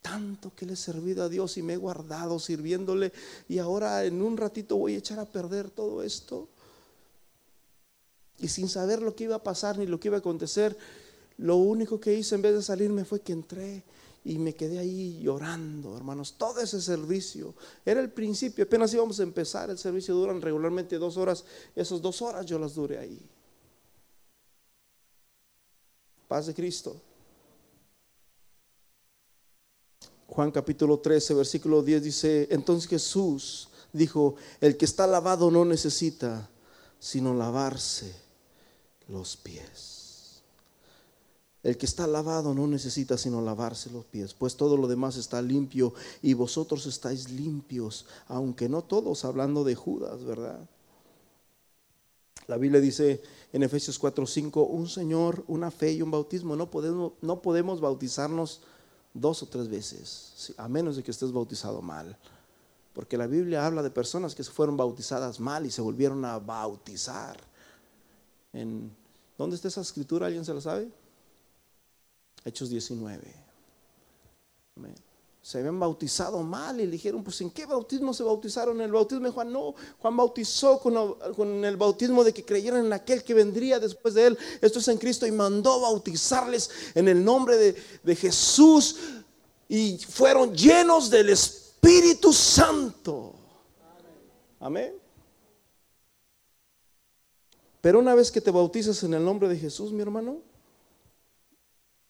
Tanto 0.00 0.54
que 0.54 0.66
le 0.66 0.74
he 0.74 0.76
servido 0.76 1.24
a 1.24 1.28
Dios 1.28 1.56
y 1.56 1.62
me 1.62 1.74
he 1.74 1.76
guardado 1.76 2.38
sirviéndole 2.38 3.12
y 3.48 3.58
ahora 3.58 4.04
en 4.04 4.22
un 4.22 4.36
ratito 4.36 4.76
voy 4.76 4.94
a 4.94 4.98
echar 4.98 5.18
a 5.18 5.24
perder 5.26 5.70
todo 5.70 6.02
esto. 6.02 6.48
Y 8.38 8.48
sin 8.48 8.68
saber 8.68 9.02
lo 9.02 9.14
que 9.14 9.24
iba 9.24 9.36
a 9.36 9.42
pasar 9.42 9.78
ni 9.78 9.86
lo 9.86 9.98
que 9.98 10.08
iba 10.08 10.16
a 10.16 10.20
acontecer, 10.20 10.76
lo 11.38 11.56
único 11.56 12.00
que 12.00 12.14
hice 12.14 12.34
en 12.34 12.42
vez 12.42 12.54
de 12.54 12.62
salirme 12.62 13.04
fue 13.04 13.20
que 13.20 13.32
entré 13.32 13.82
y 14.24 14.38
me 14.38 14.54
quedé 14.54 14.78
ahí 14.78 15.20
llorando, 15.22 15.96
hermanos. 15.96 16.34
Todo 16.36 16.60
ese 16.60 16.80
servicio 16.80 17.54
era 17.84 18.00
el 18.00 18.10
principio, 18.10 18.64
apenas 18.64 18.92
íbamos 18.92 19.20
a 19.20 19.22
empezar. 19.22 19.70
El 19.70 19.78
servicio 19.78 20.14
duran 20.14 20.42
regularmente 20.42 20.98
dos 20.98 21.16
horas. 21.16 21.44
Esas 21.74 22.02
dos 22.02 22.20
horas 22.22 22.44
yo 22.44 22.58
las 22.58 22.74
duré 22.74 22.98
ahí. 22.98 23.20
Paz 26.26 26.46
de 26.46 26.54
Cristo. 26.54 27.00
Juan 30.26 30.50
capítulo 30.50 30.98
13, 30.98 31.34
versículo 31.34 31.82
10 31.82 32.02
dice, 32.02 32.48
entonces 32.50 32.90
Jesús 32.90 33.68
dijo, 33.92 34.34
el 34.60 34.76
que 34.76 34.84
está 34.84 35.06
lavado 35.06 35.50
no 35.50 35.64
necesita 35.64 36.50
sino 36.98 37.32
lavarse 37.32 38.25
los 39.08 39.36
pies. 39.36 40.42
El 41.62 41.76
que 41.76 41.86
está 41.86 42.06
lavado 42.06 42.54
no 42.54 42.66
necesita 42.66 43.18
sino 43.18 43.40
lavarse 43.40 43.90
los 43.90 44.04
pies, 44.04 44.34
pues 44.34 44.56
todo 44.56 44.76
lo 44.76 44.86
demás 44.86 45.16
está 45.16 45.42
limpio 45.42 45.94
y 46.22 46.34
vosotros 46.34 46.86
estáis 46.86 47.30
limpios, 47.30 48.06
aunque 48.28 48.68
no 48.68 48.82
todos, 48.82 49.24
hablando 49.24 49.64
de 49.64 49.74
Judas, 49.74 50.24
¿verdad? 50.24 50.60
La 52.46 52.56
Biblia 52.56 52.80
dice 52.80 53.20
en 53.52 53.62
Efesios 53.62 53.98
4:5, 53.98 54.68
un 54.68 54.88
Señor, 54.88 55.44
una 55.48 55.70
fe 55.70 55.92
y 55.92 56.02
un 56.02 56.10
bautismo. 56.10 56.54
No 56.54 56.70
podemos, 56.70 57.12
no 57.20 57.42
podemos 57.42 57.80
bautizarnos 57.80 58.60
dos 59.12 59.42
o 59.42 59.46
tres 59.46 59.68
veces, 59.68 60.54
a 60.56 60.68
menos 60.68 60.96
de 60.96 61.02
que 61.02 61.10
estés 61.10 61.32
bautizado 61.32 61.82
mal. 61.82 62.16
Porque 62.92 63.16
la 63.16 63.26
Biblia 63.26 63.66
habla 63.66 63.82
de 63.82 63.90
personas 63.90 64.34
que 64.34 64.44
se 64.44 64.52
fueron 64.52 64.76
bautizadas 64.76 65.40
mal 65.40 65.66
y 65.66 65.70
se 65.70 65.82
volvieron 65.82 66.24
a 66.24 66.38
bautizar. 66.38 67.36
¿Dónde 69.36 69.56
está 69.56 69.68
esa 69.68 69.80
escritura? 69.80 70.26
¿Alguien 70.26 70.44
se 70.44 70.54
la 70.54 70.60
sabe? 70.60 70.88
Hechos 72.44 72.70
19. 72.70 73.22
se 75.42 75.58
habían 75.58 75.78
bautizado 75.78 76.42
mal 76.42 76.80
y 76.80 76.86
le 76.86 76.92
dijeron, 76.92 77.22
pues 77.22 77.40
¿en 77.40 77.50
qué 77.50 77.66
bautismo 77.66 78.12
se 78.14 78.22
bautizaron? 78.22 78.76
En 78.76 78.86
el 78.86 78.92
bautismo 78.92 79.26
de 79.26 79.32
Juan, 79.32 79.52
no, 79.52 79.74
Juan 79.98 80.16
bautizó 80.16 80.80
con, 80.80 81.64
el 81.64 81.76
bautismo 81.76 82.24
de 82.24 82.32
que 82.32 82.44
creyeran 82.44 82.86
en 82.86 82.92
aquel 82.92 83.22
que 83.22 83.34
vendría 83.34 83.78
después 83.78 84.14
de 84.14 84.26
él, 84.28 84.38
esto 84.60 84.78
es 84.78 84.88
en 84.88 84.98
Cristo, 84.98 85.26
y 85.26 85.32
mandó 85.32 85.80
bautizarles 85.80 86.70
en 86.94 87.08
el 87.08 87.24
nombre 87.24 87.56
de 87.56 88.16
Jesús 88.16 88.96
y 89.68 89.98
fueron 89.98 90.54
llenos 90.54 91.10
del 91.10 91.30
Espíritu 91.30 92.32
Santo. 92.32 93.34
Amén. 94.60 95.05
Pero 97.86 98.00
una 98.00 98.16
vez 98.16 98.32
que 98.32 98.40
te 98.40 98.50
bautizas 98.50 99.00
en 99.04 99.14
el 99.14 99.24
nombre 99.24 99.48
de 99.48 99.56
Jesús, 99.56 99.92
mi 99.92 100.02
hermano, 100.02 100.38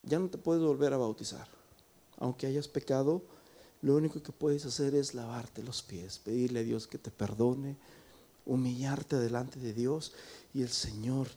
ya 0.01 0.17
no 0.17 0.27
te 0.27 0.39
puedes 0.39 0.63
volver 0.63 0.91
a 0.91 0.97
bautizar 0.97 1.47
aunque 2.17 2.47
hayas 2.47 2.67
pecado, 2.67 3.21
lo 3.83 3.95
único 3.95 4.23
que 4.23 4.31
puedes 4.31 4.65
hacer 4.65 4.95
es 4.95 5.13
lavarte 5.13 5.61
los 5.61 5.83
pies, 5.83 6.17
pedirle 6.17 6.61
a 6.61 6.63
Dios 6.63 6.87
que 6.87 6.97
te 6.97 7.11
perdone, 7.11 7.77
humillarte 8.47 9.17
delante 9.17 9.59
de 9.59 9.71
Dios 9.71 10.13
y 10.51 10.63
el 10.63 10.69
Señor 10.69 11.27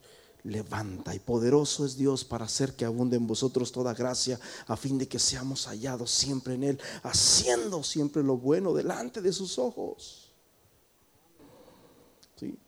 levanta. 0.43 1.15
Y 1.15 1.19
poderoso 1.19 1.85
es 1.85 1.99
Dios 1.99 2.25
para 2.25 2.47
hacer 2.47 2.73
que 2.73 2.87
abunde 2.87 3.19
en 3.19 3.27
vosotros 3.27 3.73
toda 3.73 3.93
gracia, 3.93 4.41
a 4.67 4.75
fin 4.75 4.97
de 4.97 5.07
que 5.07 5.19
seamos 5.19 5.67
hallados 5.67 6.11
siempre 6.11 6.55
en 6.55 6.65
Él, 6.65 6.81
haciendo 7.03 7.83
siempre 7.83 8.23
lo 8.23 8.39
bueno 8.39 8.73
delante 8.73 9.21
de 9.21 9.35
sus 9.35 9.59
ojos. 9.59 10.30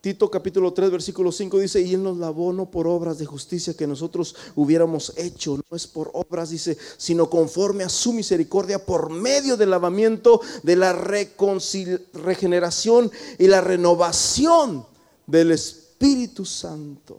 Tito 0.00 0.30
capítulo 0.30 0.72
3 0.72 0.90
versículo 0.90 1.32
5 1.32 1.58
dice, 1.58 1.80
y 1.80 1.94
Él 1.94 2.02
nos 2.02 2.18
lavó 2.18 2.52
no 2.52 2.70
por 2.70 2.86
obras 2.86 3.18
de 3.18 3.26
justicia 3.26 3.74
que 3.74 3.86
nosotros 3.86 4.36
hubiéramos 4.54 5.14
hecho, 5.16 5.56
no 5.56 5.76
es 5.76 5.86
por 5.86 6.10
obras, 6.12 6.50
dice, 6.50 6.76
sino 6.98 7.30
conforme 7.30 7.84
a 7.84 7.88
su 7.88 8.12
misericordia 8.12 8.84
por 8.84 9.10
medio 9.10 9.56
del 9.56 9.70
lavamiento 9.70 10.40
de 10.62 10.76
la 10.76 10.92
regeneración 10.92 13.10
y 13.38 13.46
la 13.46 13.60
renovación 13.60 14.86
del 15.26 15.52
Espíritu 15.52 16.44
Santo. 16.44 17.16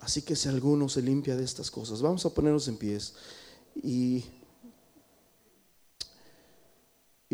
Así 0.00 0.22
que 0.22 0.36
si 0.36 0.48
alguno 0.48 0.88
se 0.88 1.02
limpia 1.02 1.34
de 1.34 1.44
estas 1.44 1.70
cosas, 1.70 2.02
vamos 2.02 2.24
a 2.26 2.30
ponernos 2.30 2.68
en 2.68 2.76
pies 2.76 3.14
y 3.82 4.22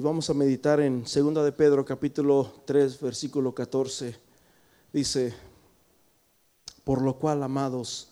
y 0.00 0.02
vamos 0.02 0.30
a 0.30 0.34
meditar 0.34 0.80
en 0.80 1.02
2 1.02 1.44
de 1.44 1.52
Pedro 1.52 1.84
capítulo 1.84 2.62
3 2.64 3.00
versículo 3.02 3.54
14. 3.54 4.18
Dice, 4.94 5.34
por 6.84 7.02
lo 7.02 7.18
cual, 7.18 7.42
amados, 7.42 8.08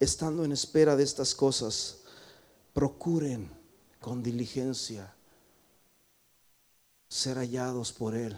estando 0.00 0.46
en 0.46 0.52
espera 0.52 0.96
de 0.96 1.04
estas 1.04 1.34
cosas, 1.34 1.98
procuren 2.72 3.50
con 4.00 4.22
diligencia 4.22 5.14
ser 7.06 7.36
hallados 7.36 7.92
por 7.92 8.14
Él 8.14 8.34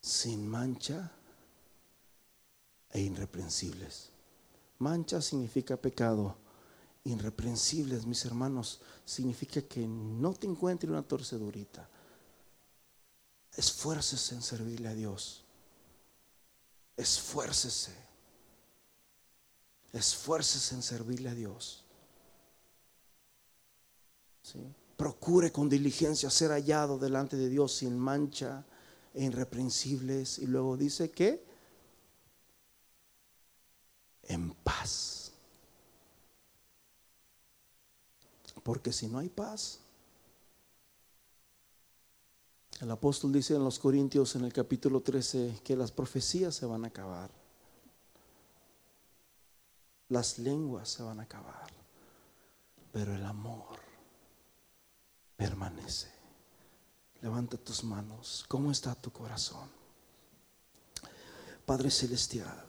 sin 0.00 0.46
mancha 0.46 1.10
e 2.92 3.00
irreprensibles. 3.00 4.10
Mancha 4.78 5.20
significa 5.20 5.76
pecado 5.76 6.36
irreprensibles, 7.04 8.06
mis 8.06 8.24
hermanos, 8.24 8.80
significa 9.04 9.62
que 9.62 9.86
no 9.86 10.34
te 10.34 10.46
encuentre 10.46 10.90
una 10.90 11.02
torcedurita. 11.02 11.88
Esfuércese 13.56 14.34
en 14.34 14.42
servirle 14.42 14.88
a 14.88 14.94
Dios. 14.94 15.44
Esfuércese. 16.96 17.94
Esfuércese 19.92 20.74
en 20.74 20.82
servirle 20.82 21.30
a 21.30 21.34
Dios. 21.34 21.84
Procure 24.96 25.50
con 25.50 25.68
diligencia 25.68 26.30
ser 26.30 26.50
hallado 26.50 26.98
delante 26.98 27.36
de 27.36 27.48
Dios 27.48 27.72
sin 27.76 27.98
mancha 27.98 28.64
e 29.14 29.24
irreprensibles. 29.24 30.38
Y 30.38 30.46
luego 30.46 30.76
dice 30.76 31.10
que 31.10 31.44
en 34.24 34.52
paz. 34.54 35.19
Porque 38.62 38.92
si 38.92 39.08
no 39.08 39.18
hay 39.18 39.28
paz, 39.28 39.80
el 42.80 42.90
apóstol 42.90 43.32
dice 43.32 43.54
en 43.54 43.64
los 43.64 43.78
Corintios 43.78 44.36
en 44.36 44.44
el 44.44 44.52
capítulo 44.52 45.00
13 45.00 45.60
que 45.64 45.76
las 45.76 45.92
profecías 45.92 46.54
se 46.54 46.66
van 46.66 46.84
a 46.84 46.88
acabar, 46.88 47.30
las 50.08 50.38
lenguas 50.38 50.88
se 50.88 51.02
van 51.02 51.20
a 51.20 51.24
acabar, 51.24 51.70
pero 52.92 53.14
el 53.14 53.24
amor 53.24 53.78
permanece. 55.36 56.10
Levanta 57.22 57.58
tus 57.58 57.84
manos. 57.84 58.46
¿Cómo 58.48 58.70
está 58.70 58.94
tu 58.94 59.12
corazón? 59.12 59.68
Padre 61.66 61.90
Celestial, 61.90 62.64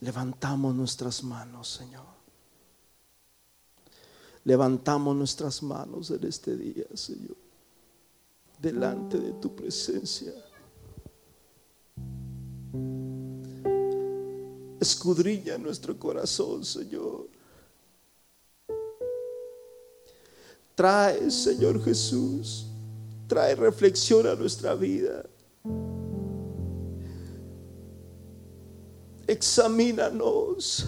levantamos 0.00 0.74
nuestras 0.74 1.24
manos, 1.24 1.68
Señor 1.68 2.17
levantamos 4.48 5.14
nuestras 5.14 5.62
manos 5.62 6.10
en 6.10 6.24
este 6.24 6.56
día, 6.56 6.86
Señor, 6.94 7.36
delante 8.58 9.18
de 9.18 9.32
tu 9.32 9.54
presencia. 9.54 10.32
Escudrilla 14.80 15.58
nuestro 15.58 15.98
corazón, 15.98 16.64
Señor. 16.64 17.28
Trae, 20.74 21.30
Señor 21.30 21.84
Jesús, 21.84 22.68
trae 23.26 23.54
reflexión 23.54 24.26
a 24.26 24.34
nuestra 24.34 24.74
vida. 24.74 25.26
Examínanos 29.26 30.86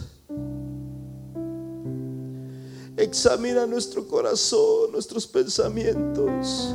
Examina 3.11 3.67
nuestro 3.67 4.07
corazón, 4.07 4.93
nuestros 4.93 5.27
pensamientos. 5.27 6.73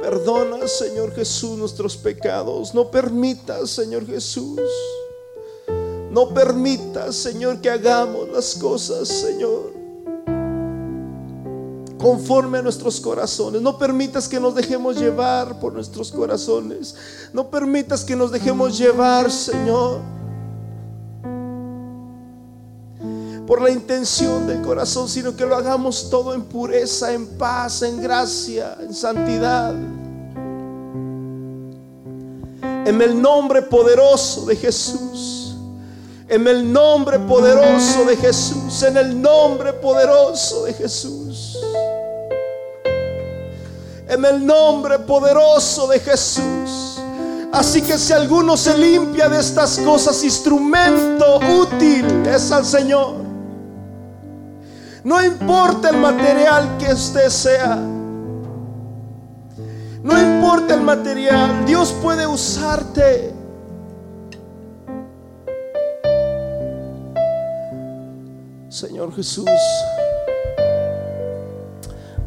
Perdona, 0.00 0.66
Señor 0.66 1.14
Jesús, 1.14 1.56
nuestros 1.56 1.96
pecados. 1.96 2.74
No 2.74 2.90
permitas, 2.90 3.70
Señor 3.70 4.04
Jesús. 4.06 4.58
No 6.10 6.34
permitas, 6.34 7.14
Señor, 7.14 7.60
que 7.60 7.70
hagamos 7.70 8.28
las 8.30 8.56
cosas, 8.56 9.06
Señor, 9.06 9.72
conforme 11.96 12.58
a 12.58 12.62
nuestros 12.62 13.00
corazones. 13.00 13.62
No 13.62 13.78
permitas 13.78 14.26
que 14.28 14.40
nos 14.40 14.56
dejemos 14.56 14.98
llevar 14.98 15.60
por 15.60 15.74
nuestros 15.74 16.10
corazones. 16.10 16.96
No 17.32 17.52
permitas 17.52 18.04
que 18.04 18.16
nos 18.16 18.32
dejemos 18.32 18.76
llevar, 18.76 19.30
Señor 19.30 20.17
por 23.48 23.62
la 23.62 23.70
intención 23.70 24.46
del 24.46 24.60
corazón, 24.60 25.08
sino 25.08 25.34
que 25.34 25.46
lo 25.46 25.56
hagamos 25.56 26.10
todo 26.10 26.34
en 26.34 26.42
pureza, 26.42 27.14
en 27.14 27.26
paz, 27.38 27.80
en 27.80 28.02
gracia, 28.02 28.76
en 28.78 28.92
santidad. 28.92 29.74
En 32.84 33.00
el 33.00 33.20
nombre 33.22 33.62
poderoso 33.62 34.44
de 34.44 34.54
Jesús. 34.54 35.56
En 36.28 36.46
el 36.46 36.70
nombre 36.70 37.18
poderoso 37.20 38.04
de 38.04 38.16
Jesús. 38.18 38.82
En 38.82 38.98
el 38.98 39.18
nombre 39.18 39.72
poderoso 39.72 40.64
de 40.64 40.74
Jesús. 40.74 41.58
En 44.10 44.26
el 44.26 44.44
nombre 44.44 44.98
poderoso 44.98 45.88
de 45.88 45.98
Jesús. 46.00 47.00
Así 47.50 47.80
que 47.80 47.96
si 47.96 48.12
alguno 48.12 48.58
se 48.58 48.76
limpia 48.76 49.26
de 49.30 49.40
estas 49.40 49.78
cosas, 49.78 50.22
instrumento 50.22 51.40
útil 51.58 52.04
es 52.26 52.52
al 52.52 52.66
Señor. 52.66 53.27
No 55.08 55.24
importa 55.24 55.88
el 55.88 55.96
material 55.96 56.76
que 56.76 56.92
usted 56.92 57.30
sea. 57.30 57.76
No 60.02 60.20
importa 60.20 60.74
el 60.74 60.82
material. 60.82 61.64
Dios 61.64 61.94
puede 62.02 62.26
usarte. 62.26 63.32
Señor 68.68 69.14
Jesús, 69.14 69.48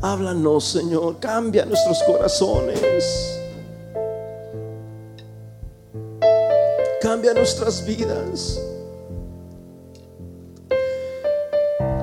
háblanos, 0.01 0.63
Señor. 0.65 1.19
Cambia 1.19 1.65
nuestros 1.65 2.01
corazones. 2.01 3.39
Cambia 6.99 7.35
nuestras 7.35 7.85
vidas. 7.85 8.59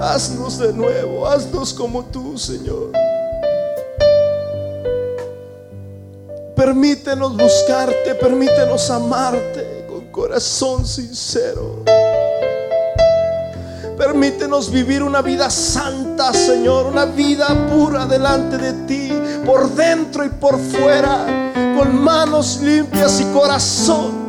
Haznos 0.01 0.59
de 0.59 0.73
nuevo, 0.73 1.27
haznos 1.27 1.75
como 1.75 2.05
tú, 2.05 2.39
Señor. 2.39 2.93
Permítenos 6.55 7.37
buscarte, 7.37 8.15
permítenos 8.15 8.91
amarte 8.91 9.87
con 9.89 10.07
corazón 10.13 10.87
sincero. 10.87 11.83
Permítenos 13.97 14.71
vivir 14.71 15.03
una 15.03 15.21
vida 15.21 15.51
santa, 15.51 16.33
Señor, 16.33 16.87
una 16.87 17.05
vida 17.05 17.49
pura 17.69 18.07
delante 18.07 18.57
de 18.57 18.73
ti, 18.87 19.13
por 19.45 19.69
dentro 19.71 20.25
y 20.25 20.29
por 20.29 20.61
fuera, 20.61 21.53
con 21.77 22.01
manos 22.01 22.61
limpias 22.63 23.21
y 23.21 23.25
corazón 23.33 24.28